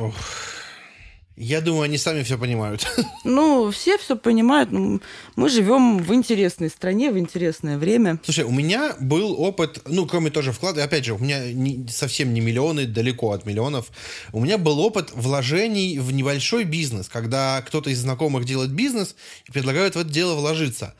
Я 1.36 1.60
думаю, 1.60 1.82
они 1.82 1.98
сами 1.98 2.22
все 2.22 2.38
понимают. 2.38 2.86
Ну, 3.26 3.70
все 3.70 3.96
все 3.96 4.16
понимают. 4.16 4.70
ну, 4.70 5.00
Мы 5.34 5.48
живем 5.48 5.96
в 5.98 6.12
интересной 6.12 6.68
стране, 6.68 7.10
в 7.10 7.18
интересное 7.18 7.78
время. 7.78 8.18
Слушай, 8.22 8.44
у 8.44 8.50
меня 8.50 8.94
был 9.00 9.40
опыт, 9.40 9.80
ну, 9.86 10.04
кроме 10.06 10.30
тоже 10.30 10.52
вклада, 10.52 10.84
опять 10.84 11.06
же, 11.06 11.14
у 11.14 11.18
меня 11.18 11.50
не- 11.50 11.88
совсем 11.88 12.34
не 12.34 12.40
миллионы, 12.42 12.86
далеко 12.86 13.32
от 13.32 13.46
миллионов. 13.46 13.86
У 14.32 14.40
меня 14.40 14.58
был 14.58 14.78
опыт 14.78 15.10
вложений 15.14 16.00
в 16.00 16.12
небольшой 16.12 16.64
бизнес, 16.64 17.08
когда 17.08 17.62
кто-то 17.66 17.88
из 17.88 17.98
знакомых 18.00 18.44
делает 18.44 18.72
бизнес 18.72 19.16
и 19.48 19.52
предлагают 19.52 19.96
в 19.96 19.98
это 19.98 20.10
дело 20.10 20.34
вложиться. 20.34 20.94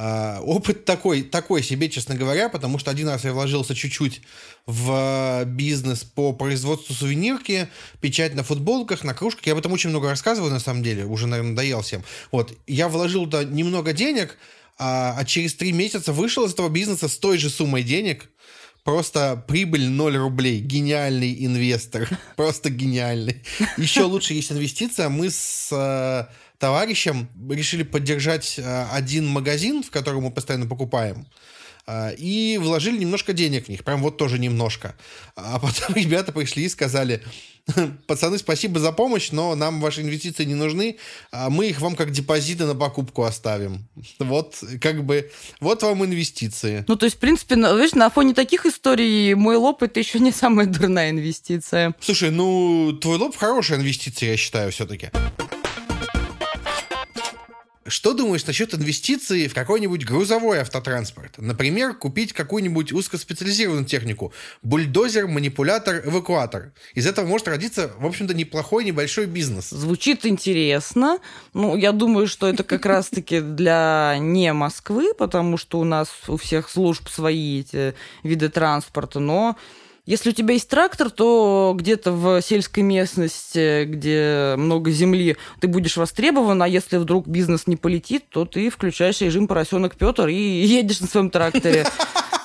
А, 0.00 0.40
опыт 0.42 0.84
такой, 0.84 1.22
такой 1.22 1.60
себе, 1.60 1.88
честно 1.88 2.14
говоря, 2.14 2.48
потому 2.48 2.78
что 2.78 2.92
один 2.92 3.08
раз 3.08 3.24
я 3.24 3.32
вложился 3.32 3.74
чуть-чуть 3.74 4.22
в 4.64 5.42
бизнес 5.44 6.04
по 6.04 6.32
производству 6.32 6.94
сувенирки, 6.94 7.68
печать 8.00 8.32
на 8.36 8.44
футболках, 8.44 9.02
на 9.02 9.12
кружках. 9.12 9.44
Я 9.46 9.54
об 9.54 9.58
этом 9.58 9.72
очень 9.72 9.90
много 9.90 10.08
рассказываю, 10.08 10.52
на 10.52 10.60
самом 10.60 10.84
деле, 10.84 11.04
уже, 11.04 11.26
наверное, 11.26 11.50
надоел 11.50 11.82
всем. 11.82 12.04
Вот, 12.30 12.56
я 12.68 12.88
вложил 12.88 13.24
туда 13.24 13.42
немного 13.42 13.92
денег, 13.92 14.38
а, 14.78 15.16
а 15.18 15.24
через 15.24 15.54
три 15.54 15.72
месяца 15.72 16.12
вышел 16.12 16.44
из 16.44 16.52
этого 16.52 16.68
бизнеса 16.68 17.08
с 17.08 17.18
той 17.18 17.36
же 17.36 17.50
суммой 17.50 17.82
денег. 17.82 18.30
Просто 18.84 19.42
прибыль 19.48 19.88
0 19.88 20.16
рублей. 20.16 20.60
Гениальный 20.60 21.44
инвестор. 21.44 22.08
Просто 22.36 22.70
гениальный. 22.70 23.42
Еще 23.76 24.04
лучше 24.04 24.34
есть 24.34 24.52
инвестиция. 24.52 25.08
Мы 25.08 25.28
с 25.30 25.70
э, 25.72 26.32
товарищем 26.58 27.28
решили 27.50 27.82
поддержать 27.82 28.58
э, 28.58 28.86
один 28.92 29.26
магазин, 29.26 29.82
в 29.82 29.90
котором 29.90 30.24
мы 30.24 30.30
постоянно 30.30 30.66
покупаем. 30.66 31.26
А, 31.90 32.10
И 32.10 32.58
вложили 32.58 32.98
немножко 32.98 33.32
денег 33.32 33.66
в 33.66 33.68
них, 33.70 33.82
прям 33.82 34.02
вот 34.02 34.18
тоже 34.18 34.38
немножко. 34.38 34.94
А 35.36 35.58
потом 35.58 35.94
ребята 35.96 36.32
пришли 36.32 36.64
и 36.64 36.68
сказали, 36.68 37.22
пацаны, 38.06 38.36
спасибо 38.36 38.78
за 38.78 38.92
помощь, 38.92 39.30
но 39.30 39.54
нам 39.54 39.80
ваши 39.80 40.02
инвестиции 40.02 40.44
не 40.44 40.54
нужны, 40.54 40.98
а 41.32 41.48
мы 41.48 41.68
их 41.68 41.80
вам 41.80 41.96
как 41.96 42.10
депозиты 42.10 42.66
на 42.66 42.74
покупку 42.74 43.22
оставим. 43.22 43.88
Вот, 44.18 44.62
как 44.82 45.04
бы, 45.04 45.30
вот 45.60 45.82
вам 45.82 46.04
инвестиции. 46.04 46.84
Ну, 46.86 46.96
то 46.96 47.06
есть, 47.06 47.16
в 47.16 47.20
принципе, 47.20 47.56
на, 47.56 47.72
видишь, 47.72 47.94
на 47.94 48.10
фоне 48.10 48.34
таких 48.34 48.66
историй 48.66 49.32
мой 49.32 49.56
лоб 49.56 49.82
это 49.82 49.98
еще 49.98 50.18
не 50.18 50.32
самая 50.32 50.66
дурная 50.66 51.10
инвестиция. 51.10 51.94
Слушай, 52.00 52.30
ну, 52.30 52.92
твой 53.00 53.16
лоб 53.16 53.34
хорошая 53.34 53.78
инвестиция, 53.78 54.32
я 54.32 54.36
считаю, 54.36 54.70
все-таки. 54.72 55.10
Что 57.88 58.12
думаешь 58.12 58.46
насчет 58.46 58.74
инвестиций 58.74 59.48
в 59.48 59.54
какой-нибудь 59.54 60.04
грузовой 60.04 60.60
автотранспорт? 60.60 61.34
Например, 61.38 61.94
купить 61.94 62.32
какую-нибудь 62.32 62.92
узкоспециализированную 62.92 63.86
технику. 63.86 64.32
Бульдозер, 64.62 65.26
манипулятор, 65.26 66.02
эвакуатор. 66.06 66.72
Из 66.94 67.06
этого 67.06 67.26
может 67.26 67.48
родиться, 67.48 67.90
в 67.98 68.06
общем-то, 68.06 68.34
неплохой 68.34 68.84
небольшой 68.84 69.26
бизнес. 69.26 69.70
Звучит 69.70 70.26
интересно. 70.26 71.18
Ну, 71.54 71.76
я 71.76 71.92
думаю, 71.92 72.26
что 72.26 72.48
это 72.48 72.62
как 72.62 72.84
раз-таки 72.86 73.40
для 73.40 74.16
не 74.18 74.52
Москвы, 74.52 75.14
потому 75.14 75.56
что 75.56 75.80
у 75.80 75.84
нас 75.84 76.08
у 76.28 76.36
всех 76.36 76.68
служб 76.68 77.08
свои 77.08 77.60
эти 77.60 77.94
виды 78.22 78.48
транспорта, 78.48 79.20
но 79.20 79.56
если 80.08 80.30
у 80.30 80.32
тебя 80.32 80.54
есть 80.54 80.70
трактор, 80.70 81.10
то 81.10 81.74
где-то 81.76 82.12
в 82.12 82.40
сельской 82.40 82.82
местности, 82.82 83.84
где 83.84 84.54
много 84.56 84.90
земли, 84.90 85.36
ты 85.60 85.68
будешь 85.68 85.98
востребован, 85.98 86.62
а 86.62 86.66
если 86.66 86.96
вдруг 86.96 87.28
бизнес 87.28 87.66
не 87.66 87.76
полетит, 87.76 88.24
то 88.30 88.46
ты 88.46 88.70
включаешь 88.70 89.20
режим 89.20 89.46
поросенок 89.46 89.96
Петр 89.96 90.28
и 90.28 90.34
едешь 90.64 91.00
на 91.00 91.08
своем 91.08 91.28
тракторе 91.28 91.86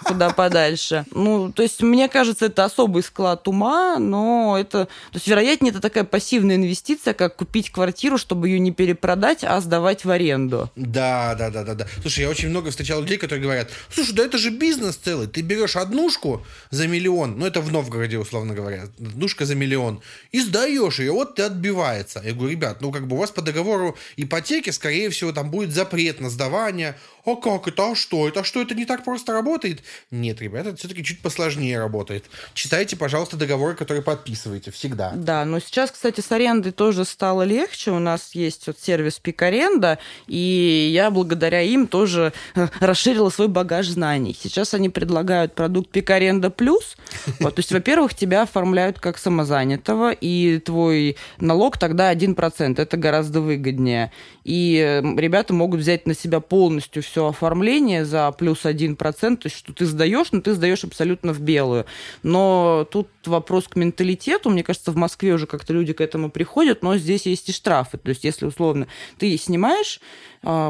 куда 0.03 0.29
подальше. 0.29 1.05
Ну, 1.11 1.51
то 1.51 1.63
есть, 1.63 1.81
мне 1.81 2.07
кажется, 2.09 2.45
это 2.45 2.65
особый 2.65 3.03
склад 3.03 3.47
ума, 3.47 3.97
но 3.99 4.57
это... 4.59 4.85
То 4.85 5.15
есть, 5.15 5.27
вероятнее, 5.27 5.71
это 5.71 5.81
такая 5.81 6.03
пассивная 6.03 6.55
инвестиция, 6.55 7.13
как 7.13 7.35
купить 7.35 7.71
квартиру, 7.71 8.17
чтобы 8.17 8.49
ее 8.49 8.59
не 8.59 8.71
перепродать, 8.71 9.43
а 9.43 9.59
сдавать 9.61 10.05
в 10.05 10.09
аренду. 10.09 10.69
Да, 10.75 11.35
да, 11.35 11.49
да, 11.49 11.63
да, 11.63 11.75
да. 11.75 11.87
Слушай, 12.01 12.21
я 12.21 12.29
очень 12.29 12.49
много 12.49 12.71
встречал 12.71 13.01
людей, 13.01 13.17
которые 13.17 13.43
говорят, 13.43 13.69
слушай, 13.89 14.13
да 14.13 14.23
это 14.23 14.37
же 14.37 14.49
бизнес 14.49 14.95
целый. 14.95 15.27
Ты 15.27 15.41
берешь 15.41 15.75
однушку 15.75 16.45
за 16.69 16.87
миллион, 16.87 17.37
ну 17.37 17.45
это 17.45 17.61
в 17.61 17.71
Новгороде, 17.71 18.17
условно 18.17 18.53
говоря, 18.53 18.83
однушка 18.99 19.45
за 19.45 19.55
миллион, 19.55 20.01
и 20.31 20.41
сдаешь 20.41 20.99
ее, 20.99 21.11
вот 21.11 21.35
ты 21.35 21.43
отбивается. 21.43 22.21
Я 22.23 22.33
говорю, 22.33 22.51
ребят, 22.51 22.81
ну 22.81 22.91
как 22.91 23.07
бы 23.07 23.15
у 23.15 23.19
вас 23.19 23.31
по 23.31 23.41
договору 23.41 23.97
ипотеки, 24.17 24.69
скорее 24.71 25.09
всего, 25.09 25.31
там 25.31 25.49
будет 25.49 25.73
запрет 25.73 26.19
на 26.19 26.29
сдавание. 26.29 26.97
А 27.25 27.35
как 27.37 27.69
это? 27.69 27.91
А 27.91 27.95
что 27.95 28.27
это? 28.27 28.41
А 28.41 28.43
что 28.43 28.61
это 28.61 28.75
не 28.75 28.85
так 28.85 29.05
просто 29.05 29.31
работает? 29.31 29.81
Нет, 30.11 30.41
ребята, 30.41 30.69
это 30.69 30.77
все-таки 30.77 31.05
чуть 31.05 31.21
посложнее 31.21 31.79
работает. 31.79 32.25
Читайте, 32.53 32.97
пожалуйста, 32.97 33.37
договоры, 33.37 33.75
которые 33.75 34.03
подписываете, 34.03 34.71
всегда. 34.71 35.11
Да, 35.15 35.45
но 35.45 35.59
сейчас, 35.59 35.91
кстати, 35.91 36.19
с 36.19 36.29
арендой 36.33 36.73
тоже 36.73 37.05
стало 37.05 37.43
легче. 37.43 37.91
У 37.91 37.99
нас 37.99 38.35
есть 38.35 38.67
вот 38.67 38.77
сервис 38.77 39.19
Пик-аренда, 39.19 39.99
и 40.27 40.89
я 40.93 41.11
благодаря 41.11 41.61
им 41.61 41.87
тоже 41.87 42.33
э, 42.55 42.67
расширила 42.81 43.29
свой 43.29 43.47
багаж 43.47 43.87
знаний. 43.87 44.37
Сейчас 44.37 44.73
они 44.73 44.89
предлагают 44.89 45.55
продукт 45.55 45.91
Пик-аренда 45.91 46.49
плюс. 46.49 46.97
Вот, 47.39 47.55
то 47.55 47.59
есть, 47.59 47.71
во-первых, 47.71 48.15
тебя 48.15 48.41
оформляют 48.41 48.99
как 48.99 49.17
самозанятого, 49.17 50.11
и 50.11 50.59
твой 50.59 51.15
налог 51.39 51.77
тогда 51.77 52.13
1%. 52.13 52.81
Это 52.81 52.97
гораздо 52.97 53.39
выгоднее. 53.39 54.11
И 54.43 54.77
э, 54.77 55.01
ребята 55.17 55.53
могут 55.53 55.79
взять 55.79 56.05
на 56.05 56.13
себя 56.13 56.41
полностью 56.41 57.01
все 57.13 57.27
оформление 57.27 58.05
за 58.05 58.31
плюс 58.31 58.65
1%, 58.65 58.95
то 58.95 59.45
есть 59.45 59.55
что 59.55 59.71
ты 59.71 59.85
сдаешь, 59.85 60.31
но 60.31 60.41
ты 60.41 60.53
сдаешь 60.53 60.83
абсолютно 60.83 61.31
в 61.31 61.41
белую. 61.41 61.85
Но 62.23 62.87
тут 62.89 63.07
вопрос 63.25 63.67
к 63.67 63.75
менталитету. 63.75 64.49
Мне 64.49 64.63
кажется, 64.63 64.91
в 64.91 64.95
Москве 64.95 65.35
уже 65.35 65.45
как-то 65.45 65.73
люди 65.73 65.93
к 65.93 66.01
этому 66.01 66.31
приходят, 66.31 66.81
но 66.81 66.97
здесь 66.97 67.27
есть 67.27 67.49
и 67.49 67.51
штрафы. 67.51 67.99
То 67.99 68.09
есть 68.09 68.23
если 68.23 68.47
условно 68.47 68.87
ты 69.19 69.37
снимаешь, 69.37 70.01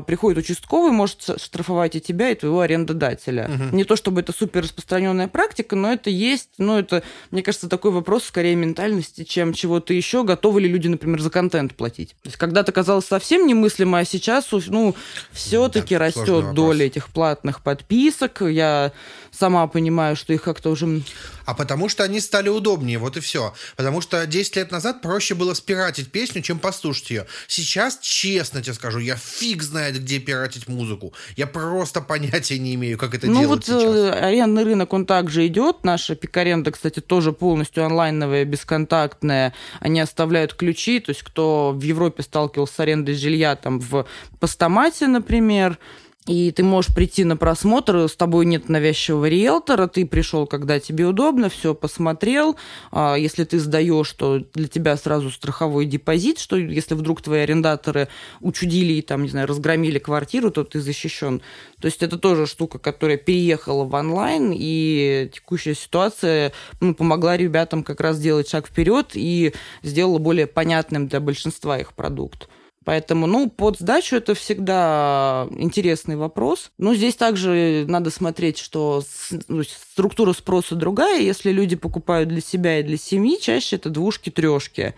приходит 0.06 0.38
участковый, 0.38 0.92
может 0.92 1.42
штрафовать 1.42 1.96
и 1.96 2.02
тебя, 2.02 2.30
и 2.30 2.36
твоего 2.36 2.62
арендодателя. 2.62 3.48
Мгм. 3.48 3.76
Не 3.76 3.84
то 3.84 3.96
чтобы 3.96 4.22
это 4.22 4.32
супер 4.32 4.62
распространенная 4.64 5.28
практика, 5.28 5.76
но 5.76 5.92
это 5.92 6.10
есть, 6.10 6.50
но 6.58 6.80
это, 6.80 7.04
мне 7.32 7.42
кажется, 7.42 7.68
такой 7.68 7.92
вопрос 7.92 8.26
скорее 8.26 8.56
ментальности, 8.56 9.24
чем 9.24 9.54
чего-то 9.54 9.94
еще. 9.94 10.24
Готовы 10.24 10.62
ли 10.62 10.70
люди, 10.70 10.88
например, 10.88 11.22
за 11.22 11.30
контент 11.30 11.76
платить? 11.76 12.10
То 12.22 12.28
есть 12.30 12.38
когда-то 12.38 12.72
казалось 12.72 13.06
совсем 13.06 13.48
немыслимо, 13.48 14.00
а 14.00 14.06
сейчас, 14.06 14.50
ну, 14.68 14.96
все-таки 15.32 15.96
Да, 15.96 16.06
растет 16.06 16.54
доля 16.54 16.86
этих 16.86 17.10
платных 17.10 17.62
подписок. 17.62 18.42
Я 18.42 18.92
сама 19.34 19.68
понимаю, 19.68 20.16
что 20.16 20.32
их 20.34 20.44
как-то 20.44 20.70
уже 20.70 21.02
А 21.46 21.54
потому 21.54 21.90
что 21.90 22.04
они 22.04 22.20
стали 22.20 22.50
удобнее, 22.50 22.98
вот 22.98 23.18
и 23.18 23.20
все. 23.20 23.54
Потому 23.76 24.02
что 24.02 24.26
10 24.26 24.56
лет 24.56 24.72
назад 24.72 25.02
проще 25.02 25.36
было 25.36 25.54
спиратить 25.54 26.12
песню, 26.12 26.42
чем 26.42 26.60
послушать 26.60 27.10
ее. 27.10 27.26
Сейчас, 27.48 28.00
честно 28.00 28.62
тебе 28.62 28.74
скажу, 28.74 29.00
я 29.00 29.16
фиг 29.16 29.64
знает, 29.64 30.00
где 30.00 30.20
пиратить 30.20 30.68
музыку. 30.68 31.14
Я 31.36 31.48
просто 31.48 32.02
понятия 32.14 32.60
не 32.60 32.76
имею, 32.76 32.98
как 32.98 33.14
это 33.16 33.28
ну 33.28 33.42
делать 33.42 33.68
вот 33.68 33.82
сейчас. 33.82 33.96
Э, 33.96 34.12
арендный 34.12 34.64
рынок, 34.64 34.94
он 34.94 35.06
также 35.06 35.48
идет. 35.48 35.84
Наша 35.84 36.16
пикаренда, 36.16 36.72
кстати, 36.72 37.00
тоже 37.00 37.34
полностью 37.34 37.86
онлайновая, 37.86 38.46
бесконтактная. 38.46 39.54
Они 39.80 40.00
оставляют 40.00 40.54
ключи, 40.54 41.00
то 41.00 41.10
есть 41.10 41.24
кто 41.24 41.74
в 41.76 41.82
Европе 41.82 42.24
сталкивался 42.24 42.74
с 42.76 42.80
арендой 42.80 43.16
жилья 43.16 43.56
там 43.56 43.80
в 43.80 44.06
Постамате, 44.40 45.08
например, 45.08 45.78
и 46.26 46.52
ты 46.52 46.64
можешь 46.64 46.94
прийти 46.94 47.26
на 47.26 47.36
просмотр, 47.36 48.08
с 48.08 48.16
тобой 48.16 48.46
нет 48.46 48.70
навязчивого 48.70 49.26
риэлтора, 49.26 49.88
ты 49.88 50.06
пришел, 50.06 50.48
когда 50.48 50.80
тебе 50.80 51.06
удобно, 51.06 51.50
все 51.50 51.76
посмотрел. 51.76 52.56
А 52.92 53.16
если 53.16 53.44
ты 53.44 53.60
сдаешь, 53.60 54.12
то 54.14 54.40
для 54.54 54.68
тебя 54.68 54.96
сразу 54.96 55.32
страховой 55.32 55.86
депозит, 55.86 56.40
что 56.40 56.56
если 56.56 56.96
вдруг 56.96 57.22
твои 57.22 57.42
арендаторы 57.42 58.08
учудили 58.40 58.94
и 58.94 59.02
там, 59.02 59.24
не 59.24 59.30
знаю, 59.30 59.48
разгромили 59.48 60.00
квартиру, 60.00 60.50
то 60.50 60.64
ты 60.64 60.80
защищен. 60.80 61.42
То 61.82 61.88
есть 61.88 62.02
это 62.02 62.18
тоже 62.18 62.48
штука, 62.48 62.80
которая 62.80 63.18
переехала 63.18 63.84
в 63.84 63.94
онлайн, 63.94 64.54
и 64.56 65.30
текущая 65.34 65.76
ситуация 65.76 66.54
ну, 66.80 66.96
помогла 66.96 67.36
ребятам 67.36 67.84
как 67.84 68.00
раз 68.00 68.16
сделать 68.16 68.48
шаг 68.48 68.68
вперед 68.68 69.12
и 69.14 69.54
сделала 69.82 70.20
более 70.20 70.48
понятным 70.48 71.08
для 71.08 71.20
большинства 71.20 71.78
их 71.78 71.94
продукт. 71.94 72.48
Поэтому, 72.86 73.28
ну, 73.28 73.50
под 73.50 73.80
сдачу 73.80 74.16
это 74.16 74.36
всегда 74.36 75.48
интересный 75.58 76.16
вопрос. 76.16 76.72
Но 76.78 76.94
здесь 76.94 77.16
также 77.16 77.86
надо 77.88 78.10
смотреть, 78.10 78.58
что 78.58 79.04
ну, 79.48 79.64
структура 79.64 80.34
спроса 80.34 80.76
другая. 80.76 81.22
Если 81.22 81.52
люди 81.52 81.76
покупают 81.76 82.30
для 82.30 82.42
себя 82.42 82.80
и 82.80 82.84
для 82.84 82.98
семьи, 82.98 83.40
чаще 83.40 83.78
это 83.78 83.90
двушки-трешки 83.90 84.96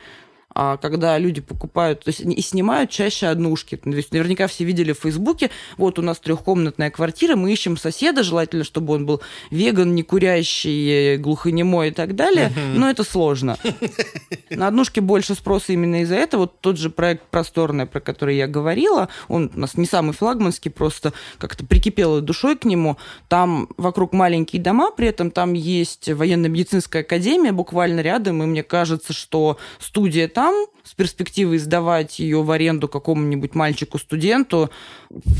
когда 0.56 1.18
люди 1.18 1.42
покупают, 1.42 2.06
то 2.06 2.10
есть 2.10 2.22
и 2.22 2.42
снимают 2.42 2.90
чаще 2.90 3.28
однушки. 3.28 3.76
То 3.76 3.90
есть 3.90 4.14
наверняка 4.14 4.48
все 4.48 4.64
видели 4.64 4.94
в 4.94 5.00
Фейсбуке, 5.00 5.52
вот 5.78 6.00
у 6.00 6.02
нас 6.02 6.18
трехкомнатная 6.20 6.92
квартира, 6.92 7.36
мы 7.36 7.52
ищем 7.52 7.76
соседа, 7.76 8.24
желательно, 8.24 8.64
чтобы 8.64 8.94
он 8.94 9.06
был 9.06 9.22
веган, 9.52 9.94
не 9.94 10.04
курящий, 10.04 11.18
глухонемой 11.18 11.90
и 11.90 11.92
так 11.92 12.16
далее, 12.16 12.54
но 12.74 12.90
это 12.90 13.04
сложно. 13.04 13.58
На 14.50 14.68
однушке 14.68 15.02
больше 15.02 15.36
спроса 15.36 15.74
именно 15.74 16.04
из-за 16.04 16.16
этого. 16.16 16.42
Вот 16.42 16.62
тот 16.62 16.78
же 16.78 16.90
проект 16.90 17.24
«Просторная», 17.30 17.86
про 17.86 18.00
который 18.00 18.38
я 18.38 18.48
говорила, 18.48 19.10
он 19.28 19.52
у 19.54 19.60
нас 19.60 19.76
не 19.76 19.86
самый 19.86 20.14
флагманский, 20.14 20.72
просто 20.72 21.12
как-то 21.38 21.66
прикипела 21.66 22.22
душой 22.22 22.56
к 22.58 22.64
нему. 22.64 22.98
Там 23.28 23.68
вокруг 23.78 24.14
маленькие 24.14 24.62
дома, 24.62 24.92
при 24.92 25.08
этом 25.08 25.32
там 25.32 25.52
есть 25.54 26.10
военно-медицинская 26.10 27.02
академия 27.02 27.52
буквально 27.52 28.00
рядом, 28.00 28.42
и 28.42 28.46
мне 28.46 28.64
кажется, 28.64 29.12
что 29.12 29.58
студия 29.80 30.30
там 30.30 30.45
там 30.46 30.68
с 30.84 30.94
перспективой 30.94 31.58
сдавать 31.58 32.20
ее 32.20 32.44
в 32.44 32.52
аренду 32.52 32.88
какому-нибудь 32.88 33.56
мальчику-студенту 33.56 34.70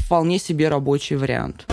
вполне 0.06 0.40
себе 0.40 0.68
рабочий 0.68 1.16
вариант. 1.16 1.68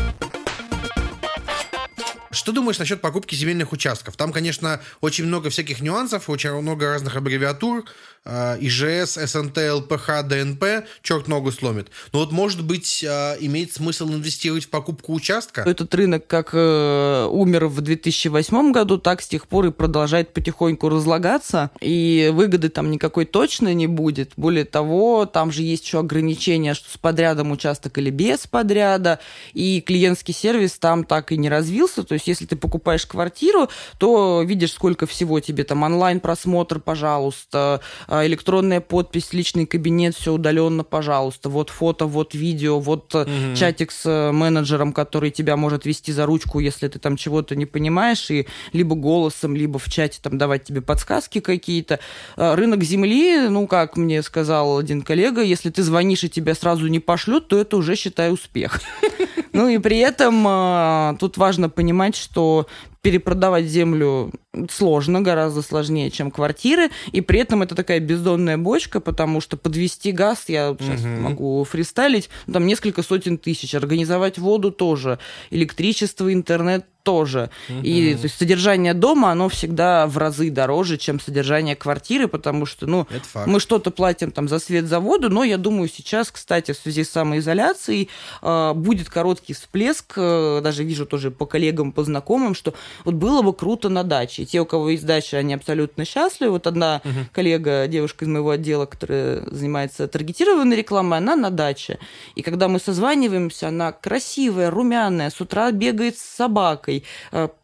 Что 2.31 2.53
думаешь 2.53 2.79
насчет 2.79 3.01
покупки 3.01 3.35
земельных 3.35 3.73
участков? 3.73 4.17
Там, 4.17 4.33
конечно, 4.33 4.81
очень 5.01 5.25
много 5.25 5.49
всяких 5.49 5.81
нюансов, 5.81 6.29
очень 6.29 6.53
много 6.61 6.89
разных 6.89 7.17
аббревиатур. 7.17 7.85
А, 8.25 8.57
ИЖС, 8.61 9.15
СНТ, 9.15 9.59
ЛПХ, 9.59 10.23
ДНП, 10.25 10.87
черт 11.03 11.27
ногу 11.27 11.51
сломит. 11.51 11.89
Но 12.13 12.21
вот, 12.21 12.31
может 12.31 12.63
быть, 12.65 13.05
а, 13.07 13.35
имеет 13.41 13.73
смысл 13.73 14.09
инвестировать 14.11 14.67
в 14.67 14.69
покупку 14.69 15.13
участка? 15.13 15.63
Этот 15.63 15.93
рынок 15.93 16.29
как 16.29 16.51
э, 16.53 17.27
умер 17.29 17.67
в 17.67 17.81
2008 17.81 18.71
году, 18.71 18.99
так 18.99 19.23
с 19.23 19.27
тех 19.27 19.49
пор 19.49 19.67
и 19.67 19.71
продолжает 19.73 20.33
потихоньку 20.33 20.89
разлагаться, 20.89 21.73
и 21.81 22.31
выгоды 22.33 22.69
там 22.69 22.93
никакой 22.93 23.25
точно 23.25 23.75
не 23.75 23.89
будет. 23.89 24.35
Более 24.37 24.67
того, 24.67 25.27
там 25.27 25.51
же 25.51 25.63
есть 25.63 25.85
еще 25.85 25.99
ограничения, 25.99 26.75
что 26.75 26.91
с 26.91 26.99
подрядом 26.99 27.51
участок 27.51 27.99
или 27.99 28.11
без 28.11 28.47
подряда, 28.47 29.19
и 29.53 29.81
клиентский 29.81 30.33
сервис 30.33 30.79
там 30.79 31.05
так 31.05 31.33
и 31.33 31.37
не 31.37 31.49
развился. 31.49 32.05
То 32.05 32.15
есть, 32.15 32.29
если 32.29 32.47
ты 32.47 32.55
покупаешь 32.55 33.05
квартиру, 33.05 33.69
то 33.99 34.43
видишь, 34.47 34.73
сколько 34.73 35.07
всего 35.07 35.41
тебе 35.41 35.65
там 35.65 35.83
онлайн-просмотр, 35.83 36.79
пожалуйста, 36.79 37.81
электронная 38.13 38.81
подпись, 38.81 39.33
личный 39.33 39.67
кабинет, 39.67 40.15
все 40.15 40.33
удаленно, 40.33 40.85
пожалуйста. 40.85 41.49
Вот 41.49 41.71
фото, 41.71 42.07
вот 42.07 42.35
видео, 42.35 42.79
вот 42.79 43.15
угу. 43.15 43.29
чатик 43.57 43.91
с 43.91 44.05
э, 44.05 44.33
менеджером, 44.33 44.93
который 44.93 45.31
тебя 45.31 45.57
может 45.57 45.87
вести 45.87 46.13
за 46.13 46.27
ручку, 46.27 46.59
если 46.59 46.89
ты 46.89 46.99
там 46.99 47.17
чего-то 47.17 47.57
не 47.57 47.67
понимаешь, 47.67 48.31
и 48.31 48.47
либо 48.73 48.95
голосом, 48.95 49.57
либо 49.57 49.79
в 49.79 49.89
чате 49.89 50.19
там 50.23 50.37
давать 50.37 50.65
тебе 50.65 50.83
подсказки 50.83 51.41
какие-то. 51.41 52.01
А, 52.37 52.55
рынок 52.57 52.83
земли, 52.83 53.49
ну, 53.49 53.67
как 53.67 53.97
мне 53.97 54.23
сказал 54.23 54.79
один 54.79 55.03
коллега, 55.03 55.43
если 55.43 55.71
ты 55.71 55.83
звонишь 55.83 56.25
и 56.25 56.29
тебя 56.29 56.55
сразу 56.55 56.87
не 56.89 57.01
пошлют, 57.01 57.49
то 57.49 57.59
это 57.59 57.77
уже, 57.77 57.97
считай, 57.97 58.33
успех. 58.33 58.81
Ну 59.55 59.69
и 59.69 59.77
при 59.77 59.99
этом 59.99 61.19
тут 61.19 61.37
важно 61.37 61.69
понимать, 61.69 62.17
что 62.17 62.67
перепродавать 63.03 63.67
землю 63.67 64.33
сложно, 64.71 65.21
гораздо 65.23 65.63
сложнее, 65.63 66.11
чем 66.11 66.31
квартиры, 66.31 66.91
и 67.11 67.21
при 67.21 67.41
этом 67.41 67.63
это 67.63 67.75
такая 67.75 68.01
бездонная 68.01 68.59
бочка, 68.59 69.01
потому 69.01 69.41
что 69.41 69.57
подвести 69.57 70.13
газ, 70.13 70.45
я 70.49 70.77
сейчас 70.79 71.01
угу. 71.01 71.09
могу 71.09 71.65
фристайлить, 71.65 72.29
там 72.53 72.67
несколько 72.67 73.03
сотен 73.03 73.39
тысяч, 73.39 73.75
организовать 73.75 74.39
воду 74.39 74.71
тоже, 74.71 75.19
электричество, 75.51 76.33
интернет 76.33 76.87
тоже. 77.03 77.51
Угу. 77.69 77.81
И 77.83 78.15
то 78.15 78.23
есть, 78.25 78.39
содержание 78.39 78.95
дома, 78.95 79.31
оно 79.31 79.49
всегда 79.49 80.07
в 80.07 80.19
разы 80.19 80.51
дороже, 80.51 80.99
чем 80.99 81.21
содержание 81.21 81.77
квартиры, 81.77 82.29
потому 82.29 82.67
что, 82.67 82.87
ну, 82.87 83.07
мы 83.47 83.61
что-то 83.61 83.91
платим 83.91 84.31
там 84.31 84.49
за 84.49 84.59
свет, 84.59 84.87
за 84.87 85.01
воду, 85.01 85.29
но 85.29 85.45
я 85.45 85.59
думаю, 85.59 85.89
сейчас, 85.89 86.31
кстати, 86.31 86.73
в 86.73 86.77
связи 86.77 87.05
с 87.05 87.11
самоизоляцией 87.11 88.09
э, 88.43 88.73
будет 88.75 89.09
короткий 89.09 89.55
всплеск, 89.55 90.15
э, 90.17 90.61
даже 90.63 90.85
вижу 90.85 91.07
тоже 91.07 91.31
по 91.31 91.47
коллегам, 91.47 91.93
по 91.93 92.05
знакомым, 92.05 92.55
что 92.55 92.75
вот 93.05 93.15
было 93.15 93.43
бы 93.43 93.53
круто 93.53 93.89
на 93.89 94.05
даче. 94.05 94.42
И 94.43 94.47
те, 94.47 94.61
у 94.61 94.67
кого 94.67 94.91
есть 94.91 95.07
дача, 95.07 95.39
они 95.39 95.55
абсолютно 95.55 96.05
счастливы. 96.05 96.53
Вот 96.53 96.67
одна 96.67 97.01
угу. 97.05 97.15
коллега, 97.33 97.87
девушка 97.87 98.25
из 98.25 98.29
моего 98.29 98.51
отдела, 98.51 98.87
которая 98.87 99.45
занимается 99.51 100.09
таргетированной 100.09 100.77
рекламой, 100.77 101.19
она 101.19 101.37
на 101.37 101.51
даче. 101.51 101.99
И 102.35 102.43
когда 102.43 102.69
мы 102.69 102.81
созваниваемся, 102.81 103.69
она 103.69 103.93
красивая, 103.93 104.71
румяная, 104.71 105.31
с 105.31 105.41
утра 105.41 105.71
бегает 105.71 106.19
с 106.19 106.23
собакой, 106.23 107.05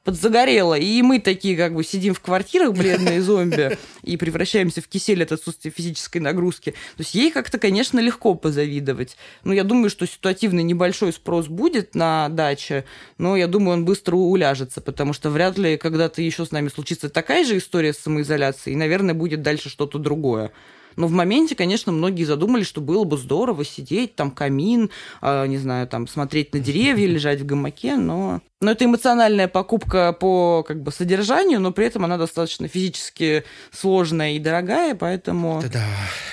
девушкой 0.08 0.18
подзагорела, 0.18 0.74
и 0.74 1.02
мы 1.02 1.20
такие 1.20 1.56
как 1.56 1.74
бы 1.74 1.84
сидим 1.84 2.14
в 2.14 2.20
квартирах, 2.20 2.72
бледные 2.72 3.20
зомби, 3.20 3.78
и 4.02 4.16
превращаемся 4.16 4.80
в 4.80 4.88
кисель 4.88 5.22
от 5.22 5.32
отсутствия 5.32 5.70
физической 5.70 6.18
нагрузки. 6.18 6.70
То 6.70 7.00
есть 7.02 7.14
ей 7.14 7.30
как-то, 7.30 7.58
конечно, 7.58 8.00
легко 8.00 8.34
позавидовать. 8.34 9.16
Но 9.44 9.52
я 9.52 9.64
думаю, 9.64 9.90
что 9.90 10.06
ситуативный 10.06 10.62
небольшой 10.62 11.12
спрос 11.12 11.48
будет 11.48 11.94
на 11.94 12.28
даче, 12.28 12.84
но 13.18 13.36
я 13.36 13.46
думаю, 13.46 13.78
он 13.78 13.84
быстро 13.84 14.16
уляжется, 14.16 14.80
потому 14.80 15.12
что 15.12 15.30
вряд 15.30 15.58
ли 15.58 15.76
когда-то 15.76 16.22
еще 16.22 16.44
с 16.44 16.52
нами 16.52 16.68
случится 16.68 17.08
такая 17.08 17.44
же 17.44 17.58
история 17.58 17.92
с 17.92 17.98
самоизоляцией, 17.98 18.74
и, 18.74 18.78
наверное, 18.78 19.14
будет 19.14 19.42
дальше 19.42 19.68
что-то 19.68 19.98
другое. 19.98 20.52
Но 20.98 21.06
в 21.06 21.12
моменте, 21.12 21.54
конечно, 21.54 21.92
многие 21.92 22.24
задумались, 22.24 22.66
что 22.66 22.80
было 22.80 23.04
бы 23.04 23.16
здорово 23.16 23.64
сидеть, 23.64 24.16
там 24.16 24.32
камин, 24.32 24.90
э, 25.22 25.46
не 25.46 25.56
знаю, 25.56 25.86
там 25.86 26.08
смотреть 26.08 26.52
на 26.52 26.58
деревья, 26.58 27.06
лежать 27.06 27.40
в 27.40 27.46
гамаке, 27.46 27.96
но... 27.96 28.42
Но 28.60 28.72
это 28.72 28.86
эмоциональная 28.86 29.46
покупка 29.46 30.12
по 30.12 30.64
как 30.66 30.82
бы 30.82 30.90
содержанию, 30.90 31.60
но 31.60 31.70
при 31.70 31.86
этом 31.86 32.04
она 32.04 32.18
достаточно 32.18 32.66
физически 32.66 33.44
сложная 33.70 34.32
и 34.32 34.40
дорогая, 34.40 34.96
поэтому... 34.96 35.62
Да, 35.72 35.86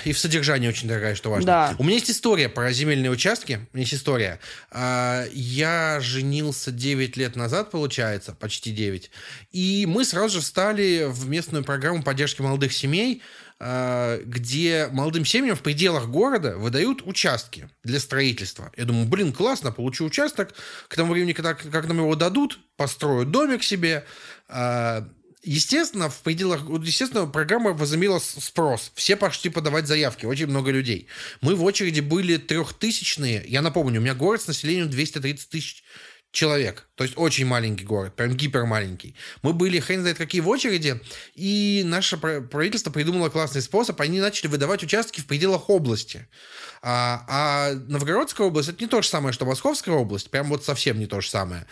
и 0.04 0.12
в 0.12 0.18
содержании 0.18 0.66
очень 0.66 0.88
дорогая, 0.88 1.14
что 1.14 1.30
важно. 1.30 1.46
Да. 1.46 1.74
У 1.78 1.84
меня 1.84 1.94
есть 1.94 2.10
история 2.10 2.48
про 2.48 2.72
земельные 2.72 3.12
участки. 3.12 3.60
У 3.72 3.76
меня 3.76 3.84
есть 3.84 3.94
история. 3.94 4.40
А, 4.72 5.24
я 5.32 6.00
женился 6.00 6.72
9 6.72 7.16
лет 7.16 7.36
назад, 7.36 7.70
получается, 7.70 8.32
почти 8.32 8.72
9. 8.72 9.08
И 9.52 9.86
мы 9.86 10.04
сразу 10.04 10.34
же 10.34 10.40
встали 10.40 11.04
в 11.08 11.28
местную 11.28 11.62
программу 11.62 12.02
поддержки 12.02 12.42
молодых 12.42 12.72
семей, 12.72 13.22
а, 13.22 13.45
где 13.58 14.88
молодым 14.92 15.24
семьям 15.24 15.56
в 15.56 15.62
пределах 15.62 16.08
города 16.08 16.56
выдают 16.58 17.00
участки 17.06 17.70
для 17.82 18.00
строительства. 18.00 18.70
Я 18.76 18.84
думаю, 18.84 19.06
блин, 19.06 19.32
классно, 19.32 19.72
получу 19.72 20.04
участок, 20.04 20.54
к 20.88 20.94
тому 20.94 21.14
времени, 21.14 21.32
когда, 21.32 21.54
как 21.54 21.88
нам 21.88 21.98
его 21.98 22.14
дадут, 22.16 22.58
построю 22.76 23.24
домик 23.24 23.62
себе. 23.62 24.04
А, 24.48 25.08
естественно, 25.42 26.10
в 26.10 26.20
пределах, 26.20 26.68
естественно, 26.82 27.26
программа 27.26 27.72
возымела 27.72 28.18
спрос. 28.18 28.92
Все 28.94 29.16
пошли 29.16 29.48
подавать 29.48 29.86
заявки, 29.86 30.26
очень 30.26 30.48
много 30.48 30.70
людей. 30.70 31.06
Мы 31.40 31.54
в 31.54 31.64
очереди 31.64 32.00
были 32.00 32.36
трехтысячные. 32.36 33.42
Я 33.46 33.62
напомню, 33.62 34.00
у 34.00 34.02
меня 34.02 34.14
город 34.14 34.42
с 34.42 34.48
населением 34.48 34.90
230 34.90 35.48
тысяч 35.48 35.82
человек. 36.36 36.86
То 36.96 37.04
есть 37.04 37.16
очень 37.16 37.46
маленький 37.46 37.84
город, 37.84 38.14
прям 38.14 38.36
гипермаленький. 38.36 39.16
Мы 39.42 39.54
были, 39.54 39.80
хрен 39.80 40.00
знает 40.00 40.18
какие, 40.18 40.42
в 40.42 40.48
очереди, 40.48 41.00
и 41.34 41.82
наше 41.86 42.18
правительство 42.18 42.90
придумало 42.90 43.30
классный 43.30 43.62
способ. 43.62 43.98
Они 44.02 44.20
начали 44.20 44.48
выдавать 44.48 44.82
участки 44.82 45.20
в 45.20 45.26
пределах 45.26 45.70
области. 45.70 46.28
А, 46.82 47.24
а 47.26 47.72
Новгородская 47.88 48.46
область 48.46 48.68
это 48.68 48.84
не 48.84 48.88
то 48.88 49.00
же 49.00 49.08
самое, 49.08 49.32
что 49.32 49.46
Московская 49.46 49.92
область, 49.92 50.30
прям 50.30 50.48
вот 50.48 50.62
совсем 50.62 50.98
не 50.98 51.06
то 51.06 51.22
же 51.22 51.30
самое. 51.30 51.66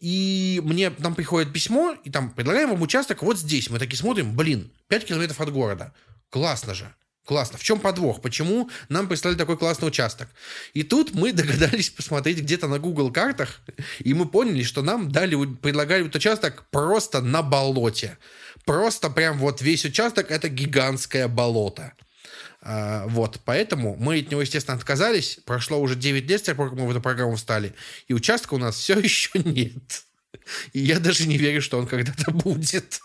И 0.00 0.60
мне 0.64 0.92
нам 0.98 1.16
приходит 1.16 1.52
письмо, 1.52 1.96
и 2.04 2.10
там 2.10 2.30
предлагаем 2.30 2.70
вам 2.70 2.82
участок 2.82 3.22
вот 3.22 3.36
здесь. 3.36 3.68
Мы 3.68 3.80
такие 3.80 3.98
смотрим, 3.98 4.36
блин, 4.36 4.70
5 4.88 5.06
километров 5.06 5.40
от 5.40 5.52
города. 5.52 5.92
Классно 6.30 6.72
же. 6.74 6.94
Классно. 7.24 7.56
В 7.56 7.62
чем 7.62 7.80
подвох? 7.80 8.20
Почему 8.20 8.68
нам 8.90 9.08
прислали 9.08 9.34
такой 9.34 9.56
классный 9.56 9.88
участок? 9.88 10.28
И 10.74 10.82
тут 10.82 11.14
мы 11.14 11.32
догадались 11.32 11.88
посмотреть 11.90 12.40
где-то 12.40 12.68
на 12.68 12.78
Google 12.78 13.10
картах, 13.10 13.60
и 14.00 14.12
мы 14.12 14.26
поняли, 14.26 14.62
что 14.62 14.82
нам 14.82 15.10
дали, 15.10 15.34
предлагали 15.56 16.02
этот 16.02 16.16
участок 16.16 16.66
просто 16.70 17.22
на 17.22 17.42
болоте. 17.42 18.18
Просто 18.66 19.08
прям 19.08 19.38
вот 19.38 19.62
весь 19.62 19.84
участок 19.84 20.30
это 20.30 20.48
гигантское 20.48 21.28
болото. 21.28 21.94
А, 22.60 23.06
вот, 23.08 23.40
поэтому 23.44 23.96
мы 23.96 24.18
от 24.20 24.30
него, 24.30 24.42
естественно, 24.42 24.76
отказались. 24.76 25.38
Прошло 25.44 25.80
уже 25.80 25.96
9 25.96 26.28
лет 26.28 26.40
с 26.40 26.44
тех 26.44 26.56
пор, 26.56 26.70
как 26.70 26.78
мы 26.78 26.86
в 26.86 26.90
эту 26.90 27.00
программу 27.00 27.36
встали. 27.36 27.74
И 28.08 28.14
участка 28.14 28.54
у 28.54 28.58
нас 28.58 28.76
все 28.76 28.98
еще 28.98 29.30
нет. 29.38 30.04
И 30.72 30.80
я 30.80 31.00
даже 31.00 31.26
не 31.26 31.36
верю, 31.36 31.62
что 31.62 31.78
он 31.78 31.86
когда-то 31.86 32.30
будет. 32.30 33.00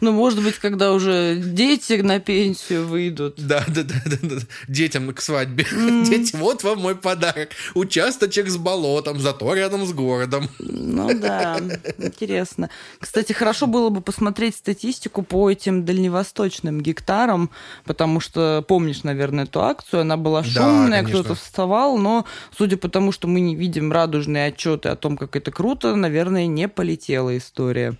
Ну, 0.00 0.12
может 0.12 0.42
быть, 0.42 0.56
когда 0.56 0.92
уже 0.92 1.36
дети 1.36 1.94
на 1.94 2.20
пенсию 2.20 2.86
выйдут. 2.86 3.34
Да, 3.36 3.64
да, 3.68 3.82
да, 3.82 3.94
да, 4.06 4.16
да. 4.22 4.36
Детям 4.68 5.12
к 5.12 5.20
свадьбе. 5.20 5.64
Mm. 5.64 6.04
Дети, 6.04 6.36
вот 6.36 6.62
вам 6.62 6.80
мой 6.80 6.96
подарок. 6.96 7.50
Участочек 7.74 8.48
с 8.48 8.56
болотом, 8.56 9.20
зато 9.20 9.54
рядом 9.54 9.86
с 9.86 9.92
городом. 9.92 10.48
Ну 10.58 11.18
да, 11.18 11.60
интересно. 11.98 12.70
Кстати, 12.98 13.32
хорошо 13.32 13.66
было 13.66 13.90
бы 13.90 14.00
посмотреть 14.00 14.56
статистику 14.56 15.22
по 15.22 15.50
этим 15.50 15.84
дальневосточным 15.84 16.80
гектарам, 16.80 17.50
потому 17.84 18.20
что 18.20 18.64
помнишь, 18.66 19.02
наверное, 19.02 19.44
эту 19.44 19.62
акцию, 19.62 20.00
она 20.02 20.16
была 20.16 20.42
шумная, 20.42 21.02
да, 21.02 21.08
кто-то 21.08 21.34
вставал, 21.34 21.98
но 21.98 22.24
судя 22.56 22.76
по 22.76 22.88
тому, 22.88 23.12
что 23.12 23.28
мы 23.28 23.40
не 23.40 23.54
видим 23.54 23.92
радужные 23.92 24.48
отчеты 24.48 24.88
о 24.88 24.96
том, 24.96 25.16
как 25.16 25.36
это 25.36 25.50
круто, 25.50 25.94
наверное, 25.94 26.46
не 26.54 26.68
полетела 26.68 27.36
история. 27.36 27.96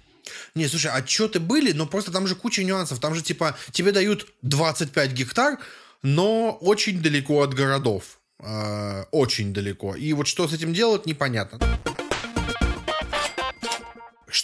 Не, 0.54 0.68
слушай, 0.68 0.90
отчеты 0.90 1.40
были, 1.40 1.72
но 1.72 1.86
просто 1.86 2.10
там 2.10 2.26
же 2.26 2.34
куча 2.34 2.64
нюансов. 2.64 2.98
Там 2.98 3.14
же, 3.14 3.22
типа, 3.22 3.56
тебе 3.72 3.92
дают 3.92 4.26
25 4.42 5.12
гектар, 5.12 5.58
но 6.02 6.56
очень 6.60 7.02
далеко 7.02 7.42
от 7.42 7.54
городов. 7.54 8.18
Э, 8.40 9.04
очень 9.10 9.52
далеко. 9.52 9.94
И 9.94 10.12
вот 10.12 10.26
что 10.26 10.48
с 10.48 10.52
этим 10.52 10.72
делать, 10.72 11.06
непонятно. 11.06 11.58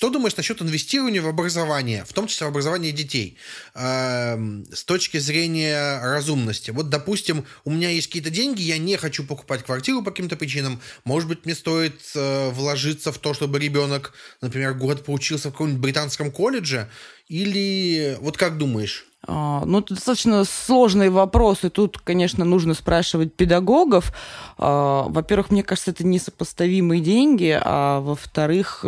Что 0.01 0.09
думаешь 0.09 0.35
насчет 0.35 0.63
инвестирования 0.63 1.21
в 1.21 1.29
образование, 1.29 2.07
в 2.07 2.15
том 2.15 2.27
числе 2.27 2.47
в 2.47 2.49
образование 2.49 2.91
детей, 2.91 3.37
э, 3.75 4.63
с 4.73 4.83
точки 4.85 5.19
зрения 5.19 6.01
разумности? 6.01 6.71
Вот, 6.71 6.89
допустим, 6.89 7.45
у 7.67 7.71
меня 7.71 7.91
есть 7.91 8.07
какие-то 8.07 8.31
деньги, 8.31 8.63
я 8.63 8.79
не 8.79 8.97
хочу 8.97 9.27
покупать 9.27 9.63
квартиру 9.63 10.03
по 10.03 10.11
каким-то 10.11 10.37
причинам. 10.37 10.81
Может 11.05 11.29
быть, 11.29 11.45
мне 11.45 11.55
стоит 11.55 12.01
э, 12.15 12.49
вложиться 12.49 13.13
в 13.13 13.19
то, 13.19 13.35
чтобы 13.35 13.59
ребенок, 13.59 14.15
например, 14.41 14.73
год 14.73 15.05
поучился 15.05 15.51
в 15.51 15.53
каком-нибудь 15.53 15.83
британском 15.83 16.33
колледже? 16.33 16.89
Или 17.31 18.19
вот 18.21 18.37
как 18.37 18.59
думаешь? 18.59 19.07
А, 19.25 19.65
ну, 19.65 19.79
это 19.79 19.95
достаточно 19.95 20.43
сложные 20.45 21.11
вопросы. 21.11 21.71
Тут, 21.71 21.99
конечно, 21.99 22.45
нужно 22.45 22.75
спрашивать 22.75 23.33
педагогов. 23.35 24.13
А, 24.59 25.05
во-первых, 25.09 25.53
мне 25.53 25.63
кажется, 25.63 25.93
это 25.93 26.05
несопоставимые 26.05 27.01
деньги, 27.01 27.57
а 27.63 28.01
во-вторых, 28.01 28.85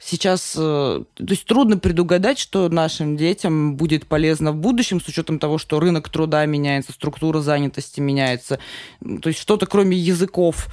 сейчас 0.00 0.54
э, 0.56 1.04
то 1.14 1.26
есть 1.28 1.44
трудно 1.44 1.76
предугадать, 1.76 2.38
что 2.38 2.70
нашим 2.70 3.18
детям 3.18 3.76
будет 3.76 4.06
полезно 4.06 4.52
в 4.52 4.56
будущем 4.56 4.98
с 4.98 5.08
учетом 5.08 5.38
того, 5.38 5.58
что 5.58 5.78
рынок 5.78 6.08
труда 6.08 6.46
меняется, 6.46 6.92
структура 6.92 7.42
занятости 7.42 8.00
меняется. 8.00 8.58
То 9.20 9.28
есть 9.28 9.38
что-то 9.38 9.66
кроме 9.66 9.98
языков 9.98 10.68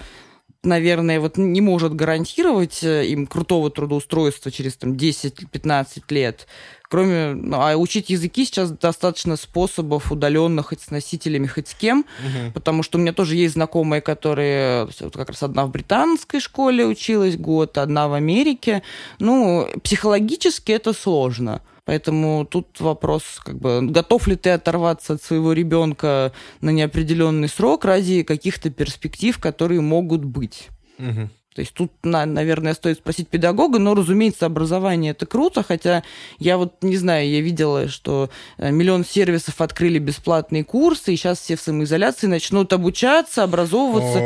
наверное, 0.64 1.20
вот 1.20 1.38
не 1.38 1.62
может 1.62 1.93
гарантировать 1.95 2.84
э, 2.84 3.05
им 3.07 3.28
крутого 3.28 3.70
трудоустройства 3.70 4.51
через 4.51 4.76
там, 4.76 4.93
10-15 4.93 6.03
лет. 6.10 6.47
Кроме, 6.89 7.34
ну, 7.34 7.57
а 7.62 7.76
учить 7.76 8.10
языки 8.10 8.45
сейчас 8.45 8.72
достаточно 8.72 9.36
способов 9.36 10.12
удаленных 10.12 10.68
хоть 10.68 10.82
с 10.82 10.91
носителями, 10.91 11.45
хоть 11.45 11.68
с 11.68 11.76
кем, 11.76 11.99
угу. 11.99 12.51
потому 12.53 12.84
что 12.84 12.97
у 12.97 13.01
меня 13.01 13.14
тоже 13.14 13.36
есть 13.36 13.53
знакомые, 13.53 14.01
которые 14.01 14.89
вот 14.99 15.14
как 15.14 15.30
раз 15.30 15.43
одна 15.43 15.66
в 15.66 15.72
британской 15.72 16.39
школе 16.39 16.86
училась 16.86 17.38
год, 17.38 17.78
одна 17.78 18.07
в 18.07 18.14
Америке. 18.14 18.82
Ну, 19.20 19.70
психологически 19.84 20.72
это 20.72 20.93
сложно. 20.93 21.62
Поэтому 21.90 22.46
тут 22.46 22.80
вопрос, 22.82 23.40
как 23.44 23.58
бы, 23.58 23.82
готов 23.82 24.28
ли 24.28 24.36
ты 24.36 24.52
оторваться 24.52 25.14
от 25.14 25.24
своего 25.24 25.54
ребенка 25.54 26.34
на 26.62 26.70
неопределенный 26.70 27.50
срок 27.50 27.84
ради 27.84 28.22
каких-то 28.22 28.70
перспектив, 28.70 29.36
которые 29.40 29.82
могут 29.82 30.24
быть. 30.24 30.68
Угу. 31.00 31.30
То 31.60 31.62
есть 31.62 31.74
тут, 31.74 31.91
наверное, 32.03 32.74
стоит 32.74 32.99
спросить 32.99 33.28
педагога, 33.28 33.80
но, 33.80 33.93
разумеется, 33.93 34.45
образование 34.45 35.12
это 35.12 35.26
круто, 35.26 35.62
хотя 35.62 36.03
я 36.38 36.57
вот 36.57 36.76
не 36.82 36.95
знаю, 36.95 37.30
я 37.30 37.41
видела, 37.41 37.89
что 37.89 38.30
э, 38.57 38.72
миллион 38.72 39.03
сервисов 39.03 39.60
открыли 39.60 39.99
бесплатные 39.99 40.64
курсы, 40.64 41.14
и 41.14 41.18
сейчас 41.18 41.39
все 41.39 41.57
в 41.57 41.60
самоизоляции 41.60 42.28
начнут 42.28 42.72
обучаться, 42.72 43.43
образовываться. 43.43 44.20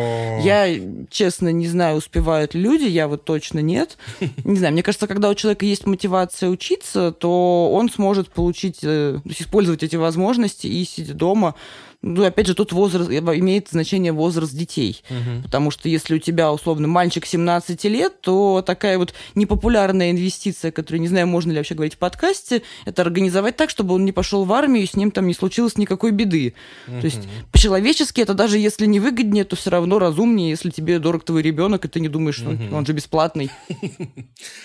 Я, 0.43 0.79
честно, 1.09 1.51
не 1.51 1.65
знаю, 1.65 1.95
успевают 1.97 2.53
ли 2.53 2.61
люди, 2.61 2.83
я 2.83 3.07
вот 3.07 3.25
точно 3.25 3.57
нет. 3.57 3.97
Не 4.43 4.57
знаю, 4.57 4.73
мне 4.73 4.83
кажется, 4.83 5.07
когда 5.07 5.31
у 5.31 5.33
человека 5.33 5.65
есть 5.65 5.87
мотивация 5.87 6.49
учиться, 6.49 7.11
то 7.11 7.71
он 7.73 7.89
сможет 7.89 8.29
получить, 8.29 8.81
э, 8.83 9.17
использовать 9.25 9.81
эти 9.81 9.95
возможности 9.95 10.67
и 10.67 10.85
сидя 10.85 11.15
дома 11.15 11.55
ну, 12.03 12.25
опять 12.25 12.47
же, 12.47 12.53
тут 12.53 12.73
возраст, 12.73 13.09
имеет 13.09 13.69
значение 13.69 14.11
возраст 14.11 14.53
детей. 14.53 15.01
Угу. 15.09 15.43
Потому 15.43 15.71
что 15.71 15.87
если 15.87 16.15
у 16.15 16.19
тебя, 16.19 16.51
условно, 16.51 16.89
мальчик 16.89 17.25
17 17.25 17.81
лет, 17.85 18.19
то 18.19 18.61
такая 18.61 18.97
вот 18.97 19.13
непопулярная 19.35 20.11
инвестиция, 20.11 20.71
которую, 20.71 20.99
не 20.99 21.07
знаю, 21.07 21.27
можно 21.27 21.51
ли 21.51 21.57
вообще 21.57 21.75
говорить 21.75 21.95
в 21.95 21.97
подкасте, 21.99 22.61
это 22.83 23.01
организовать 23.03 23.55
так, 23.55 23.69
чтобы 23.69 23.95
он 23.95 24.03
не 24.03 24.11
пошел 24.11 24.43
в 24.43 24.51
армию, 24.51 24.83
и 24.83 24.87
с 24.87 24.97
ним 24.97 25.11
там 25.11 25.27
не 25.27 25.33
случилось 25.33 25.77
никакой 25.77 26.11
беды. 26.11 26.55
Угу. 26.87 26.99
То 26.99 27.05
есть 27.05 27.21
по-человечески 27.53 28.19
это 28.19 28.33
даже 28.33 28.57
если 28.57 28.85
не 28.85 28.99
выгоднее, 28.99 29.45
то 29.45 29.55
все 29.55 29.69
равно 29.69 29.97
разумнее, 29.97 30.49
если 30.49 30.71
тебе 30.71 30.99
дорог 30.99 31.23
твой 31.23 31.41
ребенок, 31.41 31.85
и 31.85 31.87
ты 31.87 32.01
не 32.01 32.09
думаешь, 32.09 32.35
что 32.35 32.49
угу. 32.49 32.75
он 32.75 32.85
же 32.85 32.93
бесплатный. 32.93 33.49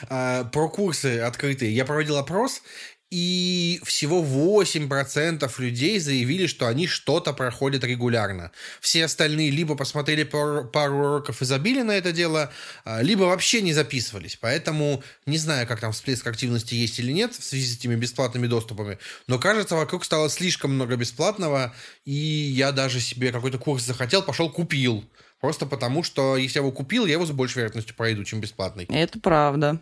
А, 0.09 0.45
про 0.45 0.69
курсы 0.69 1.21
открытые. 1.21 1.75
Я 1.75 1.85
проводил 1.85 2.17
опрос, 2.17 2.63
и 3.11 3.81
всего 3.85 4.23
8% 4.23 5.51
людей 5.59 5.99
заявили, 5.99 6.47
что 6.47 6.67
они 6.67 6.87
что-то 6.87 7.33
проходят 7.33 7.85
регулярно. 7.85 8.51
Все 8.81 9.05
остальные 9.05 9.51
либо 9.51 9.77
посмотрели 9.77 10.25
пару, 10.25 10.71
уроков 10.75 11.41
и 11.41 11.45
забили 11.45 11.83
на 11.83 11.93
это 11.93 12.13
дело, 12.13 12.53
а, 12.85 13.01
либо 13.01 13.23
вообще 13.23 13.63
не 13.63 13.73
записывались. 13.73 14.37
Поэтому 14.37 15.03
не 15.27 15.39
знаю, 15.39 15.67
как 15.67 15.81
там 15.81 15.93
всплеск 15.93 16.27
активности 16.27 16.75
есть 16.75 16.99
или 16.99 17.13
нет 17.13 17.35
в 17.35 17.43
связи 17.43 17.67
с 17.67 17.77
этими 17.79 17.95
бесплатными 17.95 18.47
доступами, 18.47 18.99
но 19.27 19.39
кажется, 19.39 19.75
вокруг 19.75 20.05
стало 20.05 20.29
слишком 20.29 20.75
много 20.75 20.97
бесплатного, 20.97 21.75
и 22.05 22.13
я 22.13 22.73
даже 22.73 23.01
себе 23.01 23.33
какой-то 23.33 23.59
курс 23.59 23.85
захотел, 23.85 24.23
пошел 24.23 24.51
купил. 24.51 25.05
Просто 25.41 25.67
потому, 25.67 26.03
что 26.03 26.37
если 26.37 26.59
я 26.59 26.63
его 26.63 26.73
купил, 26.73 27.07
я 27.07 27.13
его 27.13 27.25
с 27.25 27.31
большей 27.31 27.59
вероятностью 27.59 27.95
пройду, 27.95 28.25
чем 28.25 28.41
бесплатный. 28.41 28.87
Это 28.91 29.21
правда. 29.21 29.81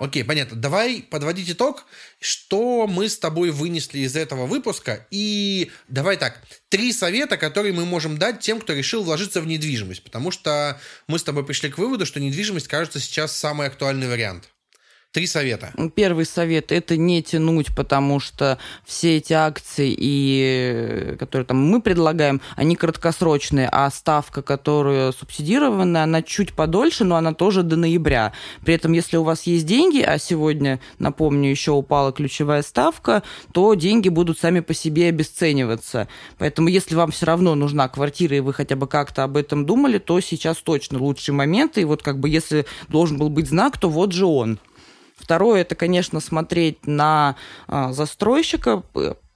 Окей, 0.00 0.24
понятно. 0.24 0.56
Давай 0.56 1.02
подводить 1.02 1.50
итог, 1.50 1.84
что 2.20 2.86
мы 2.86 3.10
с 3.10 3.18
тобой 3.18 3.50
вынесли 3.50 3.98
из 3.98 4.16
этого 4.16 4.46
выпуска. 4.46 5.06
И 5.10 5.70
давай 5.88 6.16
так, 6.16 6.40
три 6.70 6.94
совета, 6.94 7.36
которые 7.36 7.74
мы 7.74 7.84
можем 7.84 8.16
дать 8.16 8.40
тем, 8.40 8.62
кто 8.62 8.72
решил 8.72 9.04
вложиться 9.04 9.42
в 9.42 9.46
недвижимость. 9.46 10.02
Потому 10.02 10.30
что 10.30 10.80
мы 11.06 11.18
с 11.18 11.22
тобой 11.22 11.44
пришли 11.44 11.70
к 11.70 11.76
выводу, 11.76 12.06
что 12.06 12.18
недвижимость 12.18 12.66
кажется 12.66 12.98
сейчас 12.98 13.36
самый 13.36 13.66
актуальный 13.66 14.08
вариант. 14.08 14.48
Три 15.12 15.26
совета. 15.26 15.72
Первый 15.96 16.24
совет– 16.24 16.70
это 16.70 16.96
не 16.96 17.20
тянуть, 17.20 17.74
потому 17.74 18.20
что 18.20 18.58
все 18.84 19.16
эти 19.16 19.32
акции, 19.32 19.92
и, 19.98 21.16
которые 21.18 21.44
там 21.46 21.56
мы 21.56 21.82
предлагаем, 21.82 22.40
они 22.54 22.76
краткосрочные, 22.76 23.68
а 23.72 23.90
ставка, 23.90 24.40
которая 24.40 25.10
субсидированная, 25.10 26.04
она 26.04 26.22
чуть 26.22 26.52
подольше, 26.52 27.02
но 27.02 27.16
она 27.16 27.34
тоже 27.34 27.64
до 27.64 27.74
ноября. 27.74 28.34
При 28.64 28.74
этом, 28.74 28.92
если 28.92 29.16
у 29.16 29.24
вас 29.24 29.48
есть 29.48 29.66
деньги, 29.66 30.00
а 30.00 30.16
сегодня, 30.16 30.78
напомню, 31.00 31.50
еще 31.50 31.72
упала 31.72 32.12
ключевая 32.12 32.62
ставка, 32.62 33.24
то 33.50 33.74
деньги 33.74 34.08
будут 34.08 34.38
сами 34.38 34.60
по 34.60 34.74
себе 34.74 35.08
обесцениваться. 35.08 36.06
Поэтому, 36.38 36.68
если 36.68 36.94
вам 36.94 37.10
все 37.10 37.26
равно 37.26 37.56
нужна 37.56 37.88
квартира, 37.88 38.36
и 38.36 38.40
вы 38.40 38.52
хотя 38.52 38.76
бы 38.76 38.86
как-то 38.86 39.24
об 39.24 39.36
этом 39.36 39.66
думали, 39.66 39.98
то 39.98 40.20
сейчас 40.20 40.58
точно 40.58 41.00
лучший 41.00 41.34
момент. 41.34 41.78
И 41.78 41.84
вот 41.84 42.00
как 42.00 42.20
бы 42.20 42.28
если 42.28 42.64
должен 42.86 43.18
был 43.18 43.28
быть 43.28 43.48
знак, 43.48 43.76
то 43.76 43.88
вот 43.88 44.12
же 44.12 44.24
он. 44.24 44.60
Второе, 45.20 45.60
это, 45.60 45.74
конечно, 45.74 46.18
смотреть 46.20 46.86
на 46.86 47.36
а, 47.68 47.92
застройщика, 47.92 48.82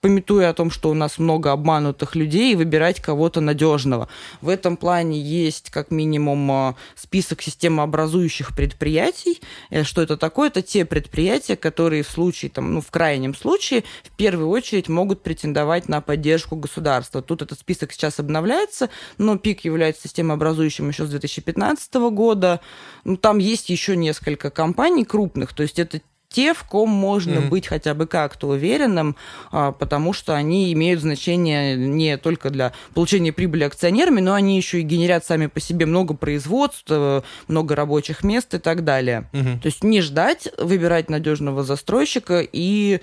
пометуя 0.04 0.50
о 0.50 0.52
том, 0.52 0.70
что 0.70 0.90
у 0.90 0.94
нас 0.94 1.18
много 1.18 1.50
обманутых 1.50 2.14
людей, 2.14 2.52
и 2.52 2.56
выбирать 2.56 3.00
кого-то 3.00 3.40
надежного. 3.40 4.08
В 4.42 4.50
этом 4.50 4.76
плане 4.76 5.18
есть 5.18 5.70
как 5.70 5.90
минимум 5.90 6.52
э, 6.52 6.74
список 6.94 7.40
системообразующих 7.40 8.54
предприятий. 8.54 9.40
Э, 9.70 9.82
что 9.82 10.02
это 10.02 10.18
такое? 10.18 10.48
Это 10.48 10.60
те 10.60 10.84
предприятия, 10.84 11.56
которые 11.56 12.02
в 12.02 12.10
случае, 12.10 12.50
там, 12.50 12.74
ну, 12.74 12.82
в 12.82 12.90
крайнем 12.90 13.34
случае, 13.34 13.82
в 14.02 14.10
первую 14.14 14.50
очередь 14.50 14.90
могут 14.90 15.22
претендовать 15.22 15.88
на 15.88 16.02
поддержку 16.02 16.54
государства. 16.54 17.22
Тут 17.22 17.40
этот 17.40 17.58
список 17.58 17.90
сейчас 17.90 18.20
обновляется, 18.20 18.90
но 19.16 19.38
ПИК 19.38 19.64
является 19.64 20.02
системообразующим 20.02 20.86
еще 20.90 21.06
с 21.06 21.08
2015 21.08 21.94
года. 22.12 22.60
Ну, 23.04 23.16
там 23.16 23.38
есть 23.38 23.70
еще 23.70 23.96
несколько 23.96 24.50
компаний 24.50 25.06
крупных, 25.06 25.54
то 25.54 25.62
есть 25.62 25.78
это 25.78 26.02
те, 26.34 26.52
в 26.52 26.64
ком 26.64 26.90
можно 26.90 27.38
mm-hmm. 27.38 27.48
быть 27.48 27.68
хотя 27.68 27.94
бы 27.94 28.08
как-то 28.08 28.48
уверенным, 28.48 29.14
а, 29.52 29.70
потому 29.70 30.12
что 30.12 30.34
они 30.34 30.72
имеют 30.72 31.00
значение 31.00 31.76
не 31.76 32.16
только 32.16 32.50
для 32.50 32.72
получения 32.92 33.32
прибыли 33.32 33.62
акционерами, 33.62 34.20
но 34.20 34.34
они 34.34 34.56
еще 34.56 34.80
и 34.80 34.82
генерят 34.82 35.24
сами 35.24 35.46
по 35.46 35.60
себе 35.60 35.86
много 35.86 36.14
производств, 36.14 36.86
э, 36.90 37.22
много 37.46 37.76
рабочих 37.76 38.24
мест 38.24 38.52
и 38.52 38.58
так 38.58 38.82
далее. 38.82 39.30
Mm-hmm. 39.32 39.60
То 39.60 39.66
есть 39.66 39.84
не 39.84 40.00
ждать, 40.00 40.48
выбирать 40.58 41.08
надежного 41.08 41.62
застройщика 41.62 42.44
и 42.52 43.00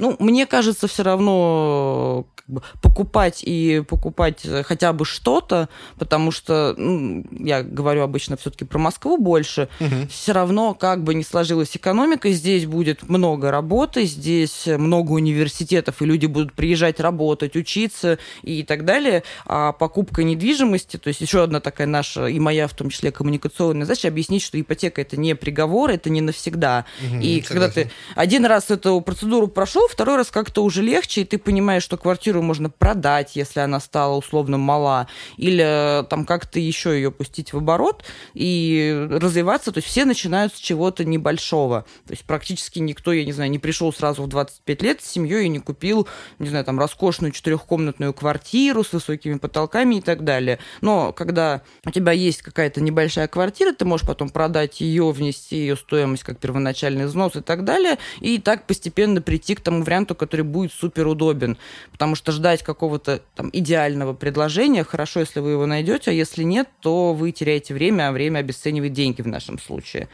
ну, 0.00 0.16
мне 0.18 0.46
кажется, 0.46 0.88
все 0.88 1.02
равно 1.02 2.26
бы, 2.50 2.62
покупать 2.82 3.42
и 3.42 3.82
покупать 3.86 4.46
хотя 4.64 4.92
бы 4.92 5.04
что-то, 5.04 5.68
потому 5.98 6.30
что 6.30 6.74
ну, 6.76 7.24
я 7.38 7.62
говорю 7.62 8.02
обычно 8.02 8.36
все-таки 8.36 8.64
про 8.64 8.78
Москву 8.78 9.16
больше, 9.16 9.68
угу. 9.78 10.08
все 10.10 10.32
равно 10.32 10.74
как 10.74 11.02
бы 11.02 11.14
не 11.14 11.22
сложилась 11.22 11.76
экономика, 11.76 12.30
здесь 12.30 12.66
будет 12.66 13.08
много 13.08 13.50
работы, 13.50 14.04
здесь 14.04 14.66
много 14.66 15.12
университетов, 15.12 16.02
и 16.02 16.06
люди 16.06 16.26
будут 16.26 16.52
приезжать 16.52 17.00
работать, 17.00 17.56
учиться 17.56 18.18
и 18.42 18.62
так 18.62 18.84
далее. 18.84 19.22
А 19.46 19.72
покупка 19.72 20.24
недвижимости, 20.24 20.96
то 20.96 21.08
есть 21.08 21.20
еще 21.20 21.42
одна 21.42 21.60
такая 21.60 21.86
наша 21.86 22.26
и 22.26 22.38
моя 22.38 22.66
в 22.66 22.74
том 22.74 22.90
числе 22.90 23.12
коммуникационная 23.12 23.86
задача 23.86 24.08
объяснить, 24.08 24.42
что 24.42 24.60
ипотека 24.60 25.00
это 25.00 25.16
не 25.16 25.34
приговор, 25.34 25.90
это 25.90 26.10
не 26.10 26.20
навсегда. 26.20 26.84
Угу, 27.00 27.20
и 27.20 27.42
согласен. 27.42 27.46
когда 27.48 27.68
ты 27.68 27.90
один 28.14 28.44
раз 28.44 28.70
эту 28.70 29.00
процедуру 29.00 29.46
прошел, 29.46 29.86
второй 29.90 30.16
раз 30.16 30.30
как-то 30.30 30.62
уже 30.64 30.82
легче, 30.82 31.22
и 31.22 31.24
ты 31.24 31.38
понимаешь, 31.38 31.82
что 31.82 31.96
квартиру 31.96 32.42
можно 32.42 32.70
продать, 32.70 33.36
если 33.36 33.60
она 33.60 33.80
стала 33.80 34.16
условно 34.16 34.58
мала, 34.58 35.08
или 35.36 35.64
э, 36.00 36.04
там 36.04 36.24
как-то 36.24 36.58
еще 36.58 36.90
ее 36.90 37.10
пустить 37.10 37.52
в 37.52 37.58
оборот 37.58 38.04
и 38.34 39.06
развиваться. 39.10 39.72
То 39.72 39.78
есть 39.78 39.88
все 39.88 40.04
начинают 40.04 40.54
с 40.54 40.58
чего-то 40.58 41.04
небольшого. 41.04 41.84
То 42.06 42.12
есть 42.12 42.24
практически 42.24 42.78
никто, 42.78 43.12
я 43.12 43.24
не 43.24 43.32
знаю, 43.32 43.50
не 43.50 43.58
пришел 43.58 43.92
сразу 43.92 44.22
в 44.22 44.28
25 44.28 44.82
лет 44.82 45.02
с 45.02 45.10
семьей 45.10 45.46
и 45.46 45.48
не 45.48 45.58
купил, 45.58 46.08
не 46.38 46.48
знаю, 46.48 46.64
там 46.64 46.78
роскошную 46.78 47.32
четырехкомнатную 47.32 48.14
квартиру 48.14 48.84
с 48.84 48.92
высокими 48.92 49.38
потолками 49.38 49.96
и 49.96 50.00
так 50.00 50.24
далее. 50.24 50.58
Но 50.80 51.12
когда 51.12 51.62
у 51.84 51.90
тебя 51.90 52.12
есть 52.12 52.42
какая-то 52.42 52.80
небольшая 52.80 53.28
квартира, 53.28 53.72
ты 53.72 53.84
можешь 53.84 54.06
потом 54.06 54.30
продать 54.30 54.80
ее, 54.80 55.10
внести 55.10 55.56
ее 55.56 55.76
стоимость 55.76 56.24
как 56.24 56.38
первоначальный 56.38 57.06
взнос 57.06 57.36
и 57.36 57.40
так 57.40 57.64
далее, 57.64 57.98
и 58.20 58.38
так 58.38 58.66
постепенно 58.66 59.20
прийти 59.22 59.54
к 59.54 59.60
тому 59.60 59.79
варианту, 59.84 60.14
который 60.14 60.42
будет 60.42 60.72
супер 60.72 61.06
удобен. 61.06 61.56
Потому 61.92 62.14
что 62.14 62.32
ждать 62.32 62.62
какого-то 62.62 63.22
там 63.34 63.50
идеального 63.52 64.12
предложения. 64.12 64.84
Хорошо, 64.84 65.20
если 65.20 65.40
вы 65.40 65.50
его 65.50 65.66
найдете, 65.66 66.10
а 66.10 66.14
если 66.14 66.42
нет, 66.42 66.68
то 66.80 67.12
вы 67.14 67.32
теряете 67.32 67.74
время, 67.74 68.08
а 68.08 68.12
время 68.12 68.38
обесценивает 68.38 68.92
деньги 68.92 69.22
в 69.22 69.26
нашем 69.26 69.58
случае. 69.58 70.08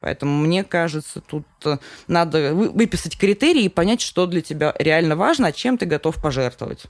Поэтому 0.00 0.36
мне 0.36 0.64
кажется, 0.64 1.22
тут 1.22 1.46
э, 1.64 1.78
надо 2.08 2.54
выписать 2.54 3.16
критерии 3.16 3.64
и 3.64 3.68
понять, 3.70 4.02
что 4.02 4.26
для 4.26 4.42
тебя 4.42 4.74
реально 4.78 5.16
важно, 5.16 5.46
а 5.46 5.52
чем 5.52 5.78
ты 5.78 5.86
готов 5.86 6.20
пожертвовать. 6.20 6.84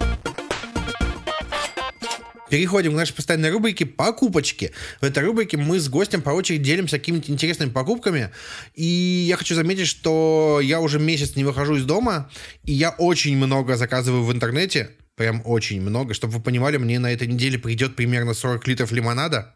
Переходим 2.55 2.93
к 2.93 2.95
нашей 2.95 3.15
постоянной 3.15 3.51
рубрике 3.51 3.85
«Покупочки». 3.85 4.71
В 5.01 5.05
этой 5.05 5.25
рубрике 5.25 5.57
мы 5.57 5.81
с 5.81 5.89
гостем 5.89 6.23
по 6.23 6.31
очереди 6.31 6.63
делимся 6.63 7.01
какими-то 7.01 7.33
интересными 7.33 7.71
покупками. 7.71 8.31
И 8.77 8.85
я 9.29 9.37
хочу 9.37 9.57
заметить, 9.57 9.89
что 9.89 10.61
я 10.63 10.81
уже 10.81 11.01
месяц 11.01 11.35
не 11.35 11.43
выхожу 11.43 11.75
из 11.75 11.85
дома, 11.85 12.31
и 12.63 12.73
я 12.73 12.91
очень 12.91 13.37
много 13.37 13.77
заказываю 13.77 14.23
в 14.23 14.33
интернете. 14.33 14.91
Прям 15.17 15.43
очень 15.45 15.81
много. 15.81 16.15
Чтобы 16.15 16.35
вы 16.35 16.43
понимали, 16.43 16.77
мне 16.77 17.01
на 17.01 17.13
этой 17.13 17.27
неделе 17.27 17.59
придет 17.59 17.97
примерно 17.97 18.35
40 18.35 18.69
литров 18.69 18.93
лимонада. 18.93 19.53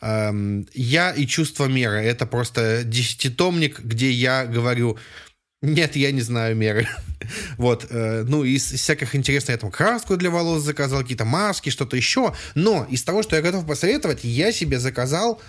Эм, 0.00 0.68
я 0.74 1.10
и 1.10 1.26
чувство 1.26 1.64
меры. 1.64 2.04
Это 2.04 2.24
просто 2.26 2.84
десятитомник, 2.84 3.80
где 3.80 4.12
я 4.12 4.46
говорю, 4.46 4.96
нет, 5.62 5.94
я 5.94 6.10
не 6.10 6.20
знаю 6.20 6.56
меры. 6.56 6.88
вот, 7.56 7.86
э, 7.88 8.24
ну, 8.26 8.42
из, 8.42 8.64
всяких 8.72 9.14
интересных 9.14 9.54
я 9.54 9.58
там 9.58 9.70
краску 9.70 10.16
для 10.16 10.28
волос 10.28 10.62
заказал, 10.62 11.02
какие-то 11.02 11.24
маски, 11.24 11.70
что-то 11.70 11.96
еще. 11.96 12.34
Но 12.56 12.84
из 12.90 13.04
того, 13.04 13.22
что 13.22 13.36
я 13.36 13.42
готов 13.42 13.64
посоветовать, 13.64 14.24
я 14.24 14.50
себе 14.50 14.80
заказал 14.80 15.40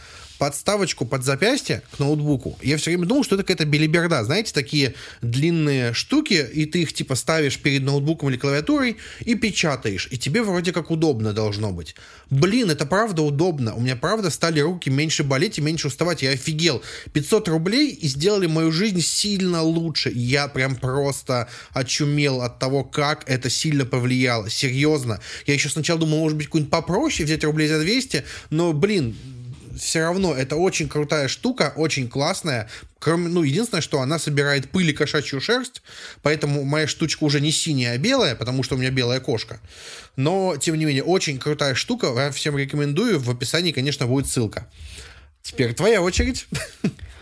подставочку 0.44 1.06
под 1.06 1.24
запястье 1.24 1.84
к 1.96 2.00
ноутбуку. 2.00 2.58
Я 2.62 2.76
все 2.76 2.90
время 2.92 3.06
думал, 3.06 3.24
что 3.24 3.36
это 3.36 3.46
какая-то 3.46 3.64
белиберда. 3.64 4.26
Знаете, 4.26 4.52
такие 4.54 4.94
длинные 5.22 5.94
штуки, 5.94 6.46
и 6.54 6.66
ты 6.66 6.82
их 6.82 6.92
типа 6.92 7.16
ставишь 7.16 7.58
перед 7.60 7.84
ноутбуком 7.84 8.30
или 8.30 8.36
клавиатурой 8.36 8.98
и 9.22 9.36
печатаешь. 9.36 10.10
И 10.12 10.18
тебе 10.18 10.44
вроде 10.44 10.74
как 10.74 10.92
удобно 10.92 11.32
должно 11.32 11.72
быть. 11.72 11.96
Блин, 12.30 12.70
это 12.70 12.86
правда 12.86 13.22
удобно. 13.22 13.74
У 13.74 13.80
меня 13.80 13.96
правда 13.96 14.30
стали 14.30 14.60
руки 14.60 14.90
меньше 14.90 15.24
болеть 15.24 15.60
и 15.60 15.62
меньше 15.62 15.88
уставать. 15.88 16.22
Я 16.24 16.32
офигел. 16.32 16.84
500 17.14 17.48
рублей 17.48 17.92
и 17.92 18.06
сделали 18.10 18.48
мою 18.48 18.74
жизнь 18.74 19.00
сильно 19.00 19.62
лучше. 19.62 20.12
Я 20.14 20.50
прям 20.50 20.76
просто 20.76 21.48
очумел 21.72 22.42
от 22.42 22.60
того, 22.60 22.84
как 22.84 23.24
это 23.30 23.50
сильно 23.50 23.86
повлияло. 23.86 24.50
Серьезно. 24.50 25.22
Я 25.46 25.54
еще 25.54 25.70
сначала 25.70 26.02
думал, 26.02 26.18
может 26.18 26.38
быть, 26.38 26.48
какую-нибудь 26.48 26.72
попроще 26.72 27.26
взять 27.26 27.46
рублей 27.46 27.70
за 27.70 27.80
200, 27.80 28.26
но, 28.50 28.74
блин, 28.74 29.16
все 29.78 30.02
равно 30.02 30.34
это 30.34 30.56
очень 30.56 30.88
крутая 30.88 31.28
штука, 31.28 31.74
очень 31.76 32.10
классная. 32.10 32.70
Кроме, 33.00 33.30
ну, 33.30 33.44
единственное, 33.44 33.82
что 33.82 34.02
она 34.02 34.20
собирает 34.20 34.70
пыль 34.70 34.90
и 34.90 34.94
кошачью 34.94 35.42
шерсть, 35.42 35.82
поэтому 36.22 36.64
моя 36.64 36.88
штучка 36.88 37.24
уже 37.24 37.42
не 37.42 37.52
синяя, 37.52 37.96
а 37.96 37.98
белая, 37.98 38.36
потому 38.36 38.64
что 38.64 38.76
у 38.76 38.78
меня 38.78 38.92
белая 38.92 39.20
кошка. 39.20 39.60
Но, 40.16 40.58
тем 40.58 40.78
не 40.78 40.86
менее, 40.86 41.04
очень 41.04 41.40
крутая 41.40 41.76
штука. 41.76 42.14
Я 42.16 42.32
всем 42.32 42.58
рекомендую. 42.58 43.20
В 43.20 43.30
описании, 43.30 43.72
конечно, 43.72 44.06
будет 44.08 44.28
ссылка. 44.28 44.68
Теперь 45.42 45.74
твоя 45.74 46.02
очередь. 46.02 46.48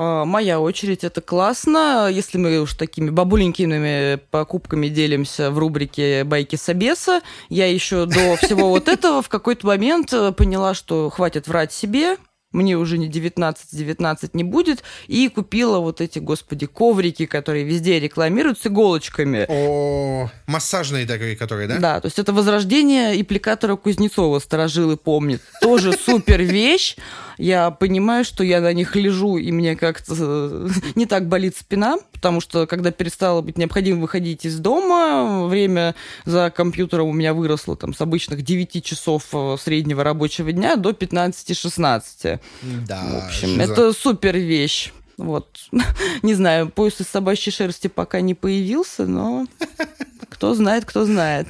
А, 0.00 0.24
моя 0.24 0.60
очередь, 0.60 1.02
это 1.02 1.20
классно. 1.20 2.08
Если 2.08 2.38
мы 2.38 2.60
уж 2.60 2.74
такими 2.74 3.10
бабуленькими 3.10 4.20
покупками 4.30 4.86
делимся 4.86 5.50
в 5.50 5.58
рубрике 5.58 6.22
«Байки 6.22 6.54
Собеса», 6.54 7.20
я 7.48 7.66
еще 7.66 8.06
до 8.06 8.36
всего 8.40 8.68
вот 8.68 8.86
этого 8.86 9.22
в 9.22 9.28
какой-то 9.28 9.66
момент 9.66 10.12
э, 10.12 10.30
поняла, 10.30 10.74
что 10.74 11.10
хватит 11.10 11.48
врать 11.48 11.72
себе, 11.72 12.16
мне 12.52 12.78
уже 12.78 12.96
не 12.96 13.08
19, 13.08 13.76
19 13.76 14.34
не 14.34 14.44
будет, 14.44 14.84
и 15.08 15.28
купила 15.28 15.80
вот 15.80 16.00
эти, 16.00 16.20
господи, 16.20 16.66
коврики, 16.66 17.26
которые 17.26 17.64
везде 17.64 17.98
рекламируют 17.98 18.60
с 18.60 18.66
иголочками. 18.68 19.46
О, 19.48 20.30
массажные 20.46 21.06
такие, 21.06 21.36
которые, 21.36 21.66
да? 21.66 21.78
Да, 21.78 22.00
то 22.00 22.06
есть 22.06 22.20
это 22.20 22.32
возрождение 22.32 23.20
аппликатора 23.20 23.74
Кузнецова, 23.74 24.38
сторожилы 24.38 24.96
помнят. 24.96 25.42
Тоже 25.60 25.92
супер 25.92 26.40
вещь. 26.40 26.96
Я 27.38 27.70
понимаю, 27.70 28.24
что 28.24 28.44
я 28.44 28.60
на 28.60 28.72
них 28.72 28.94
лежу, 28.96 29.38
и 29.38 29.50
мне 29.52 29.76
как-то 29.76 30.14
э, 30.18 30.68
не 30.96 31.06
так 31.06 31.28
болит 31.28 31.56
спина, 31.56 31.98
потому 32.12 32.40
что 32.40 32.66
когда 32.66 32.90
перестало 32.90 33.40
быть 33.40 33.56
необходимо 33.56 34.00
выходить 34.00 34.44
из 34.44 34.58
дома, 34.58 35.46
время 35.46 35.94
за 36.24 36.50
компьютером 36.50 37.08
у 37.08 37.12
меня 37.12 37.34
выросло 37.34 37.76
там 37.76 37.94
с 37.94 38.00
обычных 38.00 38.42
9 38.42 38.84
часов 38.84 39.24
э, 39.32 39.56
среднего 39.60 40.02
рабочего 40.02 40.52
дня 40.52 40.76
до 40.76 40.90
15-16. 40.90 42.40
Да. 42.86 43.02
В 43.04 43.26
общем, 43.26 43.60
это 43.60 43.92
супер 43.92 44.36
вещь. 44.36 44.92
Вот. 45.18 45.68
Не 46.22 46.34
знаю, 46.34 46.70
пояс 46.70 47.00
из 47.00 47.08
собачьей 47.08 47.52
шерсти 47.52 47.88
пока 47.88 48.20
не 48.20 48.34
появился, 48.34 49.04
но 49.04 49.46
кто 50.38 50.54
знает, 50.54 50.84
кто 50.84 51.04
знает. 51.04 51.48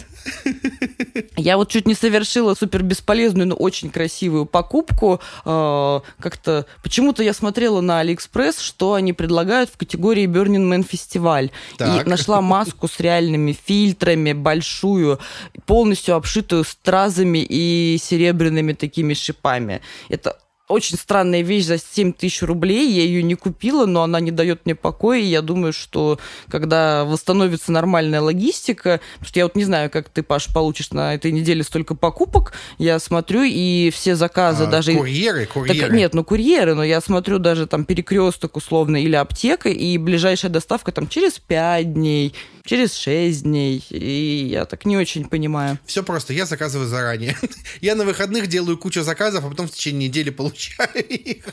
Я 1.36 1.58
вот 1.58 1.68
чуть 1.68 1.86
не 1.86 1.94
совершила 1.94 2.54
супер 2.54 2.82
бесполезную, 2.82 3.46
но 3.48 3.54
очень 3.54 3.90
красивую 3.90 4.46
покупку. 4.46 5.20
Э, 5.44 6.00
как-то 6.18 6.64
почему-то 6.82 7.22
я 7.22 7.34
смотрела 7.34 7.82
на 7.82 8.00
Алиэкспресс, 8.00 8.58
что 8.58 8.94
они 8.94 9.12
предлагают 9.12 9.68
в 9.68 9.76
категории 9.76 10.26
Burning 10.26 10.66
Man 10.70 10.86
фестиваль. 10.88 11.50
Так. 11.76 12.06
И 12.06 12.08
нашла 12.08 12.40
маску 12.40 12.88
с 12.88 12.98
реальными 12.98 13.52
фильтрами, 13.52 14.32
большую, 14.32 15.20
полностью 15.66 16.14
обшитую 16.14 16.64
стразами 16.64 17.44
и 17.46 17.98
серебряными 18.02 18.72
такими 18.72 19.12
шипами. 19.12 19.82
Это 20.08 20.38
очень 20.68 20.96
странная 20.96 21.42
вещь 21.42 21.64
за 21.64 21.78
7 21.78 22.12
тысяч 22.12 22.42
рублей. 22.42 22.90
Я 22.90 23.02
ее 23.02 23.22
не 23.22 23.34
купила, 23.34 23.86
но 23.86 24.02
она 24.02 24.20
не 24.20 24.30
дает 24.30 24.64
мне 24.64 24.74
покоя. 24.74 25.18
И 25.18 25.26
я 25.26 25.42
думаю, 25.42 25.72
что 25.72 26.18
когда 26.48 27.04
восстановится 27.04 27.72
нормальная 27.72 28.20
логистика, 28.20 29.00
потому 29.14 29.28
что 29.28 29.38
я 29.40 29.44
вот 29.46 29.56
не 29.56 29.64
знаю, 29.64 29.90
как 29.90 30.08
ты, 30.08 30.22
Паш, 30.22 30.52
получишь 30.52 30.90
на 30.90 31.14
этой 31.14 31.32
неделе 31.32 31.62
столько 31.62 31.94
покупок, 31.94 32.52
я 32.78 32.98
смотрю, 32.98 33.42
и 33.42 33.90
все 33.90 34.14
заказы 34.14 34.64
А, 34.64 34.66
даже... 34.66 34.94
Курьеры, 34.94 35.46
курьеры. 35.46 35.80
Так, 35.80 35.90
нет, 35.90 36.14
ну 36.14 36.24
курьеры, 36.24 36.74
но 36.74 36.84
я 36.84 37.00
смотрю 37.00 37.38
даже 37.38 37.66
там 37.66 37.84
перекресток 37.84 38.56
условно 38.56 39.02
или 39.02 39.16
аптека, 39.16 39.68
и 39.68 39.98
ближайшая 39.98 40.50
доставка 40.50 40.92
там 40.92 41.08
через 41.08 41.38
5 41.38 41.94
дней, 41.94 42.34
через 42.68 42.94
6 42.96 43.42
дней. 43.44 43.84
И 43.90 44.48
я 44.50 44.66
так 44.66 44.84
не 44.84 44.96
очень 44.96 45.24
понимаю. 45.24 45.78
Все 45.86 46.02
просто, 46.02 46.32
я 46.34 46.44
заказываю 46.44 46.86
заранее. 46.88 47.36
Я 47.80 47.94
на 47.94 48.04
выходных 48.04 48.46
делаю 48.48 48.76
кучу 48.76 49.02
заказов, 49.02 49.44
а 49.44 49.48
потом 49.48 49.66
в 49.68 49.70
течение 49.70 50.08
недели 50.08 50.30
получаю 50.42 51.04
их. 51.08 51.44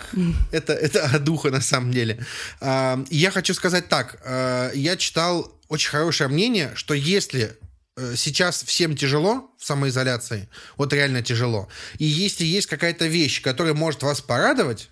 Это, 0.51 0.73
это 0.73 1.19
духа 1.19 1.49
на 1.51 1.61
самом 1.61 1.91
деле. 1.91 2.25
А, 2.59 3.01
Я 3.09 3.31
хочу 3.31 3.53
сказать 3.53 3.87
так. 3.87 4.21
а, 4.25 4.71
Я 4.73 4.97
читал 4.97 5.57
очень 5.69 5.89
хорошее 5.89 6.29
мнение, 6.29 6.71
что 6.75 6.93
если 6.93 7.57
э, 7.97 8.13
сейчас 8.15 8.63
всем 8.63 8.95
тяжело 8.95 9.49
в 9.57 9.65
самоизоляции, 9.65 10.49
вот 10.77 10.93
реально 10.93 11.21
тяжело, 11.21 11.69
и 11.97 12.05
если 12.05 12.45
есть 12.45 12.67
какая-то 12.67 13.07
вещь, 13.07 13.41
которая 13.41 13.73
может 13.73 14.03
вас 14.03 14.21
порадовать, 14.21 14.89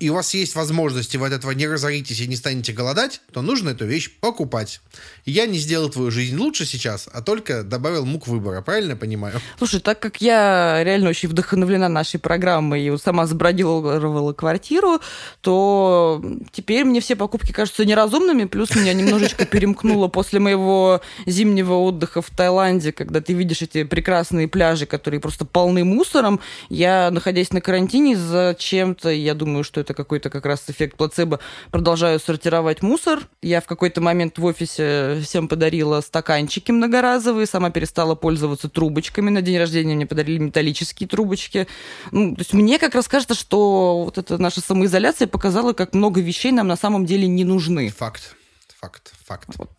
и 0.00 0.10
у 0.10 0.14
вас 0.14 0.34
есть 0.34 0.54
возможность, 0.54 1.14
и 1.14 1.18
вы 1.18 1.28
от 1.28 1.32
этого 1.32 1.52
не 1.52 1.66
разоритесь 1.66 2.20
и 2.20 2.26
не 2.26 2.36
станете 2.36 2.72
голодать, 2.72 3.20
то 3.32 3.42
нужно 3.42 3.70
эту 3.70 3.86
вещь 3.86 4.10
покупать. 4.20 4.80
Я 5.24 5.46
не 5.46 5.58
сделал 5.58 5.88
твою 5.88 6.10
жизнь 6.10 6.36
лучше 6.36 6.66
сейчас, 6.66 7.08
а 7.12 7.22
только 7.22 7.62
добавил 7.62 8.04
мук 8.04 8.26
выбора, 8.26 8.60
правильно 8.62 8.96
понимаю? 8.96 9.40
Слушай, 9.58 9.80
так 9.80 10.00
как 10.00 10.20
я 10.20 10.82
реально 10.84 11.10
очень 11.10 11.28
вдохновлена 11.28 11.88
нашей 11.88 12.20
программой 12.20 12.86
и 12.86 12.98
сама 12.98 13.26
забродировала 13.26 14.32
квартиру, 14.32 15.00
то 15.40 16.22
теперь 16.52 16.84
мне 16.84 17.00
все 17.00 17.16
покупки 17.16 17.52
кажутся 17.52 17.84
неразумными, 17.84 18.44
плюс 18.44 18.74
меня 18.74 18.92
немножечко 18.92 19.46
перемкнуло 19.46 20.08
после 20.08 20.40
моего 20.40 21.00
зимнего 21.26 21.74
отдыха 21.74 22.20
в 22.20 22.30
Таиланде, 22.30 22.92
когда 22.92 23.20
ты 23.20 23.32
видишь 23.32 23.62
эти 23.62 23.84
прекрасные 23.84 24.48
пляжи, 24.48 24.86
которые 24.86 25.20
просто 25.20 25.44
полны 25.44 25.84
мусором. 25.84 26.40
Я, 26.68 27.10
находясь 27.10 27.52
на 27.52 27.60
карантине, 27.60 28.16
зачем-то, 28.16 29.10
я 29.10 29.34
думаю, 29.34 29.53
что 29.62 29.80
это 29.80 29.94
какой-то 29.94 30.30
как 30.30 30.46
раз 30.46 30.64
эффект 30.68 30.96
плацебо, 30.96 31.40
продолжаю 31.70 32.18
сортировать 32.18 32.82
мусор. 32.82 33.20
Я 33.42 33.60
в 33.60 33.66
какой-то 33.66 34.00
момент 34.00 34.38
в 34.38 34.44
офисе 34.44 35.20
всем 35.22 35.48
подарила 35.48 36.00
стаканчики 36.00 36.72
многоразовые, 36.72 37.46
сама 37.46 37.70
перестала 37.70 38.14
пользоваться 38.14 38.68
трубочками. 38.68 39.30
На 39.30 39.42
день 39.42 39.58
рождения 39.58 39.94
мне 39.94 40.06
подарили 40.06 40.38
металлические 40.38 41.08
трубочки. 41.08 41.66
Ну, 42.10 42.34
то 42.34 42.40
есть 42.40 42.52
мне 42.52 42.78
как 42.78 42.94
раз 42.94 43.08
кажется, 43.08 43.34
что 43.34 44.04
вот 44.04 44.18
эта 44.18 44.38
наша 44.38 44.60
самоизоляция 44.60 45.28
показала, 45.28 45.72
как 45.72 45.94
много 45.94 46.20
вещей 46.20 46.52
нам 46.52 46.66
на 46.66 46.76
самом 46.76 47.06
деле 47.06 47.26
не 47.26 47.44
нужны. 47.44 47.88
Факт. 47.90 48.34
Факт. 48.80 49.12
Факт. 49.26 49.48
Вот. 49.56 49.70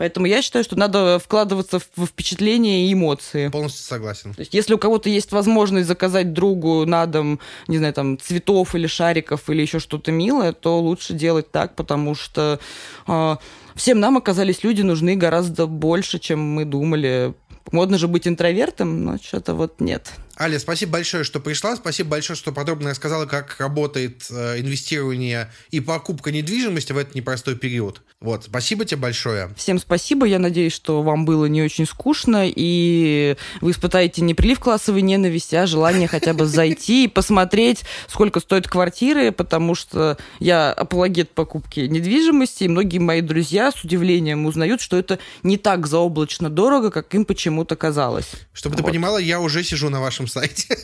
Поэтому 0.00 0.24
я 0.24 0.40
считаю, 0.40 0.64
что 0.64 0.78
надо 0.78 1.18
вкладываться 1.18 1.78
в 1.78 2.06
впечатления 2.06 2.86
и 2.86 2.92
эмоции. 2.94 3.48
Полностью 3.48 3.84
согласен. 3.84 4.32
То 4.32 4.40
есть, 4.40 4.54
если 4.54 4.72
у 4.72 4.78
кого-то 4.78 5.10
есть 5.10 5.30
возможность 5.30 5.86
заказать 5.86 6.32
другу 6.32 6.86
на 6.86 7.04
дом, 7.04 7.38
не 7.68 7.76
знаю, 7.76 7.92
там, 7.92 8.18
цветов 8.18 8.74
или 8.74 8.86
шариков 8.86 9.50
или 9.50 9.60
еще 9.60 9.78
что-то 9.78 10.10
милое, 10.10 10.54
то 10.54 10.80
лучше 10.80 11.12
делать 11.12 11.50
так, 11.50 11.76
потому 11.76 12.14
что 12.14 12.58
э, 13.06 13.36
всем 13.74 14.00
нам 14.00 14.16
оказались 14.16 14.64
люди 14.64 14.80
нужны 14.80 15.16
гораздо 15.16 15.66
больше, 15.66 16.18
чем 16.18 16.40
мы 16.40 16.64
думали. 16.64 17.34
Модно 17.70 17.98
же 17.98 18.08
быть 18.08 18.26
интровертом, 18.26 19.04
но 19.04 19.18
что-то 19.18 19.52
вот 19.52 19.80
нет. 19.80 20.14
Аля, 20.40 20.58
спасибо 20.58 20.92
большое, 20.92 21.22
что 21.22 21.38
пришла. 21.38 21.76
Спасибо 21.76 22.12
большое, 22.12 22.34
что 22.34 22.50
подробно 22.50 22.90
рассказала, 22.90 23.26
как 23.26 23.56
работает 23.58 24.24
э, 24.30 24.58
инвестирование 24.60 25.52
и 25.70 25.80
покупка 25.80 26.32
недвижимости 26.32 26.92
в 26.92 26.96
этот 26.96 27.14
непростой 27.14 27.56
период. 27.56 28.00
Вот, 28.22 28.44
спасибо 28.44 28.86
тебе 28.86 29.02
большое. 29.02 29.50
Всем 29.58 29.78
спасибо. 29.78 30.24
Я 30.24 30.38
надеюсь, 30.38 30.72
что 30.72 31.02
вам 31.02 31.26
было 31.26 31.44
не 31.44 31.62
очень 31.62 31.84
скучно, 31.84 32.44
и 32.46 33.36
вы 33.60 33.72
испытаете 33.72 34.22
не 34.22 34.32
прилив 34.32 34.60
классовой 34.60 35.02
ненависти, 35.02 35.56
а 35.56 35.66
желание 35.66 36.08
хотя 36.08 36.32
бы 36.32 36.46
зайти 36.46 37.04
и 37.04 37.08
посмотреть, 37.08 37.82
сколько 38.08 38.40
стоят 38.40 38.66
квартиры, 38.66 39.32
потому 39.32 39.74
что 39.74 40.16
я 40.38 40.72
апологет 40.72 41.32
покупки 41.32 41.80
недвижимости, 41.80 42.64
и 42.64 42.68
многие 42.68 42.98
мои 42.98 43.20
друзья 43.20 43.72
с 43.72 43.84
удивлением 43.84 44.46
узнают, 44.46 44.80
что 44.80 44.96
это 44.96 45.18
не 45.42 45.58
так 45.58 45.86
заоблачно 45.86 46.48
дорого, 46.48 46.90
как 46.90 47.14
им 47.14 47.26
почему-то 47.26 47.76
казалось. 47.76 48.30
Чтобы 48.54 48.76
ты 48.76 48.82
понимала, 48.82 49.18
я 49.18 49.38
уже 49.38 49.62
сижу 49.62 49.90
на 49.90 50.00
вашем 50.00 50.29
сайте. 50.30 50.76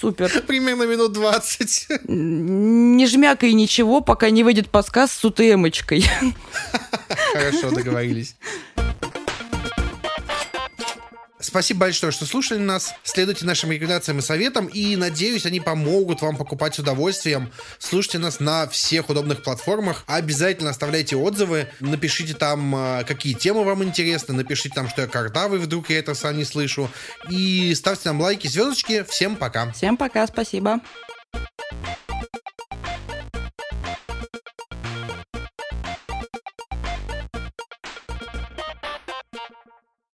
Супер. 0.00 0.30
Примерно 0.46 0.84
минут 0.84 1.12
20. 1.12 1.86
Не 2.08 3.06
жмякай 3.06 3.52
ничего, 3.54 4.00
пока 4.00 4.30
не 4.30 4.44
выйдет 4.44 4.68
подсказ 4.68 5.12
с 5.12 5.24
УТМочкой. 5.24 6.04
Хорошо, 7.32 7.70
договорились. 7.70 8.36
Спасибо 11.46 11.80
большое, 11.80 12.10
что 12.10 12.26
слушали 12.26 12.58
нас. 12.58 12.92
Следуйте 13.04 13.46
нашим 13.46 13.70
рекомендациям 13.70 14.18
и 14.18 14.22
советам. 14.22 14.66
И, 14.66 14.96
надеюсь, 14.96 15.46
они 15.46 15.60
помогут 15.60 16.20
вам 16.20 16.36
покупать 16.36 16.74
с 16.74 16.80
удовольствием. 16.80 17.52
Слушайте 17.78 18.18
нас 18.18 18.40
на 18.40 18.66
всех 18.66 19.10
удобных 19.10 19.44
платформах. 19.44 20.02
Обязательно 20.08 20.70
оставляйте 20.70 21.14
отзывы. 21.14 21.68
Напишите 21.78 22.34
там, 22.34 22.74
э, 22.74 23.04
какие 23.04 23.34
темы 23.34 23.62
вам 23.62 23.84
интересны. 23.84 24.34
Напишите 24.34 24.74
там, 24.74 24.88
что 24.88 25.02
я 25.02 25.06
картавый, 25.06 25.60
вдруг 25.60 25.88
я 25.90 26.00
это 26.00 26.14
сам 26.14 26.36
не 26.36 26.44
слышу. 26.44 26.90
И 27.30 27.72
ставьте 27.76 28.08
нам 28.08 28.20
лайки, 28.20 28.48
звездочки. 28.48 29.04
Всем 29.08 29.36
пока. 29.36 29.70
Всем 29.70 29.96
пока, 29.96 30.26
спасибо. 30.26 30.80